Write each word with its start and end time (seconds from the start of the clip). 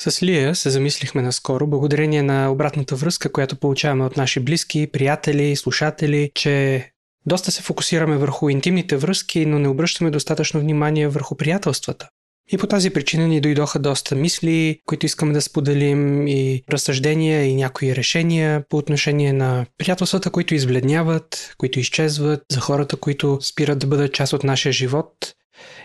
С 0.00 0.22
Лия 0.22 0.54
се 0.54 0.70
замислихме 0.70 1.22
наскоро, 1.22 1.66
благодарение 1.66 2.22
на 2.22 2.52
обратната 2.52 2.96
връзка, 2.96 3.32
която 3.32 3.56
получаваме 3.56 4.04
от 4.04 4.16
наши 4.16 4.40
близки, 4.40 4.88
приятели, 4.92 5.56
слушатели, 5.56 6.30
че 6.34 6.86
доста 7.26 7.50
се 7.50 7.62
фокусираме 7.62 8.16
върху 8.16 8.48
интимните 8.48 8.96
връзки, 8.96 9.46
но 9.46 9.58
не 9.58 9.68
обръщаме 9.68 10.10
достатъчно 10.10 10.60
внимание 10.60 11.08
върху 11.08 11.34
приятелствата. 11.34 12.08
И 12.52 12.58
по 12.58 12.66
тази 12.66 12.90
причина 12.90 13.28
ни 13.28 13.40
дойдоха 13.40 13.78
доста 13.78 14.14
мисли, 14.14 14.80
които 14.86 15.06
искаме 15.06 15.32
да 15.32 15.40
споделим 15.40 16.26
и 16.26 16.62
разсъждения 16.72 17.44
и 17.44 17.54
някои 17.54 17.96
решения 17.96 18.64
по 18.68 18.76
отношение 18.76 19.32
на 19.32 19.66
приятелствата, 19.78 20.30
които 20.30 20.54
избледняват, 20.54 21.54
които 21.58 21.80
изчезват, 21.80 22.42
за 22.52 22.60
хората, 22.60 22.96
които 22.96 23.38
спират 23.42 23.78
да 23.78 23.86
бъдат 23.86 24.14
част 24.14 24.32
от 24.32 24.44
нашия 24.44 24.72
живот 24.72 25.12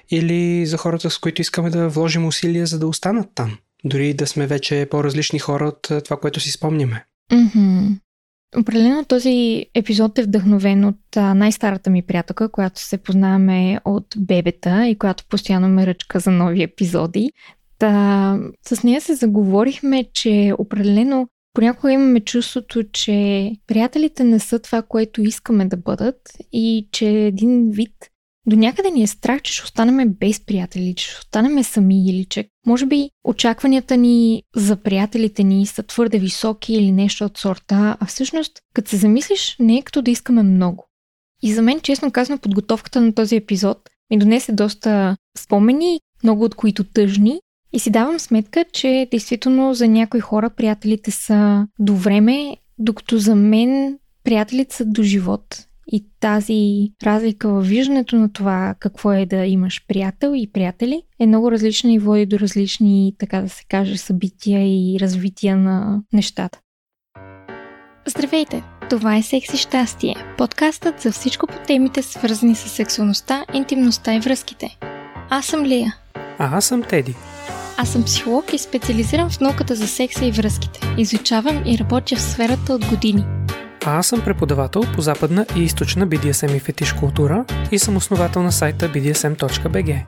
или 0.09 0.65
за 0.65 0.77
хората, 0.77 1.09
с 1.09 1.17
които 1.17 1.41
искаме 1.41 1.69
да 1.69 1.89
вложим 1.89 2.25
усилия, 2.25 2.65
за 2.65 2.79
да 2.79 2.87
останат 2.87 3.27
там. 3.35 3.57
Дори 3.83 4.13
да 4.13 4.27
сме 4.27 4.47
вече 4.47 4.87
по-различни 4.91 5.39
хора 5.39 5.65
от 5.65 6.03
това, 6.03 6.17
което 6.17 6.39
си 6.39 6.51
спомняме. 6.51 7.05
Mm-hmm. 7.31 7.99
Определено 8.57 9.05
този 9.05 9.65
епизод 9.73 10.17
е 10.17 10.23
вдъхновен 10.23 10.85
от 10.85 11.15
най-старата 11.15 11.89
ми 11.89 12.01
приятелка, 12.01 12.51
която 12.51 12.81
се 12.81 12.97
познаваме 12.97 13.79
от 13.85 14.05
бебета 14.17 14.87
и 14.87 14.97
която 14.97 15.25
постоянно 15.29 15.69
ме 15.69 15.87
ръчка 15.87 16.19
за 16.19 16.31
нови 16.31 16.63
епизоди. 16.63 17.31
Та, 17.79 18.39
с 18.65 18.83
нея 18.83 19.01
се 19.01 19.15
заговорихме, 19.15 20.05
че 20.13 20.53
определено 20.57 21.27
понякога 21.53 21.93
имаме 21.93 22.19
чувството, 22.19 22.83
че 22.83 23.51
приятелите 23.67 24.23
не 24.23 24.39
са 24.39 24.59
това, 24.59 24.81
което 24.81 25.21
искаме 25.21 25.65
да 25.65 25.77
бъдат 25.77 26.19
и 26.51 26.87
че 26.91 27.09
един 27.09 27.71
вид 27.71 27.93
до 28.47 28.55
някъде 28.55 28.91
ни 28.91 29.03
е 29.03 29.07
страх, 29.07 29.41
че 29.41 29.53
ще 29.53 29.63
останем 29.63 30.13
без 30.19 30.45
приятели, 30.45 30.95
че 30.95 31.05
ще 31.05 31.19
останем 31.19 31.63
сами 31.63 32.09
или 32.09 32.25
че 32.25 32.49
може 32.65 32.85
би 32.85 33.09
очакванията 33.23 33.97
ни 33.97 34.43
за 34.55 34.75
приятелите 34.75 35.43
ни 35.43 35.65
са 35.65 35.83
твърде 35.83 36.19
високи 36.19 36.73
или 36.73 36.91
нещо 36.91 37.25
от 37.25 37.37
сорта, 37.37 37.97
а 37.99 38.05
всъщност, 38.05 38.51
като 38.73 38.89
се 38.89 38.97
замислиш, 38.97 39.55
не 39.59 39.77
е 39.77 39.81
като 39.81 40.01
да 40.01 40.11
искаме 40.11 40.43
много. 40.43 40.85
И 41.41 41.53
за 41.53 41.61
мен, 41.61 41.81
честно 41.81 42.11
казано, 42.11 42.39
подготовката 42.39 43.01
на 43.01 43.13
този 43.13 43.35
епизод 43.35 43.89
ми 44.09 44.17
донесе 44.17 44.51
доста 44.51 45.17
спомени, 45.37 45.99
много 46.23 46.43
от 46.43 46.55
които 46.55 46.83
тъжни, 46.83 47.39
и 47.73 47.79
си 47.79 47.91
давам 47.91 48.19
сметка, 48.19 48.65
че 48.73 49.07
действително 49.11 49.73
за 49.73 49.87
някои 49.87 50.19
хора 50.19 50.49
приятелите 50.49 51.11
са 51.11 51.67
до 51.79 51.95
време, 51.95 52.57
докато 52.79 53.17
за 53.17 53.35
мен 53.35 53.99
приятелите 54.23 54.75
са 54.75 54.85
до 54.85 55.03
живот. 55.03 55.67
И 55.87 56.05
тази 56.19 56.91
разлика 57.03 57.49
във 57.49 57.67
виждането 57.67 58.15
на 58.15 58.33
това 58.33 58.75
какво 58.79 59.11
е 59.11 59.25
да 59.25 59.45
имаш 59.45 59.85
приятел 59.87 60.33
и 60.35 60.51
приятели 60.51 61.01
е 61.19 61.27
много 61.27 61.51
различна 61.51 61.93
и 61.93 61.99
води 61.99 62.25
до 62.25 62.39
различни, 62.39 63.15
така 63.19 63.41
да 63.41 63.49
се 63.49 63.63
каже, 63.69 63.97
събития 63.97 64.61
и 64.65 64.97
развития 64.99 65.57
на 65.57 66.01
нещата. 66.13 66.59
Здравейте! 68.07 68.63
Това 68.89 69.15
е 69.15 69.21
Секси 69.21 69.57
Щастие, 69.57 70.15
подкастът 70.37 71.01
за 71.01 71.11
всичко 71.11 71.47
по 71.47 71.59
темите 71.67 72.01
свързани 72.01 72.55
с 72.55 72.69
сексуалността, 72.69 73.45
интимността 73.53 74.15
и 74.15 74.19
връзките. 74.19 74.77
Аз 75.29 75.45
съм 75.45 75.65
Лия. 75.65 75.95
А 76.15 76.57
аз 76.57 76.65
съм 76.65 76.83
Теди. 76.83 77.15
Аз 77.77 77.89
съм 77.89 78.03
психолог 78.03 78.53
и 78.53 78.57
специализирам 78.57 79.29
в 79.29 79.39
науката 79.39 79.75
за 79.75 79.87
секса 79.87 80.25
и 80.25 80.31
връзките. 80.31 80.79
Изучавам 80.97 81.63
и 81.65 81.77
работя 81.77 82.15
в 82.15 82.21
сферата 82.21 82.73
от 82.73 82.85
години– 82.85 83.25
а 83.85 83.97
аз 83.97 84.07
съм 84.07 84.21
преподавател 84.23 84.81
по 84.95 85.01
западна 85.01 85.45
и 85.55 85.63
източна 85.63 86.07
BDSM 86.07 86.55
и 86.55 86.59
фетиш 86.59 86.93
култура 86.93 87.45
и 87.71 87.79
съм 87.79 87.97
основател 87.97 88.43
на 88.43 88.51
сайта 88.51 88.89
bdsm.bg. 88.89 90.05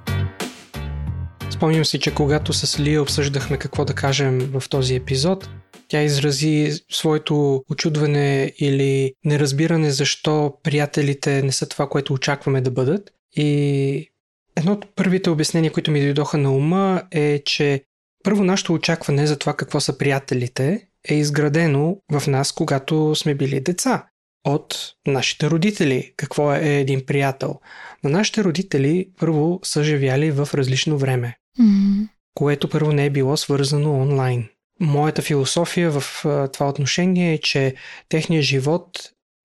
Спомням 1.49 1.85
си, 1.85 1.99
че 1.99 2.13
когато 2.13 2.53
с 2.53 2.79
Лия 2.79 3.01
обсъждахме 3.01 3.57
какво 3.57 3.85
да 3.85 3.93
кажем 3.93 4.39
в 4.39 4.63
този 4.69 4.95
епизод, 4.95 5.49
тя 5.87 6.01
изрази 6.01 6.71
своето 6.91 7.63
очудване 7.69 8.53
или 8.59 9.13
неразбиране 9.25 9.91
защо 9.91 10.53
приятелите 10.63 11.41
не 11.41 11.51
са 11.51 11.69
това, 11.69 11.89
което 11.89 12.13
очакваме 12.13 12.61
да 12.61 12.71
бъдат. 12.71 13.11
И 13.35 14.11
едно 14.55 14.71
от 14.71 14.85
първите 14.95 15.29
обяснения, 15.29 15.71
които 15.71 15.91
ми 15.91 16.01
дойдоха 16.01 16.37
на 16.37 16.51
ума 16.51 17.01
е, 17.11 17.41
че 17.45 17.83
първо 18.23 18.43
нашето 18.43 18.73
очакване 18.73 19.27
за 19.27 19.39
това 19.39 19.53
какво 19.53 19.79
са 19.79 19.97
приятелите 19.97 20.87
е 21.09 21.15
изградено 21.15 21.97
в 22.11 22.27
нас, 22.27 22.51
когато 22.51 23.15
сме 23.15 23.35
били 23.35 23.59
деца. 23.59 24.05
От 24.47 24.93
нашите 25.07 25.49
родители. 25.49 26.13
Какво 26.17 26.53
е 26.53 26.79
един 26.79 27.05
приятел? 27.05 27.59
Но 28.03 28.09
нашите 28.09 28.43
родители 28.43 29.09
първо 29.19 29.59
са 29.63 29.83
живяли 29.83 30.31
в 30.31 30.49
различно 30.53 30.97
време, 30.97 31.37
mm-hmm. 31.59 32.07
което 32.33 32.69
първо 32.69 32.91
не 32.91 33.05
е 33.05 33.09
било 33.09 33.37
свързано 33.37 34.01
онлайн. 34.01 34.47
Моята 34.79 35.21
философия 35.21 35.91
в 35.91 36.03
това 36.53 36.69
отношение 36.69 37.33
е, 37.33 37.37
че 37.37 37.75
техният 38.09 38.45
живот 38.45 38.89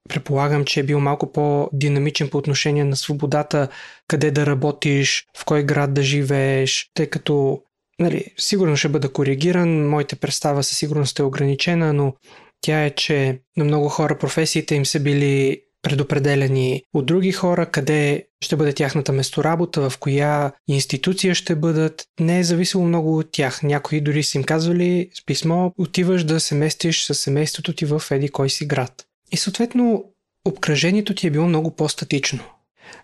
предполагам, 0.09 0.65
че 0.65 0.81
е 0.81 0.83
бил 0.83 1.01
малко 1.01 1.33
по-динамичен 1.33 2.29
по 2.29 2.39
отношение 2.39 2.85
на 2.85 2.97
свободата, 2.97 3.69
къде 4.09 4.31
да 4.31 4.47
работиш, 4.47 5.27
в 5.37 5.45
кой 5.45 5.65
град 5.65 5.95
да 5.95 6.03
живееш, 6.03 6.91
тъй 6.95 7.07
като 7.07 7.63
нали, 8.01 8.25
сигурно 8.39 8.77
ще 8.77 8.89
бъда 8.89 9.13
коригиран, 9.13 9.89
моята 9.89 10.17
представа 10.17 10.63
със 10.63 10.79
сигурност 10.79 11.19
е 11.19 11.23
ограничена, 11.23 11.93
но 11.93 12.15
тя 12.61 12.85
е, 12.85 12.91
че 12.91 13.39
на 13.57 13.65
много 13.65 13.89
хора 13.89 14.19
професиите 14.19 14.75
им 14.75 14.87
са 14.87 15.01
били 15.01 15.61
предопределени 15.83 16.83
от 16.95 17.07
други 17.07 17.33
хора, 17.33 17.67
къде 17.67 18.27
ще 18.45 18.57
бъде 18.57 18.73
тяхната 18.73 19.13
месторабота, 19.13 19.91
в 19.91 19.99
коя 19.99 20.53
институция 20.69 21.35
ще 21.35 21.55
бъдат. 21.55 22.05
Не 22.21 22.39
е 22.39 22.45
зависело 22.45 22.85
много 22.85 23.19
от 23.19 23.33
тях. 23.33 23.63
Някои 23.63 24.01
дори 24.01 24.23
са 24.23 24.39
им 24.39 24.45
казвали 24.45 25.11
с 25.15 25.27
писмо, 25.27 25.71
отиваш 25.79 26.25
да 26.25 26.41
се 26.41 26.55
местиш 26.55 27.05
с 27.05 27.15
семейството 27.15 27.73
ти 27.73 27.85
в 27.85 28.03
еди 28.11 28.29
кой 28.29 28.51
си 28.51 28.67
град. 28.67 29.05
И 29.33 29.37
съответно 29.37 30.05
обкръжението 30.45 31.15
ти 31.15 31.27
е 31.27 31.31
било 31.31 31.47
много 31.47 31.77
по-статично. 31.77 32.45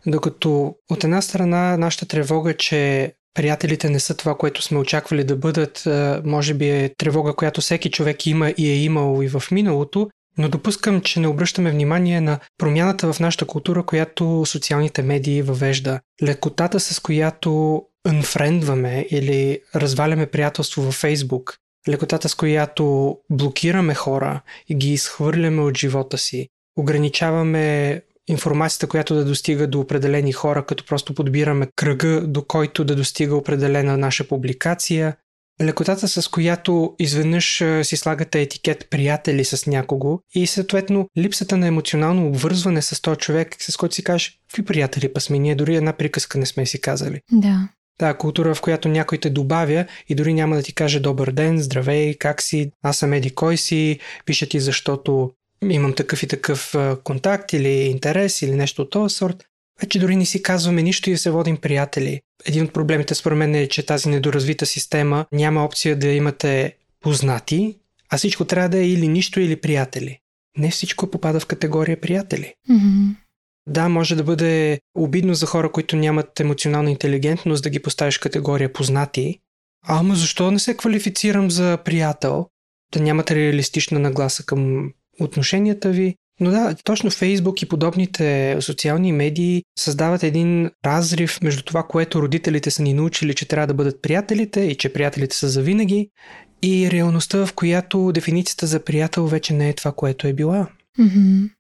Докато 0.06 0.74
от 0.90 1.04
една 1.04 1.22
страна 1.22 1.76
нашата 1.76 2.06
тревога, 2.06 2.56
че 2.56 3.12
приятелите 3.36 3.90
не 3.90 4.00
са 4.00 4.16
това, 4.16 4.34
което 4.34 4.62
сме 4.62 4.78
очаквали 4.78 5.24
да 5.24 5.36
бъдат, 5.36 5.82
може 6.24 6.54
би 6.54 6.70
е 6.70 6.94
тревога, 6.98 7.34
която 7.34 7.60
всеки 7.60 7.90
човек 7.90 8.26
има 8.26 8.50
и 8.50 8.70
е 8.70 8.76
имал 8.76 9.22
и 9.22 9.28
в 9.28 9.42
миналото, 9.50 10.10
но 10.38 10.48
допускам, 10.48 11.00
че 11.00 11.20
не 11.20 11.28
обръщаме 11.28 11.70
внимание 11.70 12.20
на 12.20 12.38
промяната 12.58 13.12
в 13.12 13.20
нашата 13.20 13.44
култура, 13.44 13.82
която 13.82 14.46
социалните 14.46 15.02
медии 15.02 15.42
въвежда. 15.42 16.00
Лекотата, 16.22 16.80
с 16.80 17.00
която 17.00 17.82
unfriendваме 18.08 19.06
или 19.06 19.60
разваляме 19.74 20.26
приятелство 20.26 20.82
във 20.82 20.94
Фейсбук, 20.94 21.56
лекотата, 21.88 22.28
с 22.28 22.34
която 22.34 23.16
блокираме 23.30 23.94
хора 23.94 24.40
и 24.68 24.74
ги 24.74 24.92
изхвърляме 24.92 25.62
от 25.62 25.78
живота 25.78 26.18
си, 26.18 26.48
ограничаваме 26.78 28.02
информацията, 28.28 28.86
която 28.86 29.14
да 29.14 29.24
достига 29.24 29.66
до 29.66 29.80
определени 29.80 30.32
хора, 30.32 30.66
като 30.66 30.86
просто 30.86 31.14
подбираме 31.14 31.68
кръга, 31.76 32.20
до 32.26 32.44
който 32.44 32.84
да 32.84 32.96
достига 32.96 33.36
определена 33.36 33.96
наша 33.96 34.28
публикация. 34.28 35.16
Лекотата, 35.62 36.08
с 36.08 36.28
която 36.28 36.94
изведнъж 36.98 37.64
си 37.82 37.96
слагате 37.96 38.40
етикет 38.40 38.86
приятели 38.90 39.44
с 39.44 39.66
някого 39.66 40.20
и 40.34 40.46
съответно 40.46 41.08
липсата 41.18 41.56
на 41.56 41.66
емоционално 41.66 42.26
обвързване 42.26 42.82
с 42.82 43.02
този 43.02 43.18
човек, 43.18 43.56
с 43.58 43.76
който 43.76 43.94
си 43.94 44.04
кажеш, 44.04 44.40
какви 44.48 44.64
приятели 44.64 45.12
па 45.12 45.20
сме, 45.20 45.38
ние 45.38 45.54
дори 45.54 45.76
една 45.76 45.92
приказка 45.92 46.38
не 46.38 46.46
сме 46.46 46.66
си 46.66 46.80
казали. 46.80 47.20
Да. 47.32 47.68
Да, 47.98 48.14
култура, 48.14 48.54
в 48.54 48.60
която 48.60 48.88
някой 48.88 49.18
те 49.18 49.30
добавя 49.30 49.86
и 50.08 50.14
дори 50.14 50.34
няма 50.34 50.56
да 50.56 50.62
ти 50.62 50.74
каже 50.74 51.00
добър 51.00 51.30
ден, 51.30 51.58
здравей, 51.58 52.14
как 52.14 52.42
си, 52.42 52.70
аз 52.82 52.98
съм 52.98 53.12
еди 53.12 53.34
кой 53.34 53.56
си, 53.56 53.98
пиша 54.24 54.46
ти 54.46 54.60
защото 54.60 55.30
имам 55.62 55.94
такъв 55.94 56.22
и 56.22 56.26
такъв 56.26 56.74
контакт 57.04 57.52
или 57.52 57.68
интерес 57.68 58.42
или 58.42 58.54
нещо 58.54 58.82
от 58.82 58.90
този 58.90 59.14
сорт, 59.14 59.44
вече 59.80 59.98
дори 59.98 60.16
не 60.16 60.26
си 60.26 60.42
казваме 60.42 60.82
нищо 60.82 61.10
и 61.10 61.16
се 61.16 61.30
водим 61.30 61.56
приятели. 61.56 62.20
Един 62.44 62.64
от 62.64 62.72
проблемите 62.72 63.14
според 63.14 63.38
мен 63.38 63.54
е, 63.54 63.68
че 63.68 63.86
тази 63.86 64.08
недоразвита 64.08 64.66
система 64.66 65.26
няма 65.32 65.64
опция 65.64 65.98
да 65.98 66.08
имате 66.08 66.76
познати, 67.00 67.76
а 68.10 68.18
всичко 68.18 68.44
трябва 68.44 68.68
да 68.68 68.78
е 68.78 68.88
или 68.88 69.08
нищо, 69.08 69.40
или 69.40 69.56
приятели. 69.56 70.18
Не 70.58 70.70
всичко 70.70 71.10
попада 71.10 71.40
в 71.40 71.46
категория 71.46 72.00
приятели. 72.00 72.54
Mm-hmm. 72.70 73.14
Да, 73.68 73.88
може 73.88 74.16
да 74.16 74.24
бъде 74.24 74.80
обидно 74.94 75.34
за 75.34 75.46
хора, 75.46 75.72
които 75.72 75.96
нямат 75.96 76.40
емоционална 76.40 76.90
интелигентност 76.90 77.62
да 77.62 77.70
ги 77.70 77.82
поставиш 77.82 78.18
категория 78.18 78.72
познати. 78.72 79.38
Ама 79.86 80.14
защо 80.14 80.50
не 80.50 80.58
се 80.58 80.76
квалифицирам 80.76 81.50
за 81.50 81.78
приятел? 81.84 82.46
Да 82.92 83.00
нямате 83.00 83.34
реалистична 83.34 83.98
нагласа 83.98 84.44
към 84.44 84.92
отношенията 85.20 85.90
ви. 85.90 86.14
Но 86.40 86.50
да, 86.50 86.74
точно 86.84 87.10
Фейсбук 87.10 87.62
и 87.62 87.68
подобните 87.68 88.56
социални 88.60 89.12
медии 89.12 89.62
създават 89.78 90.22
един 90.22 90.70
разрив 90.84 91.42
между 91.42 91.62
това, 91.62 91.82
което 91.82 92.22
родителите 92.22 92.70
са 92.70 92.82
ни 92.82 92.94
научили, 92.94 93.34
че 93.34 93.48
трябва 93.48 93.66
да 93.66 93.74
бъдат 93.74 94.02
приятелите 94.02 94.60
и 94.60 94.74
че 94.74 94.92
приятелите 94.92 95.36
са 95.36 95.48
завинаги, 95.48 96.10
и 96.62 96.90
реалността, 96.90 97.46
в 97.46 97.52
която 97.52 98.12
дефиницията 98.12 98.66
за 98.66 98.84
приятел 98.84 99.26
вече 99.26 99.54
не 99.54 99.68
е 99.68 99.72
това, 99.72 99.92
което 99.92 100.26
е 100.26 100.32
била. 100.32 100.68
Mm-hmm. 100.98 101.50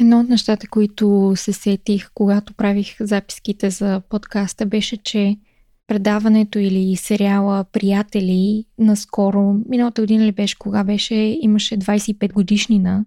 Едно 0.00 0.20
от 0.20 0.28
нещата, 0.28 0.68
които 0.68 1.32
се 1.36 1.52
сетих, 1.52 2.10
когато 2.14 2.54
правих 2.54 2.96
записките 3.00 3.70
за 3.70 4.02
подкаста, 4.08 4.66
беше, 4.66 4.96
че 4.96 5.36
предаването 5.86 6.58
или 6.58 6.96
сериала 6.96 7.64
Приятели 7.72 8.64
наскоро, 8.78 9.54
миналата 9.68 10.02
година 10.02 10.24
ли 10.26 10.32
беше, 10.32 10.58
кога 10.58 10.84
беше, 10.84 11.14
имаше 11.40 11.78
25 11.78 12.32
годишнина 12.32 13.04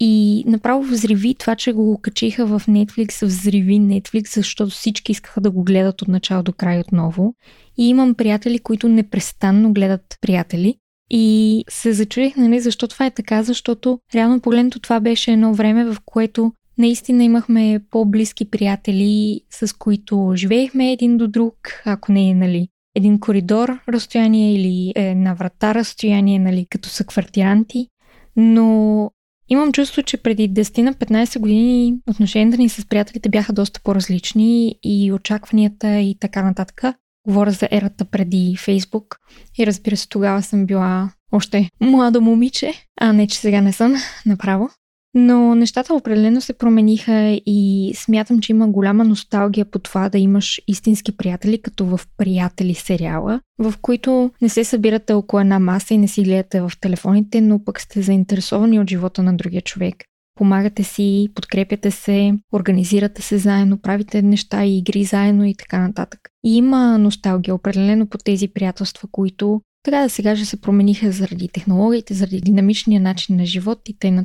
и 0.00 0.44
направо 0.46 0.82
взриви 0.82 1.34
това, 1.34 1.56
че 1.56 1.72
го 1.72 1.98
качиха 2.02 2.46
в 2.46 2.62
Netflix, 2.68 3.26
взриви 3.26 3.80
Netflix, 3.80 4.34
защото 4.34 4.70
всички 4.70 5.12
искаха 5.12 5.40
да 5.40 5.50
го 5.50 5.64
гледат 5.64 6.02
от 6.02 6.08
начало 6.08 6.42
до 6.42 6.52
край 6.52 6.80
отново. 6.80 7.34
И 7.78 7.88
имам 7.88 8.14
приятели, 8.14 8.58
които 8.58 8.88
непрестанно 8.88 9.72
гледат 9.72 10.18
приятели. 10.20 10.74
И 11.10 11.64
се 11.68 11.92
зачудих, 11.92 12.36
нали, 12.36 12.60
защо 12.60 12.88
това 12.88 13.06
е 13.06 13.10
така, 13.10 13.42
защото 13.42 13.98
реално 14.14 14.40
погледнато 14.40 14.80
това 14.80 15.00
беше 15.00 15.32
едно 15.32 15.54
време, 15.54 15.84
в 15.84 15.96
което 16.04 16.52
наистина 16.78 17.24
имахме 17.24 17.80
по-близки 17.90 18.50
приятели, 18.50 19.40
с 19.50 19.76
които 19.78 20.32
живеехме 20.36 20.92
един 20.92 21.16
до 21.16 21.28
друг, 21.28 21.56
ако 21.84 22.12
не 22.12 22.30
е, 22.30 22.34
нали, 22.34 22.68
един 22.94 23.20
коридор 23.20 23.78
разстояние 23.88 24.54
или 24.54 24.92
една 24.96 25.34
врата 25.34 25.74
разстояние, 25.74 26.38
нали, 26.38 26.66
като 26.70 26.88
са 26.88 27.04
квартиранти. 27.04 27.88
Но 28.36 29.10
Имам 29.48 29.72
чувство, 29.72 30.02
че 30.02 30.16
преди 30.16 30.50
10 30.50 30.82
на 30.82 30.94
15 30.94 31.38
години 31.38 31.94
отношенията 32.10 32.58
ни 32.58 32.68
с 32.68 32.88
приятелите 32.88 33.28
бяха 33.28 33.52
доста 33.52 33.80
по-различни 33.84 34.78
и 34.82 35.12
очакванията 35.12 35.98
и 35.98 36.16
така 36.20 36.42
нататък. 36.42 36.82
Говоря 37.26 37.50
за 37.50 37.68
ерата 37.70 38.04
преди 38.04 38.56
Фейсбук 38.58 39.16
и 39.58 39.66
разбира 39.66 39.96
се, 39.96 40.08
тогава 40.08 40.42
съм 40.42 40.66
била 40.66 41.10
още 41.32 41.68
младо 41.80 42.20
момиче, 42.20 42.72
а 43.00 43.12
не, 43.12 43.26
че 43.26 43.38
сега 43.38 43.60
не 43.60 43.72
съм 43.72 43.94
направо. 44.26 44.70
Но 45.14 45.54
нещата 45.54 45.94
определено 45.94 46.40
се 46.40 46.52
промениха 46.52 47.40
и 47.46 47.92
смятам, 47.96 48.40
че 48.40 48.52
има 48.52 48.68
голяма 48.68 49.04
носталгия 49.04 49.64
по 49.64 49.78
това 49.78 50.08
да 50.08 50.18
имаш 50.18 50.60
истински 50.68 51.16
приятели, 51.16 51.62
като 51.62 51.86
в 51.86 52.00
Приятели 52.16 52.74
сериала, 52.74 53.40
в 53.58 53.74
които 53.82 54.30
не 54.42 54.48
се 54.48 54.64
събирате 54.64 55.12
около 55.12 55.40
една 55.40 55.58
маса 55.58 55.94
и 55.94 55.98
не 55.98 56.08
си 56.08 56.22
гледате 56.22 56.60
в 56.60 56.72
телефоните, 56.80 57.40
но 57.40 57.64
пък 57.64 57.80
сте 57.80 58.02
заинтересовани 58.02 58.80
от 58.80 58.90
живота 58.90 59.22
на 59.22 59.36
другия 59.36 59.62
човек. 59.62 59.96
Помагате 60.38 60.82
си, 60.82 61.28
подкрепяте 61.34 61.90
се, 61.90 62.32
организирате 62.52 63.22
се 63.22 63.38
заедно, 63.38 63.78
правите 63.78 64.22
неща 64.22 64.64
и 64.64 64.78
игри 64.78 65.04
заедно 65.04 65.44
и 65.44 65.54
така 65.54 65.78
нататък. 65.78 66.20
И 66.44 66.56
има 66.56 66.98
носталгия 66.98 67.54
определено 67.54 68.06
по 68.06 68.18
тези 68.18 68.48
приятелства, 68.48 69.08
които 69.12 69.60
така 69.84 70.02
да 70.02 70.08
сега 70.08 70.36
ще 70.36 70.46
се 70.46 70.60
промениха 70.60 71.12
заради 71.12 71.48
технологиите, 71.48 72.14
заради 72.14 72.40
динамичния 72.40 73.00
начин 73.00 73.36
на 73.36 73.46
живот 73.46 73.88
и 73.88 73.98
т.н. 73.98 74.24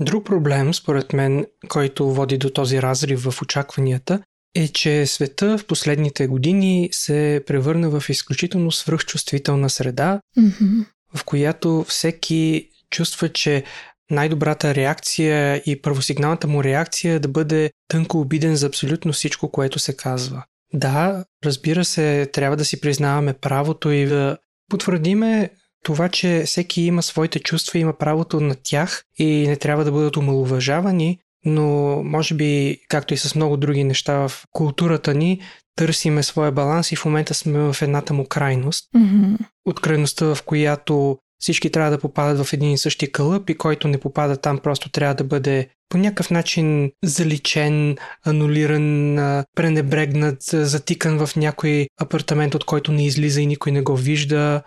Друг 0.00 0.26
проблем, 0.26 0.74
според 0.74 1.12
мен, 1.12 1.46
който 1.68 2.14
води 2.14 2.38
до 2.38 2.50
този 2.50 2.82
разрив 2.82 3.22
в 3.24 3.42
очакванията, 3.42 4.22
е, 4.54 4.68
че 4.68 5.06
света 5.06 5.58
в 5.58 5.66
последните 5.66 6.26
години 6.26 6.88
се 6.92 7.42
превърна 7.46 8.00
в 8.00 8.08
изключително 8.08 8.72
свръхчувствителна 8.72 9.70
среда, 9.70 10.20
mm-hmm. 10.38 10.84
в 11.14 11.24
която 11.24 11.84
всеки 11.88 12.68
чувства, 12.90 13.28
че 13.28 13.64
най-добрата 14.10 14.74
реакция 14.74 15.62
и 15.66 15.82
първосигналната 15.82 16.46
му 16.46 16.64
реакция 16.64 17.14
е 17.14 17.18
да 17.18 17.28
бъде 17.28 17.70
тънко 17.88 18.20
обиден 18.20 18.56
за 18.56 18.66
абсолютно 18.66 19.12
всичко, 19.12 19.50
което 19.50 19.78
се 19.78 19.96
казва. 19.96 20.44
Да, 20.74 21.24
разбира 21.44 21.84
се, 21.84 22.26
трябва 22.32 22.56
да 22.56 22.64
си 22.64 22.80
признаваме 22.80 23.32
правото 23.32 23.90
и 23.90 24.06
да 24.06 24.38
потвърдиме 24.70 25.50
това, 25.82 26.08
че 26.08 26.42
всеки 26.46 26.82
има 26.82 27.02
своите 27.02 27.40
чувства, 27.40 27.78
има 27.78 27.92
правото 27.92 28.40
на 28.40 28.54
тях 28.62 29.04
и 29.18 29.48
не 29.48 29.56
трябва 29.56 29.84
да 29.84 29.92
бъдат 29.92 30.16
омалуважавани, 30.16 31.18
но 31.44 31.66
може 32.04 32.34
би, 32.34 32.78
както 32.88 33.14
и 33.14 33.16
с 33.16 33.34
много 33.34 33.56
други 33.56 33.84
неща 33.84 34.28
в 34.28 34.44
културата 34.50 35.14
ни, 35.14 35.40
търсиме 35.76 36.22
своя 36.22 36.52
баланс 36.52 36.92
и 36.92 36.96
в 36.96 37.04
момента 37.04 37.34
сме 37.34 37.58
в 37.58 37.76
едната 37.82 38.14
му 38.14 38.26
крайност. 38.26 38.84
Mm-hmm. 38.96 39.36
От 39.66 39.80
крайността, 39.80 40.34
в 40.34 40.42
която 40.42 41.18
всички 41.38 41.70
трябва 41.70 41.90
да 41.90 41.98
попадат 41.98 42.46
в 42.46 42.52
един 42.52 42.72
и 42.72 42.78
същи 42.78 43.12
кълъп 43.12 43.50
и 43.50 43.54
който 43.58 43.88
не 43.88 43.98
попада 43.98 44.36
там 44.36 44.58
просто 44.58 44.90
трябва 44.90 45.14
да 45.14 45.24
бъде 45.24 45.68
по 45.88 45.98
някакъв 45.98 46.30
начин 46.30 46.92
заличен, 47.04 47.96
анулиран, 48.26 49.16
пренебрегнат, 49.54 50.42
затикан 50.42 51.26
в 51.26 51.36
някой 51.36 51.86
апартамент, 52.00 52.54
от 52.54 52.64
който 52.64 52.92
не 52.92 53.06
излиза 53.06 53.40
и 53.40 53.46
никой 53.46 53.72
не 53.72 53.82
го 53.82 53.96
вижда 53.96 54.62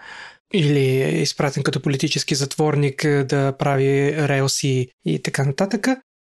или 0.53 1.01
е 1.01 1.21
изпратен 1.21 1.63
като 1.63 1.81
политически 1.81 2.35
затворник 2.35 3.03
е, 3.03 3.23
да 3.23 3.53
прави 3.59 4.15
релси 4.27 4.87
и 5.05 5.21
така 5.21 5.43
нататък. 5.43 5.87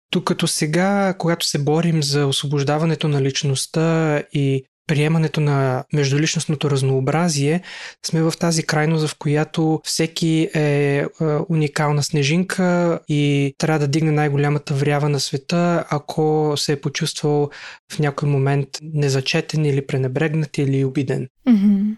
Тук 0.09 0.23
като 0.23 0.47
сега, 0.47 1.15
когато 1.17 1.47
се 1.47 1.59
борим 1.59 2.03
за 2.03 2.27
освобождаването 2.27 3.07
на 3.07 3.21
личността 3.21 4.17
и 4.33 4.63
приемането 4.87 5.41
на 5.41 5.83
междуличностното 5.93 6.71
разнообразие, 6.71 7.61
сме 8.05 8.21
в 8.21 8.33
тази 8.39 8.63
крайност, 8.63 9.07
в 9.07 9.17
която 9.19 9.81
всеки 9.83 10.49
е, 10.53 10.59
е 10.61 11.05
уникална 11.49 12.03
снежинка 12.03 12.99
и 13.07 13.53
трябва 13.57 13.79
да 13.79 13.87
дигне 13.87 14.11
най-голямата 14.11 14.73
врява 14.73 15.09
на 15.09 15.19
света, 15.19 15.85
ако 15.89 16.53
се 16.57 16.71
е 16.71 16.81
почувствал 16.81 17.49
в 17.93 17.99
някой 17.99 18.29
момент 18.29 18.67
незачетен 18.81 19.65
или 19.65 19.87
пренебрегнат 19.87 20.57
или 20.57 20.85
обиден. 20.85 21.27
Mm-hmm. 21.47 21.95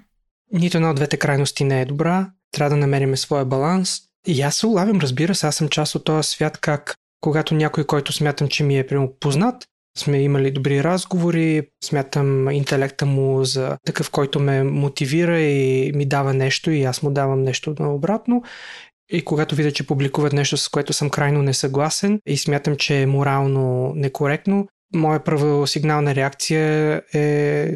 Нито 0.52 0.78
една 0.78 0.90
от 0.90 0.96
двете 0.96 1.18
крайности 1.18 1.64
не 1.64 1.82
е 1.82 1.86
добра, 1.86 2.32
трябва 2.52 2.70
да 2.70 2.78
намерим 2.78 3.18
своя 3.18 3.46
баланс. 3.46 4.00
И 4.28 4.42
аз 4.42 4.56
се 4.56 4.68
улавям, 4.68 5.00
разбира 5.00 5.36
се, 5.36 5.48
аз 5.48 5.56
съм 5.56 5.70
част 5.70 5.96
от 5.96 6.04
този 6.04 6.30
свят, 6.30 6.58
как 6.58 6.96
когато 7.22 7.56
някой, 7.56 7.84
който 7.84 8.14
смятам, 8.14 8.48
че 8.48 8.64
ми 8.64 8.80
е 8.80 8.88
прямо 8.88 9.14
познат, 9.20 9.68
сме 9.98 10.22
имали 10.22 10.52
добри 10.52 10.84
разговори, 10.84 11.68
смятам 11.84 12.50
интелекта 12.50 13.06
му 13.06 13.44
за 13.44 13.78
такъв, 13.86 14.12
който 14.12 14.40
ме 14.40 14.64
мотивира 14.64 15.40
и 15.42 15.92
ми 15.96 16.06
дава 16.06 16.34
нещо 16.34 16.72
и 16.72 16.84
аз 16.84 17.04
му 17.04 17.12
давам 17.12 17.44
нещо 17.44 17.76
наобратно. 17.80 18.44
И 19.12 19.26
когато 19.26 19.56
видя, 19.56 19.72
че 19.72 19.88
публикуват 19.88 20.34
нещо, 20.34 20.58
с 20.58 20.70
което 20.70 20.94
съм 20.94 21.10
крайно 21.10 21.42
несъгласен 21.42 22.20
и 22.26 22.38
смятам, 22.38 22.76
че 22.76 23.02
е 23.02 23.06
морално 23.06 23.94
некоректно, 23.96 24.68
моя 24.96 25.24
първосигнална 25.24 26.16
реакция 26.16 27.02
е 27.14 27.68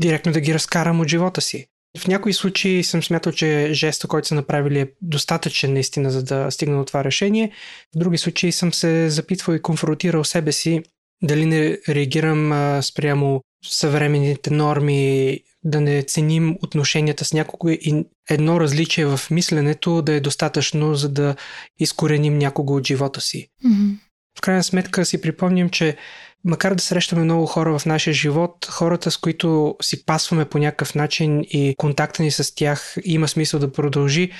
директно 0.00 0.32
да 0.32 0.40
ги 0.40 0.54
разкарам 0.54 1.00
от 1.00 1.08
живота 1.08 1.40
си. 1.40 1.66
В 1.98 2.06
някои 2.06 2.32
случаи 2.32 2.84
съм 2.84 3.02
смятал, 3.02 3.32
че 3.32 3.68
жеста, 3.72 4.08
който 4.08 4.28
са 4.28 4.34
направили 4.34 4.80
е 4.80 4.90
достатъчен 5.02 5.72
наистина, 5.72 6.10
за 6.10 6.22
да 6.22 6.50
стигна 6.50 6.78
до 6.78 6.84
това 6.84 7.04
решение. 7.04 7.50
В 7.94 7.98
други 7.98 8.18
случаи 8.18 8.52
съм 8.52 8.72
се 8.72 9.10
запитвал 9.10 9.54
и 9.54 9.62
конфронтирал 9.62 10.24
себе 10.24 10.52
си 10.52 10.82
дали 11.22 11.46
не 11.46 11.78
реагирам 11.88 12.52
а, 12.52 12.82
спрямо 12.82 13.42
съвременните 13.64 14.50
норми, 14.50 15.40
да 15.64 15.80
не 15.80 16.02
ценим 16.02 16.58
отношенията 16.62 17.24
с 17.24 17.32
някого 17.32 17.68
и 17.68 18.04
едно 18.30 18.60
различие 18.60 19.06
в 19.06 19.20
мисленето 19.30 20.02
да 20.02 20.12
е 20.12 20.20
достатъчно, 20.20 20.94
за 20.94 21.08
да 21.08 21.36
изкореним 21.78 22.38
някого 22.38 22.76
от 22.76 22.86
живота 22.86 23.20
си. 23.20 23.48
Mm-hmm. 23.64 23.94
В 24.38 24.40
крайна 24.40 24.64
сметка 24.64 25.04
си 25.04 25.20
припомням, 25.20 25.70
че 25.70 25.96
макар 26.44 26.74
да 26.74 26.82
срещаме 26.82 27.24
много 27.24 27.46
хора 27.46 27.78
в 27.78 27.86
нашия 27.86 28.14
живот, 28.14 28.66
хората 28.70 29.10
с 29.10 29.16
които 29.16 29.76
си 29.82 30.04
пасваме 30.04 30.44
по 30.44 30.58
някакъв 30.58 30.94
начин 30.94 31.40
и 31.42 31.74
контакта 31.78 32.22
ни 32.22 32.30
с 32.30 32.54
тях 32.54 32.96
има 33.04 33.28
смисъл 33.28 33.60
да 33.60 33.72
продължи, 33.72 34.30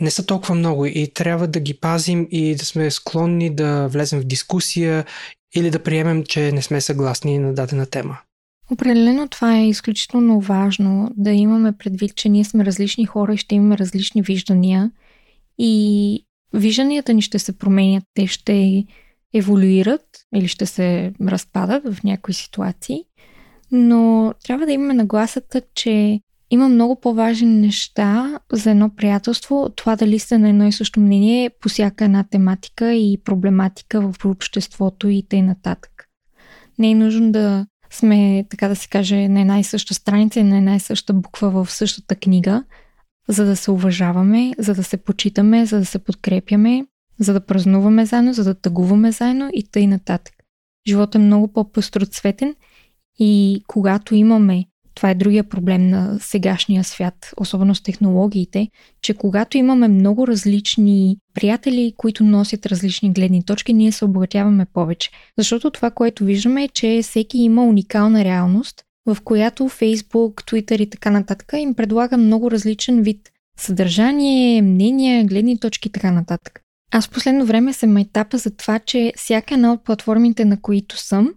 не 0.00 0.10
са 0.10 0.26
толкова 0.26 0.54
много 0.54 0.86
и 0.86 1.12
трябва 1.14 1.46
да 1.46 1.60
ги 1.60 1.74
пазим 1.74 2.28
и 2.30 2.54
да 2.54 2.64
сме 2.64 2.90
склонни 2.90 3.54
да 3.54 3.88
влезем 3.88 4.20
в 4.20 4.24
дискусия 4.24 5.04
или 5.54 5.70
да 5.70 5.82
приемем, 5.82 6.24
че 6.24 6.52
не 6.52 6.62
сме 6.62 6.80
съгласни 6.80 7.38
на 7.38 7.54
дадена 7.54 7.86
тема. 7.86 8.18
Определено 8.70 9.28
това 9.28 9.56
е 9.56 9.68
изключително 9.68 10.40
важно 10.40 11.10
да 11.16 11.30
имаме 11.30 11.72
предвид, 11.72 12.16
че 12.16 12.28
ние 12.28 12.44
сме 12.44 12.64
различни 12.64 13.06
хора 13.06 13.34
и 13.34 13.36
ще 13.36 13.54
имаме 13.54 13.78
различни 13.78 14.22
виждания 14.22 14.90
и 15.58 16.24
вижданията 16.54 17.14
ни 17.14 17.22
ще 17.22 17.38
се 17.38 17.58
променят, 17.58 18.04
те 18.14 18.26
ще 18.26 18.84
еволюират 19.34 20.06
или 20.34 20.48
ще 20.48 20.66
се 20.66 21.12
разпадат 21.22 21.94
в 21.94 22.02
някои 22.04 22.34
ситуации, 22.34 23.04
но 23.72 24.34
трябва 24.44 24.66
да 24.66 24.72
имаме 24.72 24.94
нагласата, 24.94 25.62
че 25.74 26.20
има 26.50 26.68
много 26.68 27.00
по-важни 27.00 27.48
неща 27.48 28.40
за 28.52 28.70
едно 28.70 28.90
приятелство 28.96 29.68
това 29.76 29.96
дали 29.96 30.18
сте 30.18 30.38
на 30.38 30.48
едно 30.48 30.66
и 30.66 30.72
също 30.72 31.00
мнение 31.00 31.50
по 31.60 31.68
всяка 31.68 32.04
една 32.04 32.24
тематика 32.30 32.92
и 32.92 33.18
проблематика 33.24 34.12
в 34.12 34.24
обществото 34.24 35.08
и 35.08 35.26
т.н. 35.28 35.56
Не 36.78 36.90
е 36.90 36.94
нужно 36.94 37.32
да 37.32 37.66
сме, 37.90 38.44
така 38.50 38.68
да 38.68 38.76
се 38.76 38.88
каже, 38.88 39.28
на 39.28 39.40
една 39.40 39.58
и 39.58 39.64
съща 39.64 39.94
страница 39.94 40.40
и 40.40 40.44
на 40.44 40.58
една 40.58 40.76
и 40.76 40.80
съща 40.80 41.12
буква 41.12 41.64
в 41.64 41.72
същата 41.72 42.14
книга, 42.14 42.64
за 43.28 43.44
да 43.44 43.56
се 43.56 43.70
уважаваме, 43.70 44.52
за 44.58 44.74
да 44.74 44.84
се 44.84 44.96
почитаме, 44.96 45.66
за 45.66 45.78
да 45.78 45.84
се 45.84 45.98
подкрепяме 45.98 46.86
за 47.20 47.32
да 47.32 47.46
празнуваме 47.46 48.06
заедно, 48.06 48.32
за 48.32 48.44
да 48.44 48.54
тъгуваме 48.54 49.12
заедно 49.12 49.50
и 49.52 49.62
тъй 49.62 49.86
нататък. 49.86 50.34
Животът 50.88 51.14
е 51.14 51.18
много 51.18 51.52
по-пъстроцветен 51.52 52.54
и 53.18 53.62
когато 53.66 54.14
имаме, 54.14 54.64
това 54.94 55.10
е 55.10 55.14
другия 55.14 55.44
проблем 55.44 55.88
на 55.88 56.18
сегашния 56.20 56.84
свят, 56.84 57.34
особено 57.36 57.74
с 57.74 57.82
технологиите, 57.82 58.68
че 59.02 59.14
когато 59.14 59.58
имаме 59.58 59.88
много 59.88 60.26
различни 60.26 61.16
приятели, 61.34 61.94
които 61.96 62.24
носят 62.24 62.66
различни 62.66 63.12
гледни 63.12 63.44
точки, 63.44 63.72
ние 63.72 63.92
се 63.92 64.04
обогатяваме 64.04 64.66
повече. 64.72 65.10
Защото 65.38 65.70
това, 65.70 65.90
което 65.90 66.24
виждаме 66.24 66.64
е, 66.64 66.68
че 66.68 67.00
всеки 67.02 67.38
има 67.38 67.64
уникална 67.64 68.24
реалност 68.24 68.84
в 69.06 69.16
която 69.24 69.64
Facebook, 69.64 70.50
Twitter 70.50 70.82
и 70.82 70.90
така 70.90 71.10
нататък 71.10 71.52
им 71.56 71.74
предлага 71.74 72.16
много 72.16 72.50
различен 72.50 73.02
вид 73.02 73.30
съдържание, 73.58 74.62
мнения, 74.62 75.24
гледни 75.24 75.60
точки 75.60 75.88
и 75.88 75.92
така 75.92 76.10
нататък. 76.10 76.60
Аз 76.90 77.08
последно 77.08 77.46
време 77.46 77.72
се 77.72 77.86
майтапа 77.86 78.38
за 78.38 78.50
това, 78.50 78.78
че 78.78 79.12
всяка 79.16 79.54
една 79.54 79.72
от 79.72 79.84
платформите, 79.84 80.44
на 80.44 80.60
които 80.60 80.98
съм, 80.98 81.34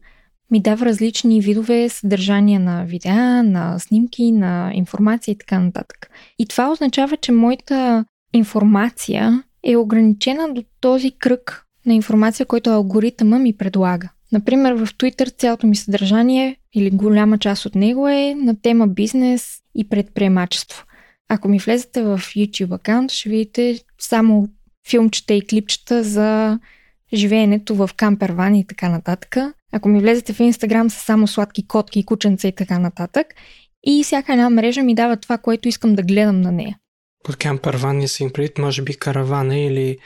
ми 0.51 0.61
дава 0.61 0.85
различни 0.85 1.41
видове 1.41 1.89
съдържания 1.89 2.59
на 2.59 2.85
видеа, 2.85 3.43
на 3.43 3.79
снимки, 3.79 4.31
на 4.31 4.71
информация 4.73 5.31
и 5.31 5.37
така 5.37 5.59
нататък. 5.59 6.09
И 6.39 6.45
това 6.45 6.71
означава, 6.71 7.17
че 7.17 7.31
моята 7.31 8.05
информация 8.33 9.43
е 9.63 9.77
ограничена 9.77 10.53
до 10.53 10.63
този 10.81 11.11
кръг 11.11 11.65
на 11.85 11.93
информация, 11.93 12.45
който 12.45 12.69
алгоритъма 12.69 13.39
ми 13.39 13.57
предлага. 13.57 14.09
Например, 14.31 14.73
в 14.73 14.87
Twitter 14.87 15.37
цялото 15.37 15.67
ми 15.67 15.75
съдържание 15.75 16.57
или 16.73 16.89
голяма 16.91 17.37
част 17.37 17.65
от 17.65 17.75
него 17.75 18.07
е 18.07 18.35
на 18.35 18.61
тема 18.61 18.87
бизнес 18.87 19.59
и 19.75 19.89
предприемачество. 19.89 20.85
Ако 21.29 21.47
ми 21.47 21.59
влезете 21.59 22.01
в 22.01 22.17
YouTube 22.17 22.75
аккаунт, 22.75 23.11
ще 23.11 23.29
видите 23.29 23.79
само 23.99 24.47
филмчета 24.89 25.33
и 25.33 25.47
клипчета 25.47 26.03
за 26.03 26.59
живеенето 27.13 27.75
в 27.75 27.89
камперван 27.97 28.55
и 28.55 28.67
така 28.67 28.89
нататък. 28.89 29.37
Ако 29.71 29.89
ми 29.89 29.99
влезете 29.99 30.33
в 30.33 30.39
Инстаграм 30.39 30.89
са 30.89 30.99
само 30.99 31.27
сладки 31.27 31.67
котки 31.67 31.99
и 31.99 32.05
кученца 32.05 32.47
и 32.47 32.55
така 32.55 32.79
нататък. 32.79 33.27
И 33.85 34.03
всяка 34.03 34.33
една 34.33 34.49
мрежа 34.49 34.83
ми 34.83 34.95
дава 34.95 35.17
това, 35.17 35.37
което 35.37 35.67
искам 35.67 35.95
да 35.95 36.03
гледам 36.03 36.41
на 36.41 36.51
нея. 36.51 36.77
Под 37.23 37.35
камперван 37.35 37.97
не 37.97 38.07
са 38.07 38.23
им 38.23 38.29
предвид, 38.33 38.57
може 38.57 38.81
би 38.81 38.95
каравана 38.95 39.57
или 39.57 39.97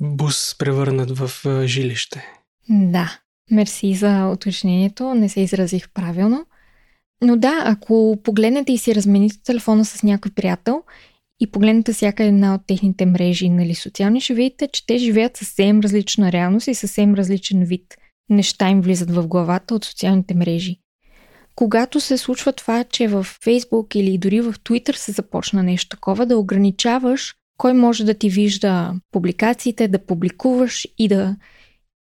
бус 0.00 0.58
превърнат 0.58 1.18
в 1.18 1.30
жилище. 1.66 2.26
Да, 2.68 3.18
мерси 3.50 3.94
за 3.94 4.26
уточнението, 4.26 5.14
не 5.14 5.28
се 5.28 5.40
изразих 5.40 5.88
правилно. 5.88 6.46
Но 7.22 7.36
да, 7.36 7.62
ако 7.64 8.18
погледнете 8.24 8.72
и 8.72 8.78
си 8.78 8.94
размените 8.94 9.42
телефона 9.42 9.84
с 9.84 10.02
някой 10.02 10.30
приятел 10.30 10.82
и 11.40 11.50
погледнете 11.50 11.92
всяка 11.92 12.24
една 12.24 12.54
от 12.54 12.60
техните 12.66 13.06
мрежи 13.06 13.48
нали, 13.48 13.74
социални, 13.74 14.20
ще 14.20 14.34
видите, 14.34 14.68
че 14.72 14.86
те 14.86 14.98
живеят 14.98 15.36
съвсем 15.36 15.80
различна 15.80 16.32
реалност 16.32 16.66
и 16.66 16.74
съвсем 16.74 17.14
различен 17.14 17.64
вид 17.64 17.94
неща 18.28 18.70
им 18.70 18.80
влизат 18.80 19.10
в 19.10 19.26
главата 19.26 19.74
от 19.74 19.84
социалните 19.84 20.34
мрежи. 20.34 20.76
Когато 21.54 22.00
се 22.00 22.18
случва 22.18 22.52
това, 22.52 22.84
че 22.84 23.08
в 23.08 23.26
Facebook 23.44 23.96
или 23.96 24.18
дори 24.18 24.40
в 24.40 24.52
Twitter 24.52 24.96
се 24.96 25.12
започна 25.12 25.62
нещо 25.62 25.96
такова, 25.96 26.26
да 26.26 26.38
ограничаваш 26.38 27.34
кой 27.58 27.72
може 27.72 28.04
да 28.04 28.14
ти 28.14 28.30
вижда 28.30 28.94
публикациите, 29.12 29.88
да 29.88 30.06
публикуваш 30.06 30.86
и 30.98 31.08
да 31.08 31.36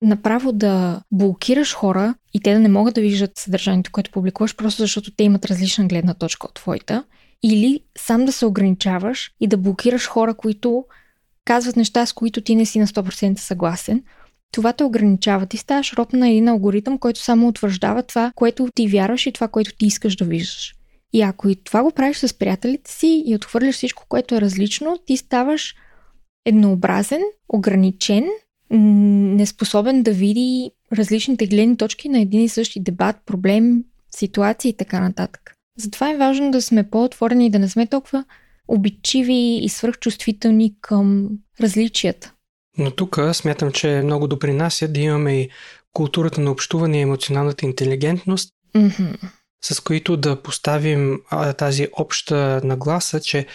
направо 0.02 0.52
да 0.52 1.02
блокираш 1.12 1.74
хора 1.74 2.16
и 2.34 2.40
те 2.40 2.54
да 2.54 2.60
не 2.60 2.70
могат 2.70 2.96
да 2.96 3.02
виждат 3.02 3.32
съдържанието, 3.38 3.92
което 3.92 4.12
публикуваш, 4.12 4.56
просто 4.56 4.82
защото 4.82 5.16
те 5.16 5.24
имат 5.24 5.46
различна 5.46 5.86
гледна 5.88 6.14
точка 6.14 6.48
от 6.48 6.54
твоята. 6.54 7.04
Или 7.44 7.80
сам 7.98 8.26
да 8.26 8.32
се 8.32 8.46
ограничаваш 8.46 9.32
и 9.40 9.48
да 9.48 9.58
блокираш 9.58 10.08
хора, 10.08 10.34
които 10.34 10.86
казват 11.46 11.76
неща, 11.76 12.06
с 12.06 12.14
които 12.14 12.42
ти 12.42 12.56
не 12.56 12.66
си 12.66 12.80
на 12.80 12.88
100% 12.88 13.40
съгласен. 13.40 14.04
Това 14.52 14.74
те 14.74 14.84
ограничава. 14.84 15.46
Ти 15.46 15.58
ставаш 15.58 15.94
роб 15.94 16.14
на 16.14 16.30
един 16.30 16.48
алгоритъм, 16.48 16.98
който 16.98 17.20
само 17.20 17.48
утвърждава 17.48 18.04
това, 18.04 18.32
което 18.36 18.68
ти 18.76 18.88
вярваш 18.88 19.26
и 19.26 19.32
това, 19.32 19.48
което 19.48 19.76
ти 19.76 19.86
искаш 19.86 20.16
да 20.16 20.26
виждаш. 20.26 20.76
И 21.14 21.22
ако 21.22 21.50
и 21.50 21.56
това 21.56 21.84
го 21.84 21.92
правиш 21.92 22.18
с 22.18 22.34
приятелите 22.34 22.92
си 22.92 23.24
и 23.26 23.36
отхвърляш 23.36 23.76
всичко, 23.76 24.06
което 24.10 24.36
е 24.36 24.42
различно, 24.42 25.00
ти 25.06 25.18
ставаш 25.18 25.76
еднообразен, 26.46 27.22
ограничен, 27.50 28.26
неспособен 28.70 30.04
да 30.04 30.12
види 30.12 30.72
различните 30.94 31.48
гледни 31.48 31.78
точки 31.78 32.10
на 32.10 32.20
един 32.20 32.42
и 32.42 32.50
същи 32.50 32.80
дебат, 32.80 33.16
проблем, 33.26 33.84
ситуация 34.12 34.70
и 34.70 34.78
така 34.78 35.00
нататък. 35.00 35.56
Затова 35.78 36.10
е 36.10 36.18
важно 36.18 36.52
да 36.52 36.62
сме 36.62 36.90
по-отворени 36.90 37.46
и 37.46 37.50
да 37.50 37.60
не 37.60 37.70
сме 37.70 37.88
толкова 37.88 38.26
обичиви 38.68 39.60
и 39.64 39.70
свръхчувствителни 39.70 40.76
към 40.82 41.30
различията. 41.62 42.34
Но 42.78 42.92
тук 42.92 43.20
смятам, 43.34 43.72
че 43.72 44.02
много 44.04 44.28
допринася 44.28 44.88
да 44.88 45.00
имаме 45.00 45.42
и 45.42 45.50
културата 45.94 46.42
на 46.42 46.52
общуване 46.52 46.98
и 46.98 47.02
емоционалната 47.02 47.66
интелигентност, 47.66 48.50
mm-hmm. 48.76 49.18
с 49.64 49.80
които 49.80 50.18
да 50.18 50.42
поставим 50.42 51.22
а, 51.30 51.54
тази 51.54 51.88
обща 51.98 52.62
нагласа, 52.64 53.20
че 53.20 53.46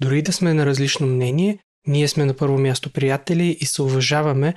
дори 0.00 0.22
да 0.22 0.32
сме 0.32 0.54
на 0.54 0.66
различно 0.66 1.06
мнение, 1.06 1.58
ние 1.86 2.08
сме 2.08 2.24
на 2.24 2.34
първо 2.34 2.58
място 2.58 2.92
приятели 2.92 3.56
и 3.60 3.66
се 3.66 3.82
уважаваме. 3.82 4.54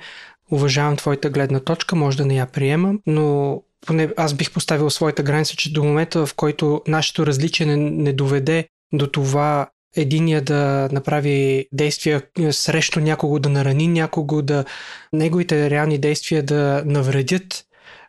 Уважавам 0.50 0.96
твоята 0.96 1.30
гледна 1.30 1.60
точка, 1.60 1.96
може 1.96 2.16
да 2.16 2.26
не 2.26 2.36
я 2.36 2.46
приемам, 2.46 3.00
но 3.06 3.62
поне 3.86 4.08
аз 4.16 4.34
бих 4.34 4.52
поставил 4.52 4.90
своята 4.90 5.22
граница, 5.22 5.56
че 5.56 5.72
до 5.72 5.84
момента, 5.84 6.26
в 6.26 6.34
който 6.34 6.82
нашето 6.88 7.26
различие 7.26 7.66
не, 7.66 7.76
не 7.76 8.12
доведе 8.12 8.68
до 8.92 9.06
това 9.06 9.70
единия 9.96 10.42
да 10.42 10.88
направи 10.92 11.66
действия 11.72 12.22
срещу 12.50 13.00
някого, 13.00 13.38
да 13.38 13.48
нарани 13.48 13.88
някого, 13.88 14.42
да 14.42 14.64
неговите 15.12 15.70
реални 15.70 15.98
действия 15.98 16.42
да 16.42 16.82
навредят 16.86 17.64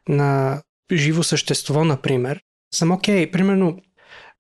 на 0.10 0.62
живо 0.92 1.24
същество, 1.24 1.84
например. 1.84 2.42
Съм 2.74 2.92
окей, 2.92 3.26
okay. 3.26 3.32
примерно, 3.32 3.78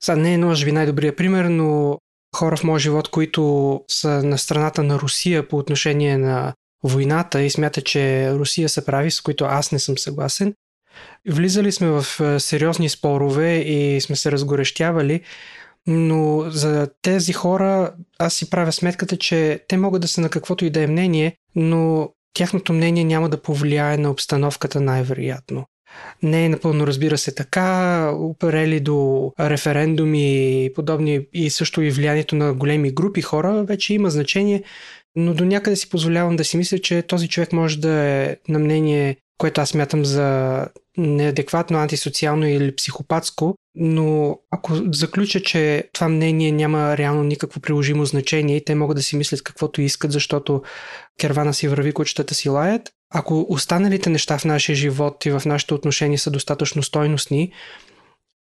сега 0.03 0.15
не 0.15 0.33
е 0.33 0.37
може 0.37 0.65
би 0.65 0.71
най-добрия 0.71 1.15
пример, 1.15 1.45
но 1.45 1.99
хора 2.35 2.57
в 2.57 2.63
моя 2.63 2.79
живот, 2.79 3.09
които 3.09 3.81
са 3.87 4.23
на 4.23 4.37
страната 4.37 4.83
на 4.83 4.99
Русия 4.99 5.47
по 5.47 5.57
отношение 5.57 6.17
на 6.17 6.53
войната 6.83 7.43
и 7.43 7.49
смятат, 7.49 7.85
че 7.85 8.31
Русия 8.31 8.69
се 8.69 8.85
прави, 8.85 9.11
с 9.11 9.21
които 9.21 9.45
аз 9.45 9.71
не 9.71 9.79
съм 9.79 9.97
съгласен. 9.97 10.53
Влизали 11.29 11.71
сме 11.71 11.87
в 11.87 12.05
сериозни 12.39 12.89
спорове 12.89 13.57
и 13.57 14.01
сме 14.01 14.15
се 14.15 14.31
разгорещявали, 14.31 15.21
но 15.87 16.43
за 16.47 16.87
тези 17.01 17.33
хора 17.33 17.93
аз 18.19 18.33
си 18.33 18.49
правя 18.49 18.71
сметката, 18.71 19.17
че 19.17 19.59
те 19.67 19.77
могат 19.77 20.01
да 20.01 20.07
са 20.07 20.21
на 20.21 20.29
каквото 20.29 20.65
и 20.65 20.69
да 20.69 20.81
е 20.81 20.87
мнение, 20.87 21.35
но 21.55 22.09
тяхното 22.33 22.73
мнение 22.73 23.03
няма 23.03 23.29
да 23.29 23.41
повлияе 23.41 23.97
на 23.97 24.11
обстановката 24.11 24.81
най-вероятно. 24.81 25.65
Не 26.23 26.45
е 26.45 26.49
напълно, 26.49 26.87
разбира 26.87 27.17
се, 27.17 27.35
така, 27.35 28.11
оперели 28.15 28.79
до 28.79 29.31
референдуми 29.39 30.65
и 30.65 30.73
подобни 30.73 31.21
и 31.33 31.49
също 31.49 31.81
и 31.81 31.91
влиянието 31.91 32.35
на 32.35 32.53
големи 32.53 32.91
групи 32.91 33.21
хора 33.21 33.63
вече 33.63 33.93
има 33.93 34.09
значение, 34.09 34.63
но 35.15 35.33
до 35.33 35.45
някъде 35.45 35.75
си 35.75 35.89
позволявам 35.89 36.35
да 36.35 36.43
си 36.43 36.57
мисля, 36.57 36.79
че 36.79 37.01
този 37.01 37.29
човек 37.29 37.53
може 37.53 37.79
да 37.79 37.91
е 37.91 38.37
на 38.47 38.59
мнение, 38.59 39.17
което 39.37 39.61
аз 39.61 39.73
мятам 39.73 40.05
за 40.05 40.67
неадекватно, 40.97 41.77
антисоциално 41.77 42.47
или 42.47 42.75
психопатско, 42.75 43.55
но 43.75 44.39
ако 44.51 44.73
заключа, 44.93 45.41
че 45.41 45.89
това 45.93 46.09
мнение 46.09 46.51
няма 46.51 46.97
реално 46.97 47.23
никакво 47.23 47.59
приложимо 47.59 48.05
значение 48.05 48.57
и 48.57 48.65
те 48.65 48.75
могат 48.75 48.97
да 48.97 49.03
си 49.03 49.17
мислят 49.17 49.43
каквото 49.43 49.81
искат, 49.81 50.11
защото 50.11 50.63
кервана 51.19 51.53
си 51.53 51.67
върви, 51.67 51.93
кучетата 51.93 52.33
си 52.33 52.49
лаят, 52.49 52.91
ако 53.13 53.45
останалите 53.49 54.09
неща 54.09 54.37
в 54.37 54.45
нашия 54.45 54.75
живот 54.75 55.25
и 55.25 55.31
в 55.31 55.41
нашите 55.45 55.73
отношения 55.73 56.19
са 56.19 56.31
достатъчно 56.31 56.83
стойностни, 56.83 57.51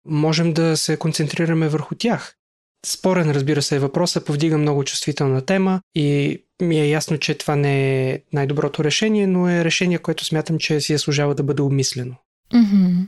можем 0.06 0.54
да 0.54 0.78
се 0.78 0.98
концентрираме 0.98 1.70
върху 1.70 1.96
тях. 1.96 2.36
Спорен, 2.86 3.32
разбира 3.32 3.62
се, 3.62 3.76
е 3.76 3.80
въпроса, 3.80 4.26
повдига 4.26 4.58
много 4.58 4.84
чувствителна 4.84 5.42
тема 5.42 5.82
и 5.96 6.38
ми 6.62 6.80
е 6.80 6.90
ясно, 6.90 7.18
че 7.18 7.38
това 7.38 7.56
не 7.56 8.10
е 8.10 8.20
най-доброто 8.34 8.84
решение, 8.84 9.28
но 9.28 9.50
е 9.50 9.66
решение, 9.66 9.98
което 9.98 10.26
смятам, 10.26 10.58
че 10.58 10.82
си 10.82 10.94
е 10.94 10.98
служава 10.98 11.36
да 11.36 11.44
бъде 11.44 11.62
обмислено. 11.62 12.16
Mm-hmm. 12.54 13.08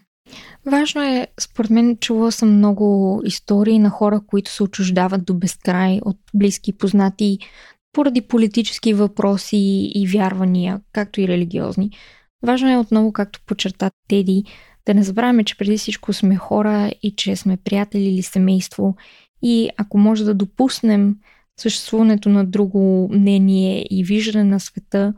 Важно 0.65 1.01
е, 1.01 1.27
според 1.39 1.71
мен, 1.71 1.97
чувала 1.97 2.31
съм 2.31 2.57
много 2.57 3.21
истории 3.25 3.79
на 3.79 3.89
хора, 3.89 4.21
които 4.27 4.51
се 4.51 4.63
отчуждават 4.63 5.25
до 5.25 5.33
безкрай 5.33 5.99
от 6.05 6.17
близки 6.33 6.77
познати 6.77 7.37
поради 7.93 8.21
политически 8.21 8.93
въпроси 8.93 9.91
и 9.95 10.07
вярвания, 10.07 10.81
както 10.91 11.21
и 11.21 11.27
религиозни. 11.27 11.91
Важно 12.43 12.69
е 12.69 12.77
отново, 12.77 13.13
както 13.13 13.39
подчерта 13.45 13.91
Теди, 14.07 14.43
да 14.85 14.93
не 14.93 15.03
забравяме, 15.03 15.43
че 15.43 15.57
преди 15.57 15.77
всичко 15.77 16.13
сме 16.13 16.35
хора 16.35 16.91
и 17.03 17.15
че 17.15 17.35
сме 17.35 17.57
приятели 17.57 18.03
или 18.03 18.21
семейство 18.21 18.95
и 19.43 19.69
ако 19.77 19.97
може 19.97 20.23
да 20.23 20.33
допуснем 20.33 21.15
съществуването 21.59 22.29
на 22.29 22.45
друго 22.45 23.09
мнение 23.13 23.85
и 23.89 24.03
виждане 24.03 24.43
на 24.43 24.59
света 24.59 25.13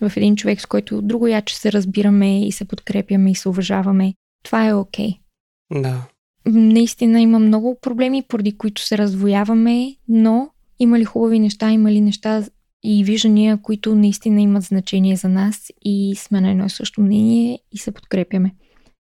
в 0.00 0.12
един 0.16 0.36
човек, 0.36 0.60
с 0.60 0.66
който 0.66 1.02
друго 1.02 1.26
яче 1.26 1.56
се 1.56 1.72
разбираме 1.72 2.46
и 2.46 2.52
се 2.52 2.64
подкрепяме 2.64 3.30
и 3.30 3.34
се 3.34 3.48
уважаваме, 3.48 4.14
това 4.44 4.66
е 4.66 4.74
окей. 4.74 5.10
Okay. 5.10 5.82
Да. 5.82 6.02
Наистина 6.46 7.20
има 7.20 7.38
много 7.38 7.78
проблеми, 7.80 8.22
поради 8.28 8.56
които 8.56 8.82
се 8.82 8.98
раздвояваме, 8.98 9.96
но 10.08 10.50
има 10.78 10.98
ли 10.98 11.04
хубави 11.04 11.38
неща, 11.38 11.70
има 11.70 11.92
ли 11.92 12.00
неща 12.00 12.44
и 12.82 13.04
виждания, 13.04 13.58
които 13.62 13.94
наистина 13.94 14.40
имат 14.40 14.62
значение 14.62 15.16
за 15.16 15.28
нас 15.28 15.72
и 15.82 16.14
сме 16.16 16.40
на 16.40 16.50
едно 16.50 16.66
и 16.66 16.70
също 16.70 17.00
мнение 17.00 17.58
и 17.72 17.78
се 17.78 17.92
подкрепяме. 17.92 18.54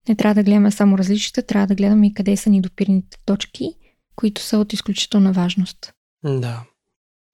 Не 0.08 0.14
трябва 0.14 0.34
да 0.34 0.42
гледаме 0.42 0.70
само 0.70 0.98
различията, 0.98 1.42
трябва 1.42 1.66
да 1.66 1.74
гледаме 1.74 2.06
и 2.06 2.14
къде 2.14 2.36
са 2.36 2.50
ни 2.50 2.60
допирните 2.60 3.18
точки, 3.26 3.74
които 4.18 4.42
са 4.42 4.58
от 4.58 4.72
изключителна 4.72 5.32
важност. 5.32 5.92
Да. 6.24 6.62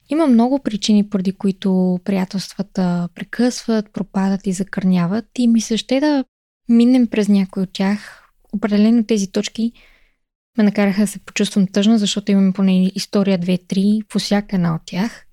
Има 0.09 0.26
много 0.26 0.59
причини, 0.59 1.09
поради 1.09 1.33
които 1.33 2.00
приятелствата 2.05 3.09
прекъсват, 3.14 3.93
пропадат 3.93 4.47
и 4.47 4.53
закърняват 4.53 5.25
и 5.38 5.49
ми 5.49 5.61
се 5.61 5.76
ще 5.76 6.00
да 6.00 6.25
минем 6.69 7.07
през 7.07 7.29
някой 7.29 7.62
от 7.62 7.73
тях. 7.73 8.29
Определено 8.53 9.05
тези 9.05 9.33
точки 9.33 9.73
ме 10.59 10.64
накараха 10.64 11.00
да 11.00 11.07
се 11.07 11.19
почувствам 11.19 11.67
тъжна, 11.67 11.99
защото 11.99 12.33
имаме 12.33 12.53
поне 12.53 12.93
история 12.95 13.38
2-3 13.38 14.07
по 14.09 14.19
всяка 14.19 14.57
една 14.57 14.75
от 14.75 14.83
тях. 14.87 15.26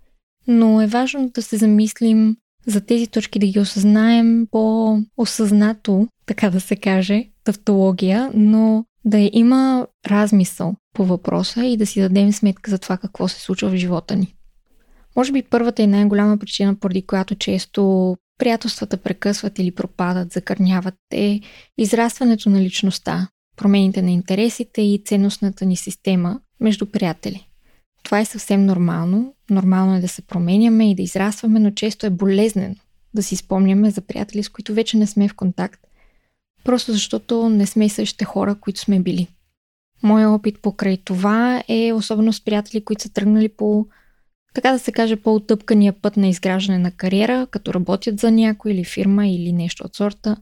Но 0.48 0.82
е 0.82 0.88
важно 0.88 1.30
да 1.30 1.42
се 1.42 1.58
замислим 1.58 2.38
за 2.68 2.82
тези 2.82 3.08
точки, 3.08 3.40
да 3.40 3.48
ги 3.48 3.60
осъзнаем 3.60 4.48
по-осъзнато, 4.52 6.08
така 6.26 6.50
да 6.50 6.62
се 6.62 6.76
каже, 6.76 7.28
тавтология, 7.44 8.32
но 8.34 8.86
да 9.06 9.30
има 9.34 9.88
размисъл 10.08 10.76
по 10.94 11.06
въпроса 11.06 11.66
и 11.66 11.78
да 11.78 11.86
си 11.86 12.02
дадем 12.02 12.34
сметка 12.34 12.72
за 12.72 12.80
това 12.80 12.98
какво 12.98 13.28
се 13.28 13.42
случва 13.42 13.70
в 13.70 13.76
живота 13.76 14.16
ни. 14.16 14.36
Може 15.16 15.32
би 15.32 15.44
първата 15.44 15.82
и 15.82 15.88
най-голяма 15.88 16.38
причина, 16.38 16.76
поради 16.76 17.02
която 17.02 17.36
често 17.36 18.16
приятелствата 18.38 18.98
прекъсват 18.98 19.60
или 19.60 19.72
пропадат, 19.72 20.34
закърняват 20.34 20.96
е 21.14 21.40
израстването 21.78 22.50
на 22.50 22.62
личността, 22.62 23.28
промените 23.58 24.02
на 24.02 24.12
интересите 24.12 24.82
и 24.82 25.02
ценностната 25.06 25.66
ни 25.66 25.76
система 25.76 26.40
между 26.60 26.86
приятели. 26.86 27.48
Това 28.04 28.20
е 28.20 28.26
съвсем 28.26 28.66
нормално. 28.66 29.34
Нормално 29.50 29.96
е 29.96 30.02
да 30.02 30.08
се 30.08 30.22
променяме 30.22 30.92
и 30.92 30.96
да 30.96 31.02
израстваме, 31.02 31.60
но 31.60 31.72
често 31.72 32.06
е 32.06 32.10
болезнено 32.10 32.76
да 33.14 33.24
си 33.24 33.36
спомняме 33.36 33.92
за 33.92 34.02
приятели, 34.02 34.44
с 34.44 34.50
които 34.50 34.74
вече 34.74 34.98
не 34.98 35.08
сме 35.08 35.28
в 35.28 35.36
контакт, 35.36 35.82
просто 36.64 36.92
защото 36.92 37.50
не 37.50 37.66
сме 37.66 37.86
и 37.86 37.90
същите 37.90 38.26
хора, 38.26 38.56
които 38.56 38.80
сме 38.80 39.00
били. 39.00 39.28
Моя 40.04 40.30
опит 40.30 40.62
покрай 40.62 40.98
това 40.98 41.64
е 41.68 41.94
особено 41.94 42.34
с 42.34 42.46
приятели, 42.46 42.84
които 42.84 43.04
са 43.04 43.14
тръгнали 43.14 43.50
по, 43.50 43.86
така 44.54 44.72
да 44.72 44.80
се 44.80 44.92
каже, 44.92 45.16
по-отъпкания 45.16 45.94
път 45.94 46.18
на 46.18 46.28
изграждане 46.28 46.80
на 46.80 46.92
кариера, 46.92 47.48
като 47.52 47.74
работят 47.74 48.20
за 48.20 48.32
някой 48.32 48.72
или 48.72 48.84
фирма 48.84 49.28
или 49.28 49.52
нещо 49.52 49.84
от 49.86 49.96
сорта, 49.96 50.38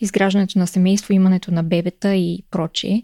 изграждането 0.00 0.58
на 0.58 0.66
семейство, 0.66 1.12
имането 1.12 1.50
на 1.50 1.62
бебета 1.62 2.14
и 2.14 2.44
прочие, 2.50 3.02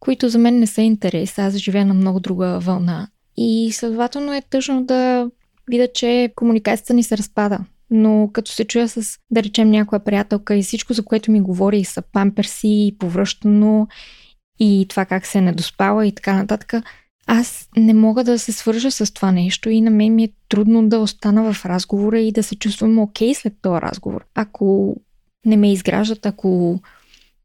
които 0.00 0.28
за 0.28 0.38
мен 0.38 0.58
не 0.58 0.66
са 0.66 0.82
интерес. 0.82 1.38
Аз 1.38 1.54
живея 1.54 1.86
на 1.86 1.94
много 1.94 2.20
друга 2.20 2.58
вълна. 2.58 3.08
И 3.36 3.72
следователно 3.72 4.34
е 4.34 4.42
тъжно 4.50 4.84
да 4.84 5.30
видя, 5.70 5.88
че 5.94 6.32
комуникацията 6.36 6.94
ни 6.94 7.02
се 7.02 7.18
разпада. 7.18 7.58
Но 7.94 8.30
като 8.32 8.50
се 8.52 8.64
чуя 8.64 8.88
с, 8.88 9.18
да 9.30 9.42
речем, 9.42 9.70
някоя 9.70 10.04
приятелка 10.04 10.56
и 10.56 10.62
всичко, 10.62 10.92
за 10.92 11.04
което 11.04 11.30
ми 11.30 11.40
говори, 11.40 11.84
са 11.84 12.02
памперси 12.02 12.68
и 12.68 12.96
повръщано 12.98 13.88
и 14.58 14.86
това 14.88 15.04
как 15.04 15.26
се 15.26 15.38
е 15.38 15.40
недоспала 15.40 16.06
и 16.06 16.12
така 16.12 16.36
нататък, 16.36 16.74
аз 17.26 17.68
не 17.76 17.94
мога 17.94 18.24
да 18.24 18.38
се 18.38 18.52
свържа 18.52 18.90
с 18.90 19.14
това 19.14 19.32
нещо 19.32 19.70
и 19.70 19.80
на 19.80 19.90
мен 19.90 20.14
ми 20.14 20.24
е 20.24 20.32
трудно 20.48 20.88
да 20.88 20.98
остана 20.98 21.52
в 21.52 21.66
разговора 21.66 22.18
и 22.18 22.32
да 22.32 22.42
се 22.42 22.56
чувствам 22.56 22.98
окей 22.98 23.34
след 23.34 23.54
този 23.62 23.80
разговор. 23.80 24.24
Ако 24.34 24.96
не 25.46 25.56
ме 25.56 25.72
изграждат, 25.72 26.26
ако 26.26 26.80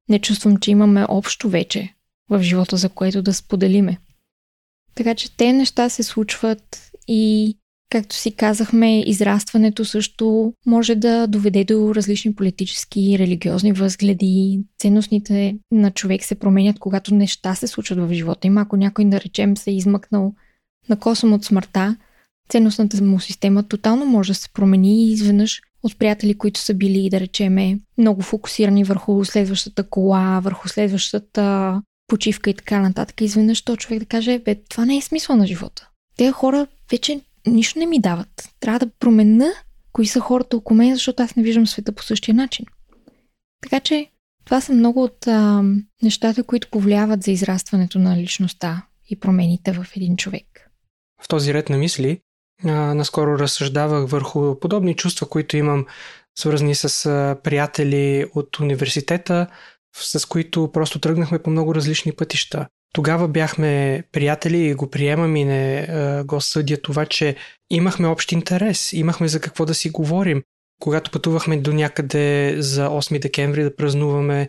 не 0.09 0.19
чувствам, 0.19 0.57
че 0.57 0.71
имаме 0.71 1.05
общо 1.09 1.49
вече 1.49 1.93
в 2.29 2.41
живота, 2.41 2.77
за 2.77 2.89
което 2.89 3.21
да 3.21 3.33
споделиме. 3.33 3.97
Така 4.95 5.15
че 5.15 5.37
те 5.37 5.53
неща 5.53 5.89
се 5.89 6.03
случват 6.03 6.91
и 7.07 7.55
Както 7.89 8.15
си 8.15 8.31
казахме, 8.31 9.01
израстването 9.01 9.85
също 9.85 10.53
може 10.65 10.95
да 10.95 11.27
доведе 11.27 11.63
до 11.63 11.95
различни 11.95 12.35
политически 12.35 13.01
и 13.01 13.19
религиозни 13.19 13.73
възгледи. 13.73 14.59
Ценностните 14.79 15.57
на 15.71 15.91
човек 15.91 16.23
се 16.23 16.35
променят, 16.35 16.79
когато 16.79 17.15
неща 17.15 17.55
се 17.55 17.67
случват 17.67 17.99
в 17.99 18.13
живота 18.13 18.47
им. 18.47 18.57
Ако 18.57 18.77
някой, 18.77 19.05
да 19.05 19.21
речем, 19.21 19.57
се 19.57 19.71
е 19.71 19.75
измъкнал 19.75 20.33
на 20.89 20.99
косъм 20.99 21.33
от 21.33 21.45
смъртта, 21.45 21.95
ценностната 22.49 23.03
му 23.03 23.19
система 23.19 23.63
тотално 23.63 24.05
може 24.05 24.31
да 24.31 24.35
се 24.35 24.49
промени 24.49 25.05
и 25.05 25.11
изведнъж 25.11 25.61
от 25.83 25.97
приятели, 25.97 26.37
които 26.37 26.59
са 26.59 26.73
били, 26.73 27.09
да 27.09 27.19
речеме, 27.19 27.79
много 27.97 28.21
фокусирани 28.21 28.83
върху 28.83 29.25
следващата 29.25 29.89
кола, 29.89 30.39
върху 30.43 30.67
следващата 30.67 31.81
почивка 32.07 32.49
и 32.49 32.53
така 32.53 32.79
нататък. 32.79 33.21
Изведнъж 33.21 33.61
то 33.61 33.75
човек 33.75 33.99
да 33.99 34.05
каже, 34.05 34.39
бе, 34.39 34.55
това 34.69 34.85
не 34.85 34.97
е 34.97 35.01
смисъл 35.01 35.35
на 35.35 35.47
живота. 35.47 35.89
Те 36.17 36.31
хора 36.31 36.67
вече 36.91 37.21
нищо 37.47 37.79
не 37.79 37.85
ми 37.85 37.99
дават. 37.99 38.49
Трябва 38.59 38.79
да 38.79 38.91
променя 38.99 39.49
кои 39.91 40.07
са 40.07 40.19
хората 40.19 40.57
около 40.57 40.77
мен, 40.77 40.93
защото 40.93 41.23
аз 41.23 41.35
не 41.35 41.43
виждам 41.43 41.67
света 41.67 41.91
по 41.91 42.03
същия 42.03 42.35
начин. 42.35 42.65
Така 43.61 43.79
че 43.79 44.11
това 44.45 44.61
са 44.61 44.73
много 44.73 45.03
от 45.03 45.27
а, 45.27 45.63
нещата, 46.03 46.43
които 46.43 46.69
повлияват 46.71 47.23
за 47.23 47.31
израстването 47.31 47.99
на 47.99 48.17
личността 48.17 48.85
и 49.09 49.19
промените 49.19 49.71
в 49.71 49.85
един 49.95 50.17
човек. 50.17 50.71
В 51.23 51.27
този 51.27 51.53
ред 51.53 51.69
на 51.69 51.77
мисли, 51.77 52.19
а, 52.63 52.71
наскоро 52.71 53.39
разсъждавах 53.39 54.09
върху 54.09 54.59
подобни 54.59 54.95
чувства, 54.95 55.29
които 55.29 55.57
имам, 55.57 55.85
свързани 56.39 56.75
с 56.75 57.05
а, 57.05 57.37
приятели 57.43 58.25
от 58.35 58.59
университета, 58.59 59.47
с 59.95 60.25
които 60.25 60.71
просто 60.71 60.99
тръгнахме 60.99 61.39
по 61.39 61.49
много 61.49 61.75
различни 61.75 62.11
пътища. 62.11 62.67
Тогава 62.93 63.27
бяхме 63.27 64.03
приятели 64.11 64.57
и 64.57 64.73
го 64.73 64.89
приемам 64.89 65.35
и 65.35 65.45
не 65.45 65.87
а, 65.89 66.23
го 66.23 66.41
съдя 66.41 66.81
това, 66.81 67.05
че 67.05 67.35
имахме 67.69 68.07
общ 68.07 68.31
интерес, 68.31 68.93
имахме 68.93 69.27
за 69.27 69.41
какво 69.41 69.65
да 69.65 69.73
си 69.73 69.89
говорим. 69.89 70.43
Когато 70.79 71.11
пътувахме 71.11 71.57
до 71.57 71.73
някъде 71.73 72.55
за 72.57 72.87
8 72.87 73.19
декември 73.19 73.63
да 73.63 73.75
празнуваме, 73.75 74.47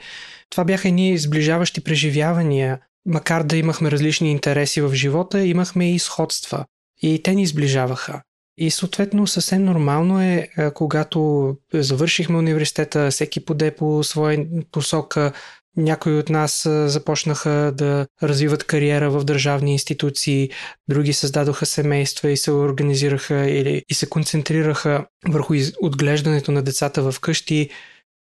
това 0.50 0.64
бяха 0.64 0.88
едни 0.88 1.18
сближаващи 1.18 1.80
преживявания. 1.80 2.80
Макар 3.06 3.42
да 3.42 3.56
имахме 3.56 3.90
различни 3.90 4.30
интереси 4.30 4.80
в 4.80 4.94
живота, 4.94 5.46
имахме 5.46 5.94
и 5.94 5.98
сходства. 5.98 6.64
И 7.02 7.22
те 7.22 7.34
ни 7.34 7.46
сближаваха. 7.46 8.22
И 8.60 8.70
съответно 8.70 9.26
съвсем 9.26 9.64
нормално 9.64 10.22
е, 10.22 10.48
когато 10.74 11.54
завършихме 11.74 12.38
университета, 12.38 13.10
всеки 13.10 13.44
поде 13.44 13.70
по 13.70 14.04
своя 14.04 14.46
посока, 14.72 15.32
някои 15.78 16.18
от 16.18 16.28
нас 16.28 16.68
започнаха 16.86 17.72
да 17.74 18.06
развиват 18.22 18.64
кариера 18.64 19.10
в 19.10 19.24
държавни 19.24 19.72
институции, 19.72 20.50
други 20.88 21.12
създадоха 21.12 21.66
семейства 21.66 22.30
и 22.30 22.36
се 22.36 22.52
организираха 22.52 23.50
или 23.50 23.82
и 23.88 23.94
се 23.94 24.08
концентрираха 24.08 25.06
върху 25.28 25.54
отглеждането 25.82 26.52
на 26.52 26.62
децата 26.62 27.12
в 27.12 27.20
къщи. 27.20 27.70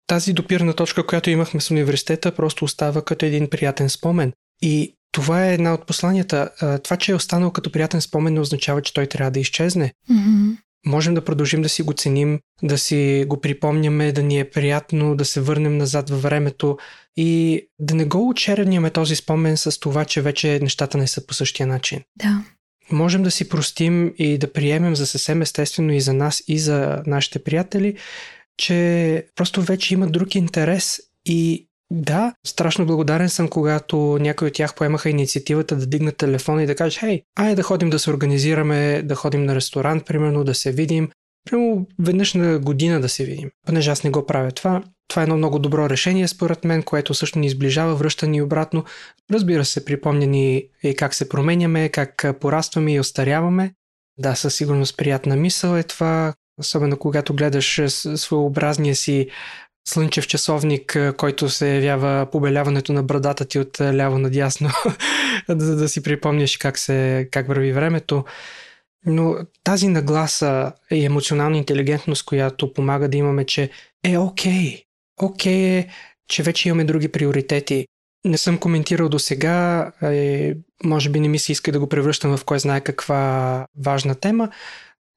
Тази 0.06 0.32
допирна 0.32 0.72
точка, 0.72 1.06
която 1.06 1.30
имахме 1.30 1.60
с 1.60 1.70
университета, 1.70 2.32
просто 2.32 2.64
остава 2.64 3.02
като 3.02 3.26
един 3.26 3.50
приятен 3.50 3.88
спомен. 3.90 4.32
И 4.62 4.94
това 5.12 5.46
е 5.46 5.54
една 5.54 5.74
от 5.74 5.86
посланията. 5.86 6.50
Това, 6.84 6.96
че 6.96 7.12
е 7.12 7.14
останал 7.14 7.50
като 7.50 7.72
приятен 7.72 8.00
спомен, 8.00 8.34
не 8.34 8.40
означава, 8.40 8.82
че 8.82 8.94
той 8.94 9.06
трябва 9.06 9.30
да 9.30 9.40
изчезне. 9.40 9.92
Mm-hmm 10.10 10.56
можем 10.86 11.14
да 11.14 11.24
продължим 11.24 11.62
да 11.62 11.68
си 11.68 11.82
го 11.82 11.92
ценим, 11.92 12.40
да 12.62 12.78
си 12.78 13.24
го 13.26 13.40
припомняме, 13.40 14.12
да 14.12 14.22
ни 14.22 14.40
е 14.40 14.50
приятно, 14.50 15.16
да 15.16 15.24
се 15.24 15.40
върнем 15.40 15.76
назад 15.76 16.10
във 16.10 16.22
времето 16.22 16.78
и 17.16 17.62
да 17.78 17.94
не 17.94 18.04
го 18.04 18.28
очерняме 18.28 18.90
този 18.90 19.16
спомен 19.16 19.56
с 19.56 19.80
това, 19.80 20.04
че 20.04 20.22
вече 20.22 20.58
нещата 20.62 20.98
не 20.98 21.06
са 21.06 21.26
по 21.26 21.34
същия 21.34 21.66
начин. 21.66 22.00
Да. 22.16 22.44
Можем 22.92 23.22
да 23.22 23.30
си 23.30 23.48
простим 23.48 24.14
и 24.18 24.38
да 24.38 24.52
приемем 24.52 24.96
за 24.96 25.06
съвсем 25.06 25.42
естествено 25.42 25.92
и 25.92 26.00
за 26.00 26.12
нас, 26.12 26.42
и 26.48 26.58
за 26.58 27.02
нашите 27.06 27.38
приятели, 27.38 27.96
че 28.56 29.26
просто 29.36 29.62
вече 29.62 29.94
има 29.94 30.06
друг 30.06 30.34
интерес 30.34 31.00
и 31.24 31.68
да, 31.90 32.34
страшно 32.46 32.86
благодарен 32.86 33.28
съм, 33.28 33.48
когато 33.48 34.18
някои 34.20 34.48
от 34.48 34.54
тях 34.54 34.74
поемаха 34.74 35.10
инициативата 35.10 35.76
да 35.76 35.86
дигнат 35.86 36.16
телефона 36.16 36.62
и 36.62 36.66
да 36.66 36.74
кажат, 36.74 37.00
хей, 37.00 37.22
айде 37.36 37.54
да 37.54 37.62
ходим 37.62 37.90
да 37.90 37.98
се 37.98 38.10
организираме, 38.10 39.02
да 39.02 39.14
ходим 39.14 39.44
на 39.44 39.54
ресторант, 39.54 40.06
примерно, 40.06 40.44
да 40.44 40.54
се 40.54 40.72
видим, 40.72 41.10
примерно 41.50 41.86
веднъж 41.98 42.34
на 42.34 42.58
година 42.58 43.00
да 43.00 43.08
се 43.08 43.24
видим. 43.24 43.50
Понеже 43.66 43.90
аз 43.90 44.04
не 44.04 44.10
го 44.10 44.26
правя 44.26 44.52
това, 44.52 44.82
това 45.08 45.22
е 45.22 45.24
едно 45.24 45.36
много 45.36 45.58
добро 45.58 45.90
решение, 45.90 46.28
според 46.28 46.64
мен, 46.64 46.82
което 46.82 47.14
също 47.14 47.38
ни 47.38 47.46
изближава, 47.46 47.94
връща 47.94 48.26
ни 48.26 48.42
обратно. 48.42 48.84
Разбира 49.32 49.64
се, 49.64 49.84
припомня 49.84 50.26
ни 50.26 50.64
и 50.82 50.96
как 50.96 51.14
се 51.14 51.28
променяме, 51.28 51.88
как 51.88 52.24
порастваме 52.40 52.94
и 52.94 53.00
остаряваме. 53.00 53.72
Да, 54.18 54.34
със 54.34 54.54
сигурност 54.54 54.96
приятна 54.96 55.36
мисъл 55.36 55.76
е 55.76 55.82
това, 55.82 56.34
особено 56.60 56.96
когато 56.96 57.34
гледаш 57.34 57.80
своеобразния 58.16 58.96
си 58.96 59.28
слънчев 59.88 60.26
часовник, 60.26 60.98
който 61.16 61.48
се 61.48 61.74
явява 61.74 62.26
побеляването 62.32 62.92
на 62.92 63.02
брадата 63.02 63.44
ти 63.44 63.58
от 63.58 63.80
ляво 63.80 64.18
надясно, 64.18 64.70
да, 65.48 65.54
да 65.76 65.88
си 65.88 66.02
припомняш 66.02 66.56
как, 66.56 66.78
се, 66.78 67.28
как 67.32 67.48
върви 67.48 67.72
времето. 67.72 68.24
Но 69.06 69.36
тази 69.64 69.88
нагласа 69.88 70.72
и 70.90 71.04
емоционална 71.04 71.56
интелигентност, 71.56 72.24
която 72.24 72.72
помага 72.72 73.08
да 73.08 73.16
имаме, 73.16 73.44
че 73.44 73.70
е 74.04 74.18
окей. 74.18 74.82
Окей 75.22 75.78
е, 75.78 75.88
че 76.28 76.42
вече 76.42 76.68
имаме 76.68 76.84
други 76.84 77.08
приоритети. 77.12 77.86
Не 78.24 78.38
съм 78.38 78.58
коментирал 78.58 79.08
до 79.08 79.18
сега, 79.18 79.92
е, 80.02 80.54
може 80.84 81.10
би 81.10 81.20
не 81.20 81.28
ми 81.28 81.38
се 81.38 81.52
иска 81.52 81.72
да 81.72 81.80
го 81.80 81.88
превръщам 81.88 82.36
в 82.36 82.44
кой 82.44 82.58
знае 82.58 82.80
каква 82.80 83.66
важна 83.84 84.14
тема, 84.14 84.48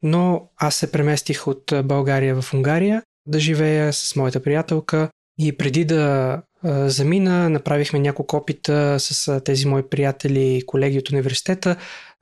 но 0.04 0.50
аз 0.58 0.76
се 0.76 0.92
преместих 0.92 1.48
от 1.48 1.74
България 1.84 2.42
в 2.42 2.54
Унгария 2.54 3.04
да 3.30 3.40
живея 3.40 3.94
с 3.94 4.16
моята 4.16 4.44
приятелка 4.44 5.10
и 5.40 5.58
преди 5.58 5.86
да 5.86 6.42
замина, 6.64 7.50
направихме 7.50 8.00
няколко 8.00 8.36
опита 8.36 9.00
с 9.00 9.42
тези 9.46 9.68
мои 9.68 9.84
приятели 9.90 10.58
и 10.58 10.66
колеги 10.66 10.98
от 10.98 11.10
университета 11.10 11.76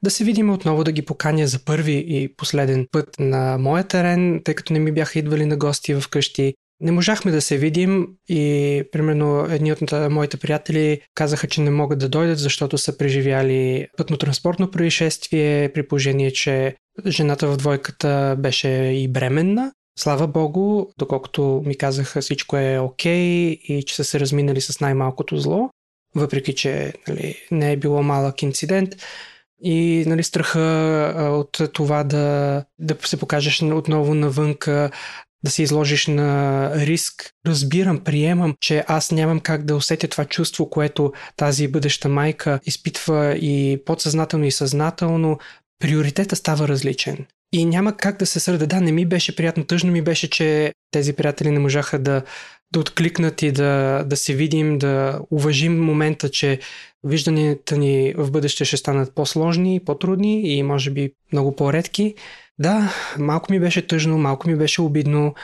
да 0.03 0.11
се 0.11 0.23
видим 0.23 0.49
отново 0.49 0.83
да 0.83 0.91
ги 0.91 1.01
поканя 1.01 1.47
за 1.47 1.59
първи 1.65 2.05
и 2.07 2.35
последен 2.37 2.87
път 2.91 3.09
на 3.19 3.57
моя 3.57 3.83
терен, 3.83 4.41
тъй 4.43 4.55
като 4.55 4.73
не 4.73 4.79
ми 4.79 4.91
бяха 4.91 5.19
идвали 5.19 5.45
на 5.45 5.57
гости 5.57 5.93
в 5.93 6.03
къщи. 6.09 6.53
не 6.79 6.91
можахме 6.91 7.31
да 7.31 7.41
се 7.41 7.57
видим 7.57 8.07
и 8.29 8.83
примерно 8.91 9.47
едни 9.49 9.71
от 9.71 10.11
моите 10.11 10.37
приятели 10.37 11.01
казаха, 11.15 11.47
че 11.47 11.61
не 11.61 11.69
могат 11.69 11.99
да 11.99 12.09
дойдат, 12.09 12.39
защото 12.39 12.77
са 12.77 12.97
преживяли 12.97 13.87
пътно-транспортно 13.97 14.71
происшествие, 14.71 15.73
при 15.73 15.87
положение, 15.87 16.31
че 16.31 16.75
жената 17.07 17.47
в 17.47 17.57
двойката 17.57 18.35
беше 18.39 18.69
и 18.69 19.07
бременна. 19.07 19.71
Слава 19.99 20.27
Богу, 20.27 20.85
доколкото 20.97 21.63
ми 21.65 21.77
казаха 21.77 22.21
всичко 22.21 22.57
е 22.57 22.79
окей 22.79 23.15
okay 23.15 23.59
и 23.59 23.83
че 23.83 23.95
са 23.95 24.03
се 24.03 24.19
разминали 24.19 24.61
с 24.61 24.79
най-малкото 24.79 25.37
зло, 25.37 25.69
въпреки 26.15 26.55
че 26.55 26.93
нали, 27.07 27.35
не 27.51 27.71
е 27.71 27.77
било 27.77 28.03
малък 28.03 28.41
инцидент. 28.41 28.89
И 29.63 30.03
нали, 30.07 30.23
страха 30.23 30.59
от 31.33 31.73
това 31.73 32.03
да, 32.03 32.63
да 32.79 32.95
се 33.05 33.17
покажеш 33.17 33.61
отново 33.61 34.13
навънка, 34.13 34.91
да 35.43 35.51
се 35.51 35.63
изложиш 35.63 36.07
на 36.07 36.71
риск. 36.75 37.31
Разбирам, 37.47 38.03
приемам, 38.03 38.55
че 38.59 38.83
аз 38.87 39.11
нямам 39.11 39.39
как 39.39 39.65
да 39.65 39.75
усетя 39.75 40.07
това 40.07 40.25
чувство, 40.25 40.69
което 40.69 41.13
тази 41.35 41.67
бъдеща 41.67 42.09
майка 42.09 42.59
изпитва 42.65 43.35
и 43.35 43.81
подсъзнателно 43.85 44.45
и 44.45 44.51
съзнателно. 44.51 45.39
Приоритета 45.79 46.35
става 46.35 46.67
различен. 46.67 47.25
И 47.53 47.65
няма 47.65 47.97
как 47.97 48.19
да 48.19 48.25
се 48.25 48.39
сърда. 48.39 48.65
Да, 48.65 48.81
не 48.81 48.91
ми 48.91 49.05
беше 49.05 49.35
приятно. 49.35 49.65
Тъжно 49.65 49.91
ми 49.91 50.01
беше, 50.01 50.29
че 50.29 50.73
тези 50.91 51.13
приятели 51.13 51.51
не 51.51 51.59
можаха 51.59 51.99
да, 51.99 52.21
да 52.73 52.79
откликнат 52.79 53.41
и 53.41 53.51
да, 53.51 54.03
да 54.03 54.17
се 54.17 54.33
видим, 54.33 54.77
да 54.77 55.19
уважим 55.31 55.85
момента, 55.85 56.29
че 56.29 56.59
вижданията 57.03 57.77
ни 57.77 58.13
в 58.17 58.31
бъдеще 58.31 58.65
ще 58.65 58.77
станат 58.77 59.15
по-сложни, 59.15 59.79
по-трудни 59.85 60.57
и 60.57 60.63
може 60.63 60.91
би 60.91 61.11
много 61.31 61.55
по-редки. 61.55 62.15
Да, 62.59 62.93
малко 63.19 63.51
ми 63.51 63.59
беше 63.59 63.87
тъжно, 63.87 64.17
малко 64.17 64.49
ми 64.49 64.55
беше 64.55 64.81
обидно, 64.81 65.35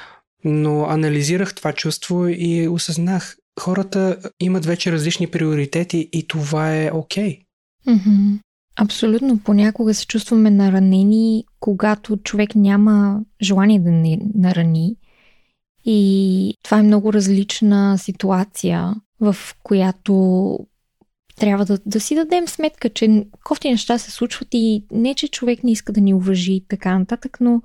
но 0.44 0.86
анализирах 0.86 1.56
това 1.56 1.74
чувство 1.74 2.28
и 2.28 2.68
осъзнах, 2.68 3.36
хората 3.60 4.18
имат 4.39 4.66
вече 4.66 4.92
различни 4.92 5.28
приоритети 5.28 6.10
и 6.13 6.28
това 6.28 6.76
е 6.76 6.92
окей. 6.94 7.39
Okay. 7.39 7.44
Mm-hmm. 7.88 8.39
Абсолютно. 8.76 9.40
Понякога 9.40 9.94
се 9.94 10.08
чувстваме 10.08 10.50
наранени, 10.50 11.46
когато 11.60 12.18
човек 12.18 12.56
няма 12.56 13.22
желание 13.42 13.80
да 13.80 13.92
не 13.92 14.20
нарани. 14.36 14.96
И 15.86 16.58
това 16.64 16.80
е 16.80 16.84
много 16.84 17.14
различна 17.14 17.98
ситуация, 17.98 18.96
в 19.20 19.36
която 19.64 20.60
трябва 21.40 21.66
да, 21.66 21.80
да 21.86 22.00
си 22.00 22.16
дадем 22.16 22.48
сметка, 22.48 22.90
че 22.90 23.26
кофти 23.44 23.70
неща 23.70 23.98
се 23.98 24.12
случват 24.12 24.48
и 24.52 24.86
не, 24.92 25.16
че 25.16 25.28
човек 25.28 25.64
не 25.64 25.72
иска 25.72 25.94
да 25.94 26.02
ни 26.02 26.14
уважи 26.14 26.54
и 26.54 26.66
така 26.68 27.00
нататък, 27.00 27.38
но 27.42 27.62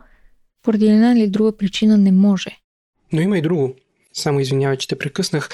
поради 0.62 0.86
една 0.86 1.12
или 1.12 1.30
друга 1.30 1.56
причина 1.56 1.98
не 1.98 2.12
може. 2.12 2.58
Но 3.12 3.20
има 3.20 3.38
и 3.38 3.42
друго. 3.42 3.74
Само 4.12 4.40
извинявай, 4.40 4.76
че 4.76 4.88
те 4.88 4.98
прекъснах. 4.98 5.48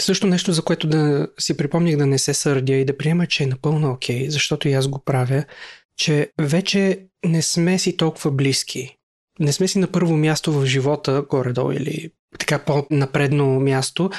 Също 0.00 0.26
нещо, 0.26 0.52
за 0.52 0.62
което 0.62 0.86
да 0.86 1.28
си 1.38 1.56
припомних 1.56 1.96
да 1.96 2.06
не 2.06 2.18
се 2.18 2.34
сърдя 2.34 2.74
и 2.74 2.84
да 2.84 2.96
приема, 2.96 3.26
че 3.26 3.42
е 3.42 3.46
напълно 3.46 3.90
окей, 3.90 4.26
okay, 4.26 4.28
защото 4.28 4.68
и 4.68 4.72
аз 4.72 4.88
го 4.88 4.98
правя, 5.04 5.44
че 5.96 6.30
вече 6.40 7.00
не 7.26 7.42
сме 7.42 7.78
си 7.78 7.96
толкова 7.96 8.30
близки. 8.30 8.96
Не 9.40 9.52
сме 9.52 9.68
си 9.68 9.78
на 9.78 9.86
първо 9.86 10.16
място 10.16 10.52
в 10.52 10.66
живота, 10.66 11.24
горе-долу 11.30 11.72
или 11.72 12.10
така 12.38 12.58
по-напредно 12.58 13.60
място, 13.60 14.10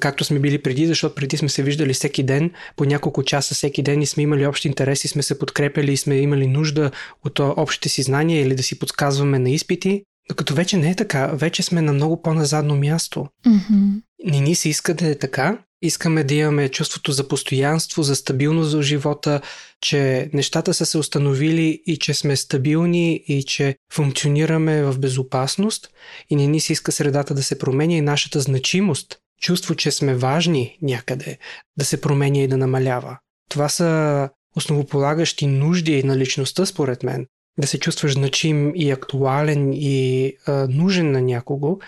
както 0.00 0.24
сме 0.24 0.38
били 0.38 0.62
преди, 0.62 0.86
защото 0.86 1.14
преди 1.14 1.36
сме 1.36 1.48
се 1.48 1.62
виждали 1.62 1.92
всеки 1.92 2.22
ден, 2.22 2.50
по 2.76 2.84
няколко 2.84 3.22
часа 3.22 3.54
всеки 3.54 3.82
ден 3.82 4.02
и 4.02 4.06
сме 4.06 4.22
имали 4.22 4.46
общи 4.46 4.68
интереси, 4.68 5.08
сме 5.08 5.22
се 5.22 5.38
подкрепили 5.38 5.92
и 5.92 5.96
сме 5.96 6.16
имали 6.16 6.46
нужда 6.46 6.90
от 7.24 7.38
общите 7.38 7.88
си 7.88 8.02
знания 8.02 8.42
или 8.42 8.54
да 8.54 8.62
си 8.62 8.78
подсказваме 8.78 9.38
на 9.38 9.50
изпити. 9.50 10.04
Докато 10.28 10.54
вече 10.54 10.76
не 10.76 10.90
е 10.90 10.94
така, 10.94 11.26
вече 11.26 11.62
сме 11.62 11.82
на 11.82 11.92
много 11.92 12.22
по-назадно 12.22 12.76
място. 12.76 13.26
Mm-hmm. 13.46 14.02
Не 14.24 14.40
ни 14.40 14.54
се 14.54 14.68
иска 14.68 14.94
да 14.94 15.08
е 15.08 15.18
така. 15.18 15.58
Искаме 15.82 16.24
да 16.24 16.34
имаме 16.34 16.68
чувството 16.68 17.12
за 17.12 17.28
постоянство, 17.28 18.02
за 18.02 18.16
стабилност 18.16 18.74
в 18.74 18.82
живота, 18.82 19.40
че 19.80 20.30
нещата 20.32 20.74
са 20.74 20.86
се 20.86 20.98
установили 20.98 21.82
и 21.86 21.96
че 21.98 22.14
сме 22.14 22.36
стабилни 22.36 23.24
и 23.28 23.44
че 23.44 23.76
функционираме 23.92 24.82
в 24.82 24.98
безопасност 24.98 25.88
и 26.30 26.36
не 26.36 26.46
ни 26.46 26.60
се 26.60 26.72
иска 26.72 26.92
средата 26.92 27.34
да 27.34 27.42
се 27.42 27.58
променя 27.58 27.94
и 27.94 28.00
нашата 28.00 28.40
значимост 28.40 29.18
чувство, 29.40 29.74
че 29.74 29.90
сме 29.90 30.14
важни 30.14 30.78
някъде, 30.82 31.38
да 31.78 31.84
се 31.84 32.00
променя 32.00 32.38
и 32.38 32.48
да 32.48 32.56
намалява. 32.56 33.18
Това 33.48 33.68
са 33.68 34.28
основополагащи 34.56 35.46
нужди 35.46 36.02
на 36.02 36.16
личността, 36.16 36.66
според 36.66 37.02
мен. 37.02 37.26
Да 37.58 37.66
се 37.66 37.80
чувстваш 37.80 38.12
значим 38.12 38.72
и 38.74 38.90
актуален 38.90 39.72
и 39.72 40.32
а, 40.46 40.66
нужен 40.70 41.10
на 41.10 41.22
някого 41.22 41.78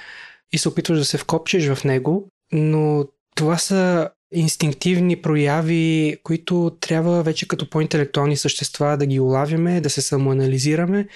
и 0.52 0.58
се 0.58 0.68
опитваш 0.68 0.98
да 0.98 1.04
се 1.04 1.18
вкопчеш 1.18 1.68
в 1.68 1.84
него, 1.84 2.28
но 2.52 3.04
това 3.34 3.58
са 3.58 4.10
инстинктивни 4.34 5.22
прояви, 5.22 6.16
които 6.22 6.76
трябва 6.80 7.22
вече 7.22 7.48
като 7.48 7.70
по-интелектуални 7.70 8.36
същества 8.36 8.96
да 8.96 9.06
ги 9.06 9.20
улавяме, 9.20 9.80
да 9.80 9.90
се 9.90 10.02
самоанализираме 10.02 11.08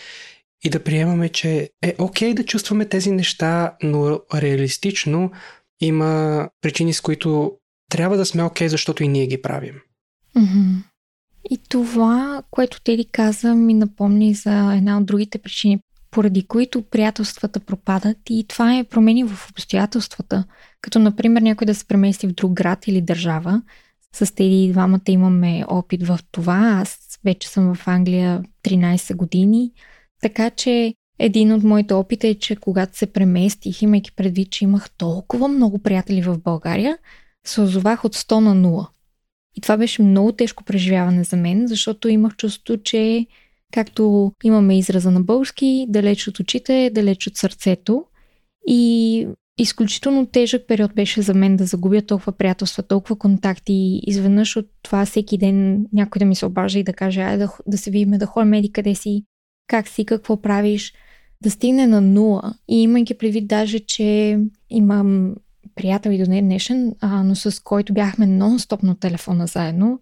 и 0.64 0.70
да 0.70 0.84
приемаме, 0.84 1.28
че 1.28 1.70
е 1.82 1.94
окей 1.98 2.30
okay 2.30 2.34
да 2.34 2.44
чувстваме 2.44 2.84
тези 2.84 3.11
неща, 3.11 3.76
но 3.82 4.20
реалистично 4.34 5.30
има 5.80 6.48
причини, 6.61 6.92
с 6.92 7.00
които 7.00 7.52
трябва 7.90 8.16
да 8.16 8.26
сме 8.26 8.44
окей, 8.44 8.66
okay, 8.66 8.70
защото 8.70 9.02
и 9.02 9.08
ние 9.08 9.26
ги 9.26 9.42
правим. 9.42 9.80
Mm-hmm. 10.37 10.82
И 11.51 11.59
това, 11.68 12.42
което 12.51 12.81
Теди 12.81 13.05
каза, 13.05 13.55
ми 13.55 13.74
напомни 13.74 14.35
за 14.35 14.74
една 14.74 14.98
от 14.98 15.07
другите 15.07 15.38
причини, 15.38 15.79
поради 16.11 16.42
които 16.42 16.83
приятелствата 16.83 17.61
пропадат 17.61 18.18
и 18.31 18.44
това 18.48 18.79
е 18.79 18.85
промени 18.85 19.24
в 19.24 19.51
обстоятелствата. 19.51 20.44
Като, 20.81 20.98
например, 20.98 21.42
някой 21.42 21.66
да 21.66 21.74
се 21.74 21.85
премести 21.85 22.27
в 22.27 22.33
друг 22.33 22.53
град 22.53 22.87
или 22.87 23.01
държава. 23.01 23.62
С 24.14 24.35
Теди 24.35 24.68
двамата 24.72 25.01
имаме 25.09 25.64
опит 25.68 26.07
в 26.07 26.18
това. 26.33 26.81
Аз 26.83 27.18
вече 27.24 27.48
съм 27.48 27.74
в 27.74 27.88
Англия 27.88 28.42
13 28.64 29.16
години. 29.16 29.72
Така 30.22 30.51
че 30.51 30.94
един 31.18 31.53
от 31.53 31.62
моите 31.62 31.94
опити 31.94 32.27
е, 32.27 32.35
че 32.35 32.57
когато 32.57 32.98
се 32.98 33.07
преместих, 33.07 33.83
имайки 33.83 34.12
предвид, 34.12 34.51
че 34.51 34.64
имах 34.64 34.90
толкова 34.90 35.48
много 35.48 35.79
приятели 35.79 36.22
в 36.22 36.38
България, 36.38 36.98
се 37.46 37.61
озовах 37.61 38.05
от 38.05 38.16
100 38.16 38.38
на 38.38 38.55
0. 38.55 38.88
И 39.58 39.60
това 39.60 39.76
беше 39.76 40.02
много 40.02 40.32
тежко 40.32 40.64
преживяване 40.64 41.24
за 41.24 41.36
мен, 41.36 41.66
защото 41.66 42.08
имах 42.08 42.36
чувство, 42.36 42.76
че 42.76 43.26
както 43.72 44.32
имаме 44.44 44.78
израза 44.78 45.10
на 45.10 45.20
български, 45.20 45.86
далеч 45.88 46.28
от 46.28 46.38
очите, 46.38 46.90
далеч 46.94 47.26
от 47.26 47.36
сърцето. 47.36 48.04
И 48.66 49.26
изключително 49.58 50.26
тежък 50.26 50.66
период 50.68 50.94
беше 50.94 51.22
за 51.22 51.34
мен 51.34 51.56
да 51.56 51.64
загубя 51.64 52.02
толкова 52.02 52.32
приятелства, 52.32 52.82
толкова 52.82 53.16
контакти 53.16 54.00
изведнъж 54.06 54.56
от 54.56 54.66
това 54.82 55.04
всеки 55.04 55.38
ден 55.38 55.86
някой 55.92 56.18
да 56.18 56.24
ми 56.24 56.34
се 56.34 56.46
обажда 56.46 56.78
и 56.78 56.84
да 56.84 56.92
каже, 56.92 57.20
ай 57.20 57.38
да, 57.38 57.52
да 57.66 57.78
се 57.78 57.90
видим, 57.90 58.18
да 58.18 58.26
ходим 58.26 58.52
еди 58.52 58.72
къде 58.72 58.94
си, 58.94 59.24
как 59.66 59.88
си, 59.88 60.04
какво 60.04 60.42
правиш– 60.42 60.94
да 61.42 61.50
стигне 61.50 61.86
на 61.86 62.00
нула. 62.00 62.54
И 62.68 62.82
имайки 62.82 63.18
предвид 63.18 63.46
даже, 63.46 63.78
че 63.78 64.38
имам 64.70 65.34
приятел 65.78 66.10
и 66.10 66.18
до 66.18 66.24
днес 66.24 66.42
днешен, 66.42 66.94
а, 67.00 67.22
но 67.22 67.34
с 67.34 67.62
който 67.62 67.92
бяхме 67.92 68.26
нон-стоп 68.26 68.82
на 68.82 68.98
телефона 68.98 69.46
заедно. 69.46 70.00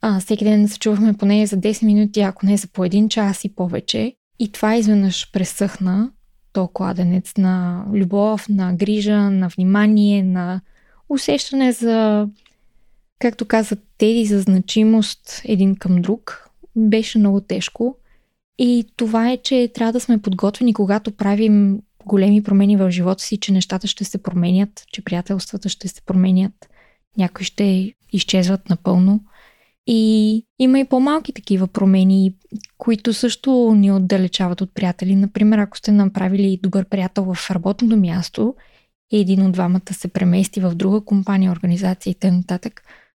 А, 0.00 0.20
всеки 0.20 0.44
ден 0.44 0.68
се 0.68 0.78
чувахме 0.78 1.12
поне 1.12 1.46
за 1.46 1.56
10 1.56 1.84
минути, 1.84 2.20
ако 2.20 2.46
не 2.46 2.56
за 2.56 2.68
по 2.68 2.84
един 2.84 3.08
час 3.08 3.44
и 3.44 3.54
повече. 3.54 4.14
И 4.38 4.52
това 4.52 4.76
изведнъж 4.76 5.32
пресъхна, 5.32 6.10
то 6.52 6.68
кладенец 6.68 7.36
на 7.38 7.84
любов, 7.92 8.48
на 8.48 8.74
грижа, 8.74 9.16
на 9.16 9.48
внимание, 9.48 10.22
на 10.22 10.60
усещане 11.08 11.72
за, 11.72 12.28
както 13.18 13.46
каза 13.46 13.76
Теди, 13.98 14.24
за 14.26 14.40
значимост 14.40 15.42
един 15.44 15.76
към 15.76 16.02
друг. 16.02 16.48
Беше 16.76 17.18
много 17.18 17.40
тежко. 17.40 17.96
И 18.58 18.86
това 18.96 19.30
е, 19.30 19.36
че 19.36 19.70
трябва 19.74 19.92
да 19.92 20.00
сме 20.00 20.18
подготвени, 20.18 20.74
когато 20.74 21.10
правим 21.10 21.80
големи 22.08 22.42
промени 22.42 22.76
в 22.76 22.90
живота 22.90 23.22
си, 23.22 23.36
че 23.36 23.52
нещата 23.52 23.86
ще 23.86 24.04
се 24.04 24.22
променят, 24.22 24.84
че 24.92 25.04
приятелствата 25.04 25.68
ще 25.68 25.88
се 25.88 26.02
променят, 26.02 26.68
някои 27.18 27.44
ще 27.44 27.94
изчезват 28.12 28.70
напълно. 28.70 29.20
И 29.86 30.44
има 30.58 30.80
и 30.80 30.84
по-малки 30.84 31.32
такива 31.32 31.66
промени, 31.66 32.34
които 32.78 33.12
също 33.12 33.74
ни 33.76 33.92
отдалечават 33.92 34.60
от 34.60 34.74
приятели. 34.74 35.16
Например, 35.16 35.58
ако 35.58 35.76
сте 35.76 35.92
направили 35.92 36.60
добър 36.62 36.84
приятел 36.84 37.34
в 37.34 37.50
работното 37.50 37.96
място 37.96 38.54
и 39.12 39.20
един 39.20 39.46
от 39.46 39.52
двамата 39.52 39.92
се 39.92 40.08
премести 40.08 40.60
в 40.60 40.74
друга 40.74 41.00
компания, 41.00 41.52
организация 41.52 42.10
и 42.10 42.14
т.н., 42.14 42.70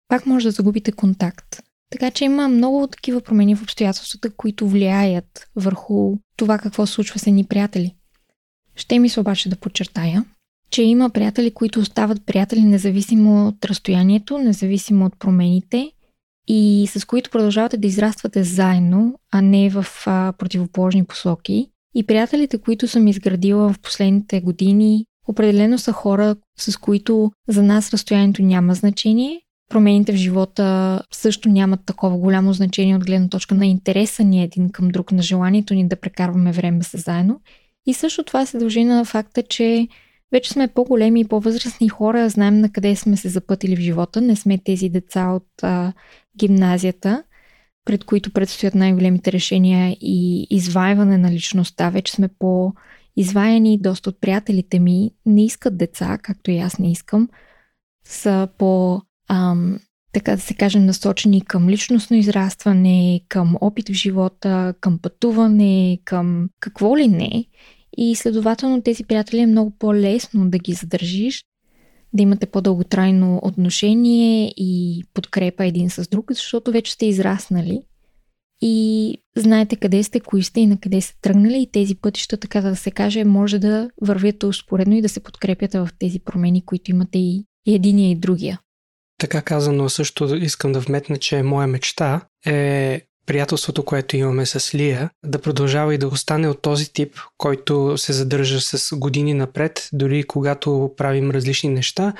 пак 0.08 0.26
може 0.26 0.48
да 0.48 0.50
загубите 0.50 0.92
контакт. 0.92 1.62
Така 1.90 2.10
че 2.10 2.24
има 2.24 2.48
много 2.48 2.86
такива 2.86 3.20
промени 3.20 3.54
в 3.54 3.62
обстоятелствата, 3.62 4.30
които 4.30 4.68
влияят 4.68 5.48
върху 5.56 6.16
това 6.36 6.58
какво 6.58 6.86
случва 6.86 7.18
с 7.18 7.26
едни 7.26 7.44
приятели. 7.44 7.94
Ще 8.78 8.98
ми 8.98 9.08
се 9.08 9.20
обаче 9.20 9.48
да 9.48 9.56
подчертая, 9.56 10.24
че 10.70 10.82
има 10.82 11.10
приятели, 11.10 11.50
които 11.50 11.80
остават 11.80 12.26
приятели 12.26 12.62
независимо 12.62 13.48
от 13.48 13.64
разстоянието, 13.64 14.38
независимо 14.38 15.06
от 15.06 15.18
промените 15.18 15.92
и 16.48 16.88
с 16.90 17.04
които 17.04 17.30
продължавате 17.30 17.76
да 17.76 17.86
израствате 17.86 18.42
заедно, 18.42 19.14
а 19.32 19.42
не 19.42 19.70
в 19.70 19.86
а, 20.06 20.32
противоположни 20.38 21.04
посоки. 21.04 21.68
И 21.94 22.06
приятелите, 22.06 22.58
които 22.58 22.88
съм 22.88 23.08
изградила 23.08 23.72
в 23.72 23.78
последните 23.78 24.40
години 24.40 25.04
Определено 25.28 25.78
са 25.78 25.92
хора, 25.92 26.36
с 26.58 26.76
които 26.76 27.32
за 27.48 27.62
нас 27.62 27.92
разстоянието 27.92 28.42
няма 28.42 28.74
значение. 28.74 29.40
Промените 29.70 30.12
в 30.12 30.16
живота 30.16 31.00
също 31.12 31.48
нямат 31.48 31.80
такова 31.86 32.16
голямо 32.16 32.52
значение 32.52 32.96
от 32.96 33.06
гледна 33.06 33.28
точка 33.28 33.54
на 33.54 33.66
интереса 33.66 34.24
ни 34.24 34.42
един 34.42 34.70
към 34.70 34.88
друг, 34.88 35.12
на 35.12 35.22
желанието 35.22 35.74
ни 35.74 35.88
да 35.88 35.96
прекарваме 35.96 36.52
време 36.52 36.82
се 36.82 36.96
заедно. 36.96 37.40
И 37.88 37.94
също 37.94 38.22
това 38.22 38.46
се 38.46 38.58
дължи 38.58 38.84
на 38.84 39.04
факта, 39.04 39.42
че 39.42 39.88
вече 40.32 40.52
сме 40.52 40.68
по-големи 40.68 41.20
и 41.20 41.28
по-възрастни 41.28 41.88
хора, 41.88 42.28
знаем 42.28 42.60
на 42.60 42.72
къде 42.72 42.96
сме 42.96 43.16
се 43.16 43.28
запътили 43.28 43.76
в 43.76 43.80
живота, 43.80 44.20
не 44.20 44.36
сме 44.36 44.58
тези 44.58 44.88
деца 44.88 45.28
от 45.28 45.62
а, 45.62 45.92
гимназията, 46.38 47.24
пред 47.84 48.04
които 48.04 48.32
предстоят 48.32 48.74
най-големите 48.74 49.32
решения 49.32 49.96
и 50.00 50.46
извайване 50.50 51.18
на 51.18 51.32
личността. 51.32 51.90
Вече 51.90 52.12
сме 52.12 52.28
по 52.38 52.72
изваяни, 53.16 53.80
доста 53.80 54.10
от 54.10 54.20
приятелите 54.20 54.78
ми 54.78 55.10
не 55.26 55.44
искат 55.44 55.78
деца, 55.78 56.18
както 56.22 56.50
и 56.50 56.58
аз 56.58 56.78
не 56.78 56.92
искам, 56.92 57.28
са 58.04 58.48
по, 58.58 59.02
ам, 59.28 59.78
така 60.12 60.36
да 60.36 60.42
се 60.42 60.54
каже, 60.54 60.78
насочени 60.78 61.44
към 61.44 61.68
личностно 61.68 62.16
израстване, 62.16 63.20
към 63.28 63.56
опит 63.60 63.88
в 63.88 63.92
живота, 63.92 64.74
към 64.80 64.98
пътуване, 64.98 65.98
към 66.04 66.48
какво 66.60 66.98
ли 66.98 67.08
не. 67.08 67.44
И 68.00 68.14
следователно 68.16 68.82
тези 68.82 69.04
приятели 69.04 69.40
е 69.40 69.46
много 69.46 69.70
по-лесно 69.70 70.50
да 70.50 70.58
ги 70.58 70.72
задържиш, 70.72 71.44
да 72.12 72.22
имате 72.22 72.46
по-дълготрайно 72.46 73.40
отношение 73.42 74.54
и 74.56 75.04
подкрепа 75.14 75.64
един 75.66 75.90
с 75.90 76.08
друг, 76.08 76.32
защото 76.32 76.72
вече 76.72 76.92
сте 76.92 77.06
израснали 77.06 77.82
и 78.60 79.14
знаете 79.36 79.76
къде 79.76 80.02
сте, 80.02 80.20
кои 80.20 80.42
сте 80.42 80.60
и 80.60 80.66
на 80.66 80.80
къде 80.80 81.00
сте 81.00 81.20
тръгнали 81.20 81.62
и 81.62 81.70
тези 81.70 81.94
пътища, 81.94 82.36
така 82.36 82.60
да 82.60 82.76
се 82.76 82.90
каже, 82.90 83.24
може 83.24 83.58
да 83.58 83.90
вървят 84.02 84.42
успоредно 84.42 84.96
и 84.96 85.02
да 85.02 85.08
се 85.08 85.20
подкрепяте 85.20 85.78
в 85.78 85.88
тези 85.98 86.18
промени, 86.18 86.64
които 86.64 86.90
имате 86.90 87.18
и, 87.18 87.44
и 87.66 87.74
единия 87.74 88.10
и 88.10 88.16
другия. 88.16 88.60
Така 89.18 89.42
казано 89.42 89.88
също 89.88 90.36
искам 90.36 90.72
да 90.72 90.80
вметна, 90.80 91.16
че 91.16 91.42
моя 91.42 91.66
мечта 91.66 92.20
е 92.46 93.02
приятелството, 93.28 93.84
което 93.84 94.16
имаме 94.16 94.46
с 94.46 94.74
Лия, 94.74 95.10
да 95.24 95.40
продължава 95.40 95.94
и 95.94 95.98
да 95.98 96.08
остане 96.08 96.48
от 96.48 96.62
този 96.62 96.92
тип, 96.92 97.16
който 97.36 97.98
се 97.98 98.12
задържа 98.12 98.60
с 98.60 98.96
години 98.96 99.34
напред, 99.34 99.88
дори 99.92 100.22
когато 100.22 100.90
правим 100.96 101.30
различни 101.30 101.70
неща 101.70 102.12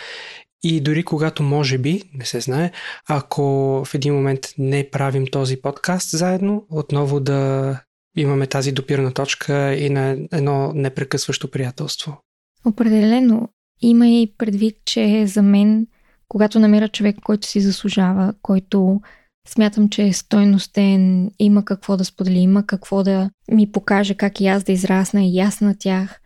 и 0.63 0.81
дори 0.81 1.03
когато 1.03 1.43
може 1.43 1.79
би, 1.79 2.03
не 2.15 2.25
се 2.25 2.41
знае, 2.41 2.73
ако 3.09 3.43
в 3.85 3.95
един 3.95 4.15
момент 4.15 4.41
не 4.59 4.91
правим 4.91 5.27
този 5.27 5.57
подкаст 5.57 6.11
заедно, 6.11 6.67
отново 6.71 7.21
да 7.21 7.81
имаме 8.17 8.47
тази 8.47 8.73
допирна 8.73 9.13
точка 9.13 9.75
и 9.75 9.91
на 9.91 10.17
едно 10.33 10.73
непрекъсващо 10.75 11.51
приятелство. 11.51 12.17
Определено. 12.65 13.49
Има 13.81 14.09
и 14.09 14.33
предвид, 14.39 14.77
че 14.85 15.27
за 15.27 15.43
мен, 15.43 15.87
когато 16.29 16.61
намеря 16.61 16.89
човек, 16.89 17.17
който 17.25 17.47
си 17.47 17.61
заслужава, 17.61 18.35
който 18.43 19.01
смятам, 19.49 19.89
че 19.89 20.07
е 20.07 20.13
стойностен, 20.13 21.31
има 21.39 21.65
какво 21.65 21.97
да 21.97 22.05
сподели, 22.05 22.39
има 22.39 22.67
какво 22.67 23.03
да 23.03 23.31
ми 23.53 23.73
покаже 23.73 24.15
как 24.15 24.41
и 24.41 24.47
аз 24.47 24.63
да 24.63 24.73
израсна 24.73 25.25
и 25.25 25.41
аз 25.41 25.61
на 25.61 25.75
тях. 25.79 26.21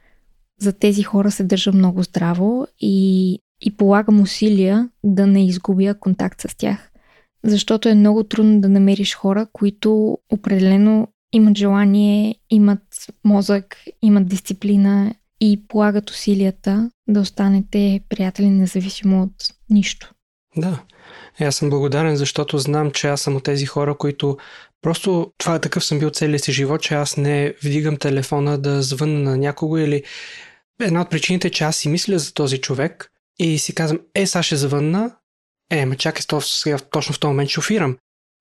За 0.60 0.72
тези 0.72 1.02
хора 1.02 1.30
се 1.30 1.44
държа 1.44 1.72
много 1.72 2.02
здраво 2.02 2.66
и, 2.80 3.38
и 3.60 3.76
полагам 3.76 4.20
усилия 4.20 4.88
да 5.04 5.26
не 5.26 5.46
изгубя 5.46 5.94
контакт 6.00 6.40
с 6.40 6.56
тях. 6.56 6.90
Защото 7.44 7.88
е 7.88 7.94
много 7.94 8.24
трудно 8.24 8.60
да 8.60 8.68
намериш 8.68 9.14
хора, 9.14 9.46
които 9.52 10.18
определено 10.32 11.08
имат 11.32 11.58
желание, 11.58 12.36
имат 12.50 12.82
мозък, 13.24 13.76
имат 14.02 14.28
дисциплина 14.28 15.14
и 15.40 15.62
полагат 15.68 16.10
усилията 16.10 16.90
да 17.08 17.20
останете 17.20 18.00
приятели 18.08 18.50
независимо 18.50 19.22
от 19.22 19.34
нищо. 19.70 20.14
Да. 20.56 20.82
И 21.40 21.44
аз 21.44 21.56
съм 21.56 21.70
благодарен, 21.70 22.16
защото 22.16 22.58
знам, 22.58 22.90
че 22.90 23.08
аз 23.08 23.20
съм 23.20 23.36
от 23.36 23.44
тези 23.44 23.66
хора, 23.66 23.94
които 23.94 24.38
просто 24.82 25.32
това 25.38 25.54
е 25.54 25.60
такъв 25.60 25.84
съм 25.84 25.98
бил 25.98 26.10
целия 26.10 26.38
си 26.38 26.52
живот, 26.52 26.82
че 26.82 26.94
аз 26.94 27.16
не 27.16 27.54
вдигам 27.64 27.96
телефона 27.96 28.58
да 28.58 28.82
звънна 28.82 29.30
на 29.30 29.38
някого 29.38 29.78
или 29.78 30.02
една 30.80 31.00
от 31.00 31.10
причините, 31.10 31.50
че 31.50 31.64
аз 31.64 31.76
си 31.76 31.88
мисля 31.88 32.18
за 32.18 32.34
този 32.34 32.58
човек 32.58 33.10
и 33.38 33.58
си 33.58 33.74
казвам, 33.74 34.00
е, 34.14 34.26
сега 34.26 34.42
ще 34.42 34.56
звънна, 34.56 35.16
е, 35.70 35.86
ма 35.86 35.96
чакай, 35.96 36.22
сега 36.40 36.78
точно 36.78 37.14
в 37.14 37.20
този 37.20 37.28
момент 37.28 37.50
шофирам. 37.50 37.96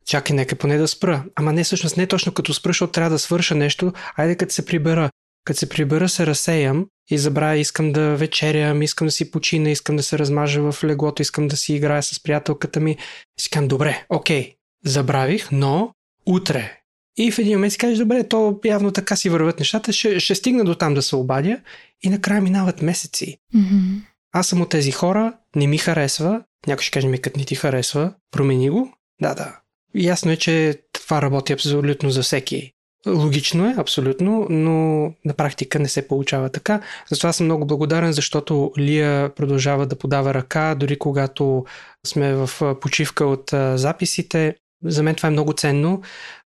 Чакай, 0.08 0.36
нека 0.36 0.56
поне 0.56 0.78
да 0.78 0.88
спра. 0.88 1.24
Ама 1.36 1.54
не, 1.54 1.63
всъщност 1.63 1.97
не 1.97 2.08
точно 2.08 2.34
като 2.34 2.54
спра, 2.54 2.69
защото 2.69 2.91
трябва 2.91 3.10
да 3.10 3.19
свърша 3.19 3.56
нещо, 3.56 3.93
айде 4.15 4.36
като 4.36 4.54
се 4.54 4.65
прибера. 4.65 5.10
Като 5.45 5.60
се 5.60 5.69
прибера, 5.69 6.10
се 6.10 6.26
разсеям 6.26 6.88
и 7.12 7.17
забравя, 7.17 7.58
искам 7.58 7.91
да 7.91 8.15
вечерям, 8.15 8.82
искам 8.82 9.08
да 9.08 9.12
си 9.12 9.32
почина, 9.32 9.69
искам 9.69 9.95
да 9.95 10.04
се 10.04 10.19
размажа 10.19 10.71
в 10.71 10.84
леглото, 10.84 11.21
искам 11.21 11.47
да 11.47 11.58
си 11.58 11.74
играя 11.74 12.04
с 12.04 12.24
приятелката 12.24 12.80
ми. 12.80 12.91
И 13.39 13.41
си 13.41 13.50
казвам, 13.50 13.67
добре, 13.67 14.06
окей, 14.10 14.56
забравих, 14.86 15.52
но 15.52 15.93
утре. 16.26 16.78
И 17.17 17.32
в 17.32 17.39
един 17.39 17.54
момент 17.54 17.74
си 17.74 17.78
кажеш, 17.78 17.97
добре, 17.97 18.28
то 18.28 18.60
явно 18.65 18.91
така 18.91 19.15
си 19.15 19.30
върват 19.30 19.60
нещата, 19.60 19.93
ще, 19.93 20.19
ще 20.19 20.36
стигна 20.36 20.63
до 20.63 20.76
там 20.76 20.93
да 20.93 21.02
се 21.02 21.15
обадя 21.15 21.62
и 22.04 22.10
накрая 22.10 22.41
минават 22.41 22.82
месеци. 22.82 23.38
Mm-hmm. 23.56 24.02
Аз 24.34 24.47
съм 24.47 24.62
от 24.62 24.69
тези 24.69 24.91
хора, 24.91 25.34
не 25.56 25.67
ми 25.67 25.78
харесва, 25.78 26.43
някой 26.67 26.84
ще 26.84 26.91
каже 26.91 27.08
ми, 27.08 27.21
като 27.21 27.39
не 27.39 27.45
ти 27.45 27.56
харесва, 27.56 28.13
промени 28.32 28.69
го. 28.69 28.93
Да, 29.21 29.34
да. 29.34 29.60
Ясно 29.95 30.32
е, 30.32 30.38
че 30.38 30.82
това 30.93 31.21
работи 31.21 31.54
абсолютно 31.54 32.10
за 32.10 32.21
всеки. 32.21 32.74
Логично 33.07 33.69
е, 33.69 33.75
абсолютно, 33.77 34.47
но 34.49 35.03
на 35.25 35.33
практика 35.37 35.79
не 35.79 35.87
се 35.87 36.07
получава 36.07 36.49
така. 36.49 36.81
Затова 37.09 37.33
съм 37.33 37.45
много 37.45 37.67
благодарен, 37.67 38.13
защото 38.13 38.71
Лия 38.77 39.35
продължава 39.35 39.85
да 39.85 39.95
подава 39.95 40.33
ръка, 40.33 40.75
дори 40.75 40.99
когато 40.99 41.65
сме 42.07 42.33
в 42.33 42.75
почивка 42.81 43.25
от 43.25 43.49
записите. 43.75 44.55
За 44.85 45.03
мен 45.03 45.15
това 45.15 45.27
е 45.27 45.31
много 45.31 45.53
ценно. 45.53 46.01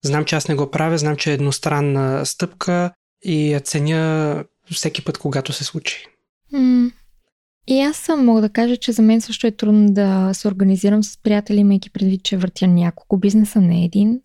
Знам, 0.06 0.26
че 0.26 0.36
аз 0.36 0.48
не 0.48 0.56
го 0.56 0.72
правя, 0.72 0.98
знам, 0.98 1.16
че 1.16 1.32
е 1.32 1.34
едностранна 1.34 2.26
стъпка 2.26 2.92
и 3.24 3.52
я 3.52 3.60
ценя 3.60 4.44
всеки 4.72 5.04
път, 5.04 5.18
когато 5.18 5.54
се 5.54 5.64
случи. 5.64 6.06
Mm. 6.54 6.92
И 7.68 7.82
аз 7.82 7.98
съм 7.98 8.26
мога 8.26 8.42
да 8.42 8.50
кажа, 8.50 8.78
че 8.78 8.92
за 8.92 9.02
мен 9.02 9.22
също 9.22 9.48
е 9.48 9.52
трудно 9.52 9.94
да 9.94 10.30
се 10.34 10.48
организирам 10.48 11.04
с 11.04 11.18
приятели, 11.24 11.60
имайки 11.60 11.90
предвид, 11.90 12.24
че 12.24 12.38
въртя 12.38 12.68
няколко 12.68 13.18
бизнеса, 13.18 13.62
не 13.62 13.86
един. 13.86 14.20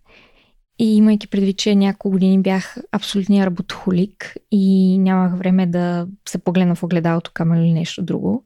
И 0.79 0.97
имайки 0.97 1.29
предвид, 1.29 1.59
че 1.59 1.75
няколко 1.75 2.11
години 2.11 2.43
бях 2.43 2.77
абсолютния 2.93 3.47
работохолик 3.47 4.37
и 4.51 4.99
нямах 4.99 5.39
време 5.39 5.67
да 5.67 6.09
се 6.29 6.39
погледна 6.39 6.75
в 6.75 6.83
огледалото 6.83 7.31
към 7.35 7.55
или 7.55 7.73
нещо 7.73 8.03
друго. 8.03 8.45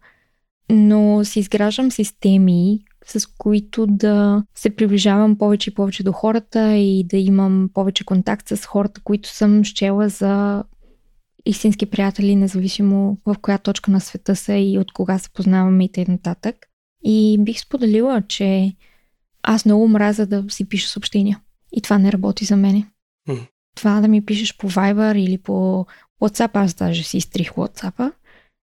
Но 0.71 1.25
си 1.25 1.41
изграждам 1.41 1.91
системи, 1.91 2.81
с 3.07 3.27
които 3.27 3.87
да 3.87 4.45
се 4.55 4.71
приближавам 4.71 5.39
повече 5.39 5.71
и 5.71 5.75
повече 5.75 6.03
до 6.03 6.13
хората 6.13 6.77
и 6.77 7.05
да 7.05 7.17
имам 7.17 7.71
повече 7.75 8.05
контакт 8.05 8.49
с 8.49 8.67
хората, 8.67 9.01
които 9.05 9.29
съм 9.29 9.65
щела 9.65 10.09
за 10.09 10.65
истински 11.47 11.87
приятели, 11.87 12.37
независимо 12.37 13.19
в 13.27 13.37
коя 13.43 13.59
точка 13.59 13.91
на 13.91 14.01
света 14.01 14.37
са 14.37 14.55
и 14.55 14.79
от 14.79 14.93
кога 14.93 15.19
се 15.19 15.31
познаваме 15.31 15.85
и 15.85 15.93
т.н. 15.93 16.53
И 17.05 17.39
бих 17.41 17.61
споделила, 17.61 18.23
че 18.29 18.73
аз 19.43 19.65
много 19.65 19.89
мраза 19.89 20.27
да 20.27 20.45
си 20.49 20.69
пиша 20.69 20.89
съобщения. 20.89 21.41
И 21.73 21.81
това 21.81 21.99
не 21.99 22.13
работи 22.13 22.45
за 22.45 22.57
мене. 22.57 22.87
Mm. 23.29 23.49
Това 23.77 24.01
да 24.01 24.09
ми 24.09 24.27
пишеш 24.27 24.57
по 24.57 24.71
Viber 24.71 25.19
или 25.19 25.39
по 25.39 25.87
WhatsApp, 26.21 26.51
аз 26.55 26.75
даже 26.75 27.03
си 27.03 27.17
изтрих 27.17 27.53
WhatsApp, 27.53 28.13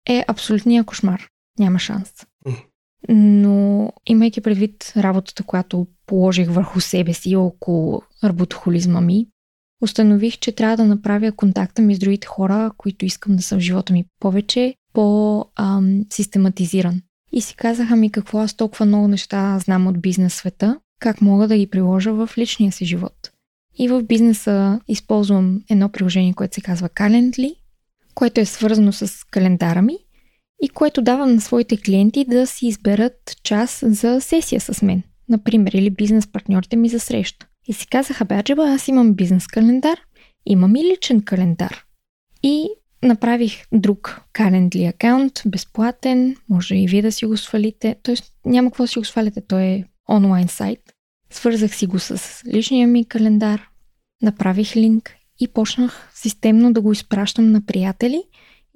е 0.09 0.25
абсолютния 0.29 0.85
кошмар. 0.85 1.29
Няма 1.59 1.79
шанс. 1.79 2.11
Mm. 2.47 2.65
Но 3.09 3.93
имайки 4.07 4.41
предвид 4.41 4.93
работата, 4.97 5.43
която 5.43 5.87
положих 6.07 6.51
върху 6.51 6.81
себе 6.81 7.13
си 7.13 7.31
и 7.31 7.37
около 7.37 8.03
работохолизма 8.25 9.01
ми, 9.01 9.27
установих, 9.83 10.39
че 10.39 10.53
трябва 10.53 10.77
да 10.77 10.85
направя 10.85 11.33
контакта 11.33 11.83
ми 11.83 11.95
с 11.95 11.99
другите 11.99 12.27
хора, 12.27 12.71
които 12.77 13.05
искам 13.05 13.37
да 13.37 13.43
са 13.43 13.57
в 13.57 13.61
живота 13.61 13.93
ми 13.93 14.05
повече, 14.21 14.75
по-систематизиран. 14.93 17.03
И 17.33 17.41
си 17.41 17.57
казаха 17.57 17.97
ми 17.97 18.13
какво 18.13 18.39
аз 18.39 18.55
толкова 18.55 18.87
много 18.87 19.09
неща 19.09 19.59
знам 19.59 19.87
от 19.87 20.01
бизнес 20.01 20.35
света, 20.35 20.81
как 20.99 21.21
мога 21.21 21.49
да 21.49 21.57
ги 21.57 21.71
приложа 21.71 22.13
в 22.13 22.31
личния 22.39 22.73
си 22.73 22.85
живот. 22.85 23.31
И 23.79 23.89
в 23.89 24.03
бизнеса 24.03 24.81
използвам 24.89 25.63
едно 25.71 25.89
приложение, 25.89 26.35
което 26.35 26.55
се 26.55 26.61
казва 26.61 26.89
Calendly, 26.89 27.55
което 28.15 28.41
е 28.41 28.45
свързано 28.45 28.93
с 28.93 29.25
календара 29.31 29.83
ми 29.83 29.99
и 30.63 30.69
което 30.69 31.03
давам 31.03 31.35
на 31.35 31.41
своите 31.41 31.77
клиенти 31.77 32.25
да 32.25 32.47
си 32.47 32.67
изберат 32.67 33.37
час 33.43 33.85
за 33.87 34.21
сесия 34.21 34.61
с 34.61 34.83
мен. 34.83 35.03
Например, 35.29 35.73
или 35.73 35.91
бизнес 35.91 36.27
партньорите 36.27 36.77
ми 36.77 36.89
за 36.89 37.01
среща. 37.01 37.47
И 37.69 37.73
си 37.73 37.87
казаха, 37.87 38.25
Баджеба, 38.25 38.63
аз 38.63 38.89
имам 38.89 39.15
бизнес 39.15 39.47
календар, 39.47 39.99
имам 40.47 40.77
и 40.77 40.85
личен 40.85 41.23
календар. 41.23 41.85
И 42.43 42.69
направих 43.03 43.65
друг 43.73 44.21
Calendly 44.35 44.89
акаунт, 44.89 45.43
безплатен, 45.47 46.37
може 46.49 46.77
и 46.77 46.87
вие 46.87 47.03
да 47.03 47.13
си 47.13 47.27
го 47.27 47.37
свалите. 47.37 47.97
Тоест 48.03 48.33
няма 48.45 48.71
какво 48.71 48.85
да 48.85 48.89
си 48.89 48.99
го 48.99 49.05
сваляте, 49.05 49.41
той 49.41 49.63
е 49.63 49.85
онлайн 50.11 50.49
сайт. 50.49 50.81
Свързах 51.31 51.77
си 51.77 51.87
го 51.87 51.99
с 51.99 52.43
личния 52.47 52.89
ми 52.89 53.05
календар, 53.05 53.69
направих 54.23 54.77
линк 54.77 55.15
и 55.41 55.49
почнах 55.49 56.11
системно 56.15 56.73
да 56.73 56.81
го 56.81 56.93
изпращам 56.93 57.53
на 57.53 57.67
приятели 57.67 58.23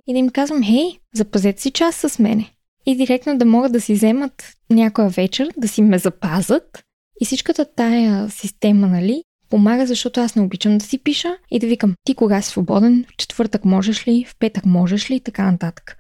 и 0.07 0.12
да 0.12 0.19
им 0.19 0.29
казвам, 0.29 0.64
хей, 0.64 0.99
запазете 1.14 1.62
си 1.62 1.71
час 1.71 1.97
с 1.97 2.19
мене. 2.19 2.51
И 2.87 2.97
директно 2.97 3.38
да 3.38 3.45
могат 3.45 3.73
да 3.73 3.81
си 3.81 3.95
вземат 3.95 4.55
някоя 4.71 5.09
вечер, 5.09 5.49
да 5.57 5.69
си 5.69 5.83
ме 5.83 5.99
запазат. 5.99 6.85
И 7.21 7.25
всичката 7.25 7.64
тая 7.75 8.31
система, 8.31 8.87
нали, 8.87 9.23
помага, 9.51 9.87
защото 9.87 10.21
аз 10.21 10.37
не 10.37 10.43
обичам 10.43 10.79
да 10.79 10.85
си 10.85 10.99
пиша 10.99 11.37
и 11.51 11.59
да 11.59 11.66
викам, 11.66 11.95
ти 12.05 12.14
кога 12.14 12.43
си 12.43 12.49
свободен, 12.49 13.05
в 13.09 13.16
четвъртък 13.16 13.64
можеш 13.64 14.09
ли, 14.09 14.25
в 14.25 14.37
петък 14.38 14.66
можеш 14.66 15.11
ли 15.11 15.14
и 15.14 15.21
така 15.21 15.51
нататък. 15.51 15.97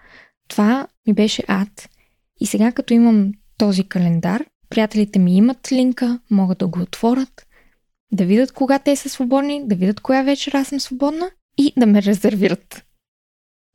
Това 0.48 0.86
ми 1.06 1.14
беше 1.14 1.44
ад. 1.48 1.88
И 2.40 2.46
сега 2.46 2.72
като 2.72 2.94
имам 2.94 3.32
този 3.58 3.84
календар, 3.84 4.44
приятелите 4.70 5.18
ми 5.18 5.36
имат 5.36 5.72
линка, 5.72 6.20
могат 6.30 6.58
да 6.58 6.66
го 6.66 6.80
отворят, 6.80 7.46
да 8.12 8.24
видят 8.24 8.52
кога 8.52 8.78
те 8.78 8.96
са 8.96 9.08
свободни, 9.08 9.68
да 9.68 9.74
видят 9.74 10.00
коя 10.00 10.22
вечер 10.22 10.52
аз 10.52 10.68
съм 10.68 10.80
свободна 10.80 11.30
и 11.58 11.72
да 11.76 11.86
ме 11.86 12.02
резервират. 12.02 12.84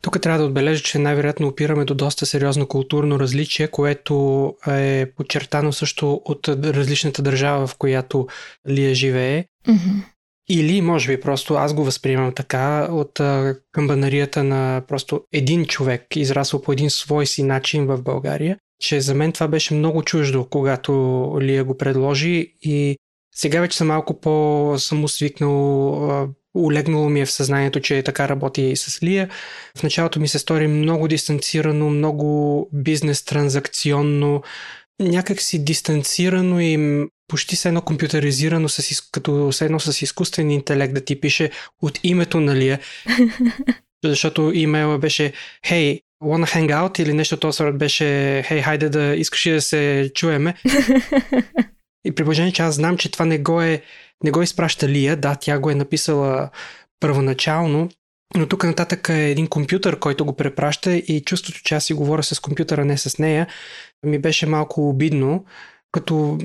Тук 0.02 0.22
трябва 0.22 0.40
да 0.40 0.46
отбележа, 0.46 0.84
че 0.84 1.00
най-вероятно 1.00 1.48
опираме 1.48 1.86
до 1.86 1.96
доста 1.96 2.26
сериозно 2.26 2.68
културно 2.68 3.20
различие, 3.20 3.68
което 3.68 4.54
е 4.68 5.06
подчертано 5.18 5.74
също 5.74 6.22
от 6.26 6.48
различната 6.48 7.22
държава, 7.22 7.68
в 7.68 7.76
която 7.76 8.28
Лия 8.70 8.96
живее. 8.96 9.46
Mm-hmm. 9.68 10.04
Или, 10.50 10.82
може 10.82 11.16
би, 11.16 11.22
просто 11.22 11.54
аз 11.54 11.74
го 11.74 11.84
възприемам 11.84 12.34
така 12.34 12.88
от 12.92 13.22
камбанарията 13.72 14.44
на 14.44 14.82
просто 14.88 15.22
един 15.34 15.66
човек, 15.66 16.16
израсъл 16.16 16.62
по 16.62 16.72
един 16.72 16.90
свой 16.90 17.26
си 17.26 17.44
начин 17.44 17.86
в 17.86 18.02
България, 18.02 18.58
че 18.80 19.02
за 19.02 19.16
мен 19.16 19.32
това 19.32 19.48
беше 19.48 19.74
много 19.74 20.04
чуждо, 20.04 20.48
когато 20.50 20.92
Лия 21.42 21.64
го 21.64 21.78
предложи 21.78 22.54
и 22.62 22.98
сега 23.36 23.62
вече 23.62 23.78
съм 23.78 23.88
малко 23.88 24.20
по-съм 24.22 25.08
свикнал, 25.08 26.30
улегнало 26.56 27.10
ми 27.10 27.22
е 27.22 27.26
в 27.26 27.32
съзнанието, 27.32 27.80
че 27.80 28.04
така 28.04 28.30
работи 28.30 28.62
и 28.62 28.76
с 28.76 29.04
Лия. 29.04 29.30
В 29.78 29.84
началото 29.84 30.20
ми 30.20 30.28
се 30.28 30.40
стори 30.40 30.68
много 30.68 31.08
дистанцирано, 31.08 31.90
много 31.90 32.70
бизнес 32.74 33.26
транзакционно, 33.26 34.42
някак 35.00 35.42
си 35.42 35.66
дистанцирано 35.66 36.60
и 36.60 37.06
почти 37.28 37.56
се 37.56 37.68
едно 37.68 37.82
компютъризирано, 37.82 38.70
с, 38.70 39.10
като 39.12 39.52
се 39.52 39.66
едно 39.66 39.80
с 39.80 40.02
изкуствен 40.02 40.52
интелект 40.52 40.94
да 40.94 41.06
ти 41.06 41.20
пише 41.20 41.52
от 41.82 42.00
името 42.04 42.40
на 42.40 42.56
Лия. 42.56 42.80
Защото 44.06 44.52
имейла 44.54 44.98
беше 44.98 45.34
Hey, 45.68 46.02
wanna 46.26 46.46
hang 46.46 46.70
out 46.70 47.00
или 47.00 47.14
нещо 47.14 47.38
този 47.38 47.56
сорт 47.56 47.78
беше 47.78 48.04
Hey, 48.50 48.62
хайде 48.62 48.90
да 48.90 49.16
искаш 49.16 49.44
да 49.50 49.62
се 49.62 50.12
чуеме. 50.16 50.54
И 52.06 52.16
при 52.16 52.24
положение, 52.24 52.52
че 52.52 52.62
аз 52.62 52.76
знам, 52.76 52.98
че 52.98 53.12
това 53.12 53.26
не 53.26 53.38
го 53.38 53.62
е, 53.62 53.82
не 54.24 54.32
го 54.32 54.42
изпраща 54.42 54.90
Лия, 54.90 55.16
да, 55.16 55.36
тя 55.36 55.60
го 55.60 55.70
е 55.70 55.76
написала 55.76 56.50
първоначално, 57.00 57.90
но 58.36 58.48
тук 58.48 58.64
нататък 58.64 59.10
е 59.10 59.30
един 59.30 59.48
компютър, 59.48 60.00
който 60.00 60.26
го 60.26 60.36
препраща 60.36 60.96
и 60.96 61.24
чувството, 61.26 61.60
че 61.64 61.76
аз 61.76 61.86
си 61.86 61.94
говоря 61.94 62.24
с 62.24 62.40
компютъра, 62.40 62.86
не 62.86 62.98
с 62.98 63.20
нея, 63.20 63.48
ми 64.06 64.20
беше 64.20 64.46
малко 64.46 64.90
обидно, 64.90 65.46
като 65.92 66.38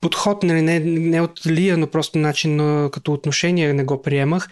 подход, 0.00 0.42
нали, 0.42 0.62
не, 0.62 0.80
не 0.80 1.20
от 1.20 1.46
Лия, 1.46 1.76
но 1.76 1.86
просто 1.86 2.18
начин, 2.18 2.58
като 2.92 3.12
отношение 3.12 3.72
не 3.72 3.84
го 3.84 4.02
приемах. 4.02 4.48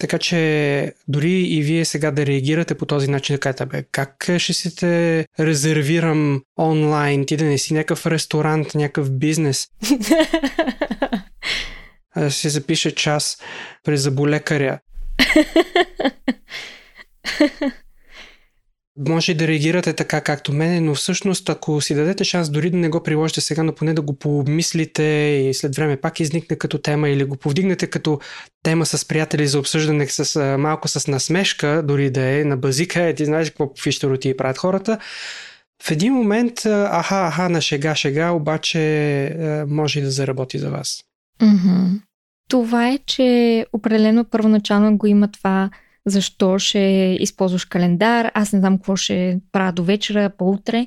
Така 0.00 0.18
че 0.18 0.92
дори 1.08 1.30
и 1.30 1.62
вие 1.62 1.84
сега 1.84 2.10
да 2.10 2.26
реагирате 2.26 2.74
по 2.74 2.86
този 2.86 3.10
начин, 3.10 3.36
да 3.36 3.40
кажете, 3.40 3.66
бе, 3.66 3.84
как 3.92 4.30
ще 4.38 4.52
си 4.52 4.76
те 4.76 5.26
резервирам 5.40 6.42
онлайн, 6.58 7.26
ти 7.26 7.36
да 7.36 7.44
не 7.44 7.58
си 7.58 7.74
някакъв 7.74 8.06
ресторант, 8.06 8.74
някакъв 8.74 9.10
бизнес. 9.10 9.68
да 12.16 12.30
си 12.30 12.48
запиша 12.48 12.90
час 12.90 13.38
през 13.84 14.00
заболекаря. 14.00 14.78
може 19.08 19.34
да 19.34 19.48
реагирате 19.48 19.92
така 19.92 20.20
както 20.20 20.52
мене, 20.52 20.80
но 20.80 20.94
всъщност 20.94 21.48
ако 21.48 21.80
си 21.80 21.94
дадете 21.94 22.24
шанс 22.24 22.50
дори 22.50 22.70
да 22.70 22.76
не 22.76 22.88
го 22.88 23.02
приложите 23.02 23.40
сега, 23.40 23.62
но 23.62 23.74
поне 23.74 23.94
да 23.94 24.02
го 24.02 24.18
помислите 24.18 25.02
и 25.48 25.54
след 25.54 25.76
време 25.76 25.96
пак 25.96 26.20
изникне 26.20 26.56
като 26.56 26.78
тема 26.78 27.08
или 27.08 27.24
го 27.24 27.36
повдигнете 27.36 27.86
като 27.86 28.20
тема 28.62 28.86
с 28.86 29.04
приятели 29.04 29.46
за 29.46 29.58
обсъждане 29.58 30.06
с 30.06 30.56
малко 30.58 30.88
с 30.88 31.08
насмешка, 31.08 31.82
дори 31.84 32.10
да 32.10 32.40
е 32.40 32.44
на 32.44 32.56
базика, 32.56 33.02
е, 33.02 33.14
ти 33.14 33.24
знаеш 33.24 33.50
какво 33.50 33.72
фищероти 33.82 34.36
правят 34.36 34.58
хората, 34.58 34.98
в 35.82 35.90
един 35.90 36.12
момент, 36.12 36.66
аха, 36.66 37.26
аха, 37.26 37.48
на 37.48 37.60
шега, 37.60 37.94
шега, 37.94 38.30
обаче 38.30 39.36
може 39.68 39.98
и 39.98 40.02
да 40.02 40.10
заработи 40.10 40.58
за 40.58 40.70
вас. 40.70 41.04
Mm-hmm. 41.40 42.00
Това 42.48 42.88
е, 42.88 42.98
че 43.06 43.66
определено 43.72 44.24
първоначално 44.24 44.96
го 44.96 45.06
има 45.06 45.28
това 45.28 45.70
защо 46.06 46.58
ще 46.58 47.16
използваш 47.20 47.64
календар, 47.64 48.30
аз 48.34 48.52
не 48.52 48.58
знам 48.58 48.78
какво 48.78 48.96
ще 48.96 49.38
правя 49.52 49.72
до 49.72 49.84
вечера, 49.84 50.30
по-утре. 50.38 50.86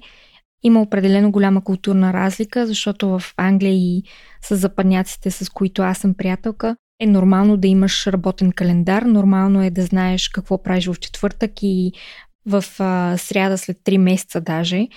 Има 0.63 0.81
определено 0.81 1.31
голяма 1.31 1.63
културна 1.63 2.13
разлика, 2.13 2.67
защото 2.67 3.07
в 3.07 3.33
Англия 3.37 3.73
и 3.73 4.03
с 4.41 4.55
западняците, 4.55 5.31
с 5.31 5.49
които 5.49 5.81
аз 5.81 5.97
съм 5.97 6.13
приятелка, 6.13 6.75
е 6.99 7.05
нормално 7.05 7.57
да 7.57 7.67
имаш 7.67 8.07
работен 8.07 8.51
календар, 8.51 9.01
нормално 9.01 9.63
е 9.63 9.69
да 9.69 9.83
знаеш 9.83 10.29
какво 10.29 10.63
правиш 10.63 10.87
в 10.87 10.99
четвъртък 10.99 11.51
и 11.61 11.91
в 12.45 12.63
а, 12.79 13.17
сряда 13.17 13.57
след 13.57 13.77
3 13.77 13.97
месеца 13.97 14.41
даже. 14.41 14.87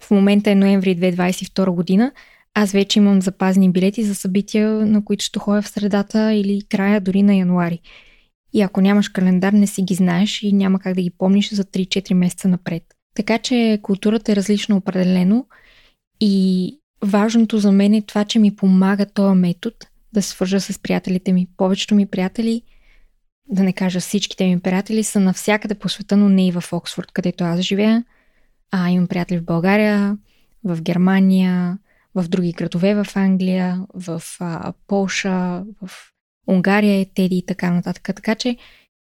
В 0.00 0.10
момента 0.10 0.50
е 0.50 0.54
ноември 0.54 0.96
2022 0.96 1.70
година. 1.70 2.12
Аз 2.54 2.72
вече 2.72 2.98
имам 2.98 3.22
запазени 3.22 3.72
билети 3.72 4.04
за 4.04 4.14
събития, 4.14 4.70
на 4.70 5.04
които 5.04 5.24
ще 5.24 5.38
ходя 5.38 5.62
в 5.62 5.68
средата 5.68 6.32
или 6.32 6.62
края 6.68 7.00
дори 7.00 7.22
на 7.22 7.34
януари. 7.34 7.80
И 8.52 8.62
ако 8.62 8.80
нямаш 8.80 9.08
календар, 9.08 9.52
не 9.52 9.66
си 9.66 9.82
ги 9.82 9.94
знаеш 9.94 10.42
и 10.42 10.52
няма 10.52 10.78
как 10.78 10.94
да 10.94 11.02
ги 11.02 11.10
помниш 11.10 11.52
за 11.52 11.64
3-4 11.64 12.14
месеца 12.14 12.48
напред. 12.48 12.82
Така 13.14 13.38
че 13.38 13.78
културата 13.82 14.32
е 14.32 14.36
различна 14.36 14.76
определено 14.76 15.46
и 16.20 16.78
важното 17.04 17.58
за 17.58 17.72
мен 17.72 17.94
е 17.94 18.02
това, 18.02 18.24
че 18.24 18.38
ми 18.38 18.56
помага 18.56 19.06
този 19.06 19.38
метод 19.38 19.76
да 20.12 20.22
се 20.22 20.28
свържа 20.28 20.60
с 20.60 20.78
приятелите 20.78 21.32
ми. 21.32 21.48
Повечето 21.56 21.94
ми 21.94 22.06
приятели, 22.06 22.62
да 23.48 23.62
не 23.62 23.72
кажа 23.72 24.00
всичките 24.00 24.46
ми 24.46 24.60
приятели, 24.60 25.04
са 25.04 25.20
навсякъде 25.20 25.74
по 25.74 25.88
света, 25.88 26.16
но 26.16 26.28
не 26.28 26.46
и 26.46 26.52
в 26.52 26.64
Оксфорд, 26.72 27.12
където 27.12 27.44
аз 27.44 27.60
живея. 27.60 28.04
А 28.70 28.90
имам 28.90 29.08
приятели 29.08 29.38
в 29.38 29.44
България, 29.44 30.18
в 30.64 30.82
Германия, 30.82 31.78
в 32.14 32.28
други 32.28 32.52
градове 32.52 32.94
в 32.94 33.06
Англия, 33.14 33.80
в 33.94 34.22
а, 34.40 34.72
Полша, 34.86 35.64
в 35.82 36.11
Унгария 36.46 37.00
е 37.00 37.06
Теди 37.14 37.36
и 37.36 37.46
така 37.46 37.70
нататък. 37.70 38.02
Така 38.04 38.34
че 38.34 38.56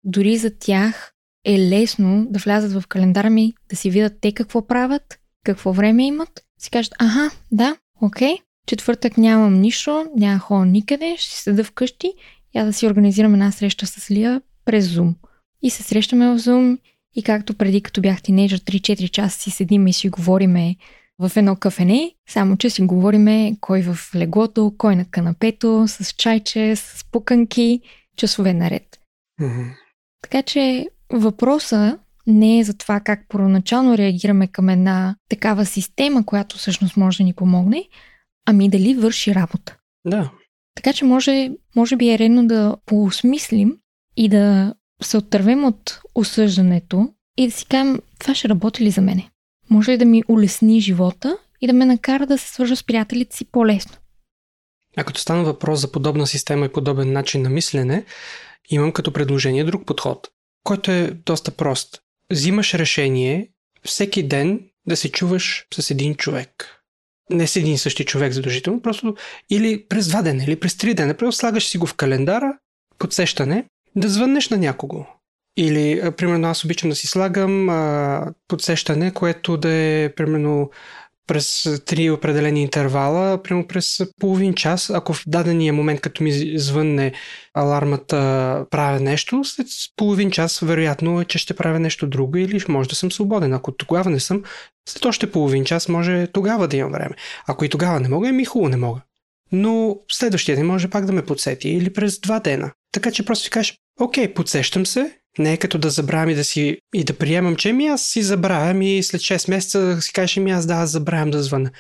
дори 0.04 0.38
за 0.38 0.52
тях 0.60 1.14
е 1.46 1.70
лесно 1.70 2.28
да 2.30 2.40
влязат 2.40 2.82
в 2.82 2.88
календара 2.88 3.30
ми, 3.30 3.54
да 3.70 3.76
си 3.76 3.90
видят 3.90 4.14
те 4.22 4.32
какво 4.32 4.68
правят, 4.68 5.20
какво 5.44 5.74
време 5.74 6.06
имат, 6.06 6.44
си 6.60 6.70
кажат, 6.70 6.94
аха, 7.00 7.32
да, 7.52 7.78
окей, 8.02 8.38
четвъртък 8.68 9.18
нямам 9.18 9.62
нищо, 9.62 10.06
няма 10.16 10.40
хора 10.40 10.66
никъде, 10.66 11.16
ще 11.18 11.36
си 11.36 11.42
седа 11.42 11.64
вкъщи, 11.64 12.14
я 12.56 12.66
да 12.66 12.74
си 12.74 12.88
организирам 12.88 13.34
една 13.34 13.52
среща 13.52 13.86
с 13.86 14.12
Лия 14.12 14.42
през 14.66 14.88
Zoom. 14.88 15.14
И 15.62 15.70
се 15.70 15.84
срещаме 15.84 16.28
в 16.28 16.40
Zoom 16.40 16.78
и 17.16 17.24
както 17.24 17.54
преди, 17.54 17.82
като 17.82 18.02
бях 18.02 18.22
тинейджър, 18.22 18.60
3-4 18.60 19.10
часа 19.10 19.40
си 19.40 19.52
седим 19.52 19.88
и 19.88 19.94
си 19.94 20.10
говориме 20.10 20.76
в 21.20 21.32
едно 21.36 21.56
кафене, 21.56 22.12
само 22.30 22.58
че 22.58 22.70
си 22.70 22.82
говориме 22.82 23.58
кой 23.62 23.82
в 23.82 24.16
леглото, 24.16 24.74
кой 24.78 24.96
на 24.96 25.06
канапето, 25.06 25.88
с 25.88 26.14
чайче, 26.14 26.76
с 26.76 27.06
пуканки, 27.12 27.82
часове 28.18 28.54
наред. 28.54 29.00
Mm-hmm. 29.42 29.74
Така 30.22 30.44
че 30.44 30.88
въпроса 31.14 32.00
не 32.28 32.60
е 32.60 32.64
за 32.64 32.74
това 32.74 33.00
как 33.00 33.26
първоначално 33.30 33.98
реагираме 33.98 34.48
към 34.48 34.70
една 34.70 35.16
такава 35.30 35.66
система, 35.66 36.26
която 36.26 36.58
всъщност 36.58 36.98
може 36.98 37.18
да 37.18 37.24
ни 37.24 37.34
помогне, 37.34 37.88
ами 38.46 38.70
дали 38.70 38.96
върши 38.96 39.36
работа. 39.36 39.78
Да. 40.06 40.32
Така 40.76 40.94
че 40.94 41.06
може, 41.06 41.52
може 41.76 41.96
би 41.96 42.10
е 42.10 42.20
редно 42.20 42.48
да 42.48 42.76
поосмислим 42.86 43.78
и 44.18 44.30
да 44.30 44.74
се 45.02 45.18
отървем 45.18 45.66
от 45.66 46.02
осъждането 46.16 47.14
и 47.38 47.48
да 47.48 47.52
си 47.52 47.66
кажем, 47.66 48.00
това 48.20 48.36
ще 48.36 48.50
работи 48.50 48.84
ли 48.84 48.92
за 48.92 49.02
мене? 49.02 49.30
Може 49.70 49.92
ли 49.92 49.98
да 49.98 50.06
ми 50.06 50.24
улесни 50.28 50.82
живота 50.82 51.38
и 51.62 51.68
да 51.68 51.74
ме 51.74 51.86
накара 51.86 52.26
да 52.26 52.38
се 52.38 52.54
свържа 52.54 52.76
с 52.76 52.84
приятелите 52.84 53.36
си 53.36 53.46
по-лесно. 53.46 53.98
А 54.98 55.04
като 55.04 55.20
стана 55.20 55.44
въпрос 55.44 55.80
за 55.80 55.92
подобна 55.92 56.28
система 56.28 56.66
и 56.66 56.72
подобен 56.72 57.12
начин 57.12 57.42
на 57.42 57.50
мислене, 57.50 58.06
имам 58.70 58.92
като 58.92 59.14
предложение 59.14 59.64
друг 59.64 59.86
подход, 59.86 60.28
който 60.64 60.92
е 60.92 61.12
доста 61.26 61.52
прост. 61.52 62.00
Взимаш 62.32 62.74
решение 62.74 63.50
всеки 63.86 64.28
ден 64.28 64.62
да 64.88 64.98
се 64.98 65.12
чуваш 65.12 65.66
с 65.74 65.92
един 65.92 66.16
човек. 66.16 66.82
Не 67.30 67.48
с 67.48 67.56
един 67.56 67.78
същи 67.78 68.06
човек 68.06 68.34
задължително, 68.34 68.82
просто 68.82 69.16
или 69.50 69.88
през 69.88 70.08
два 70.08 70.22
дена, 70.22 70.44
или 70.44 70.60
през 70.60 70.78
три 70.78 70.94
дена. 70.94 71.18
Просто 71.18 71.40
слагаш 71.40 71.68
си 71.68 71.78
го 71.78 71.86
в 71.86 71.94
календара, 71.94 72.58
подсещане, 72.98 73.66
да 73.96 74.10
звъннеш 74.10 74.50
на 74.50 74.58
някого. 74.58 75.06
Или, 75.58 76.12
примерно, 76.18 76.48
аз 76.48 76.66
обичам 76.66 76.90
да 76.90 76.96
си 76.96 77.08
слагам 77.08 77.70
а, 77.70 78.34
подсещане, 78.48 79.14
което 79.14 79.58
да 79.58 79.70
е, 79.70 80.14
примерно, 80.16 80.70
през 81.28 81.70
три 81.86 82.10
определени 82.10 82.62
интервала, 82.62 83.44
прямо 83.44 83.68
през 83.68 84.02
половин 84.20 84.54
час. 84.54 84.90
Ако 84.90 85.14
в 85.14 85.24
дадения 85.28 85.74
момент, 85.74 86.02
като 86.02 86.24
ми 86.24 86.60
звънне 86.60 87.14
алармата, 87.54 88.66
правя 88.70 89.00
нещо, 89.00 89.44
след 89.44 89.68
половин 89.96 90.32
час 90.32 90.60
вероятно 90.60 91.22
е, 91.22 91.26
че 91.26 91.38
ще 91.38 91.54
правя 91.54 91.80
нещо 91.80 92.08
друго 92.08 92.38
или 92.38 92.64
може 92.68 92.90
да 92.90 92.96
съм 92.96 93.12
свободен. 93.12 93.54
Ако 93.54 93.72
тогава 93.72 94.10
не 94.10 94.20
съм, 94.20 94.44
след 94.90 95.06
още 95.06 95.32
половин 95.32 95.66
час 95.66 95.90
може 95.90 96.28
тогава 96.28 96.68
да 96.68 96.78
имам 96.78 96.92
време. 96.92 97.16
Ако 97.48 97.66
и 97.66 97.70
тогава 97.70 98.00
не 98.00 98.10
мога, 98.10 98.32
ми 98.32 98.46
хубаво 98.46 98.70
не 98.70 98.78
мога. 98.78 99.02
Но 99.52 99.98
следващия 100.12 100.56
ден 100.56 100.68
може 100.68 100.88
пак 100.88 101.06
да 101.06 101.14
ме 101.14 101.26
подсети 101.26 101.70
или 101.70 101.94
през 101.94 102.20
два 102.20 102.40
дена. 102.40 102.72
Така 102.92 103.12
че 103.12 103.26
просто 103.26 103.44
си 103.44 103.50
кажеш, 103.50 103.78
окей, 104.00 104.34
подсещам 104.34 104.86
се, 104.86 105.18
не 105.40 105.54
е 105.54 105.58
като 105.58 105.78
да 105.78 105.90
забравям 105.90 106.30
и 106.30 106.36
да 106.36 106.44
си 106.44 106.78
и 106.94 107.04
да 107.04 107.18
приемам, 107.18 107.56
че 107.56 107.74
ми 107.74 107.88
аз 107.88 108.06
си 108.06 108.22
забравям 108.22 108.82
и 108.82 109.04
след 109.04 109.22
6 109.22 109.50
месеца 109.50 110.02
си 110.02 110.14
кажеш 110.14 110.38
ми 110.38 110.52
аз 110.52 110.66
да, 110.66 110.74
аз 110.74 110.90
забравям 110.90 111.32
да 111.32 111.44
звъна. 111.44 111.72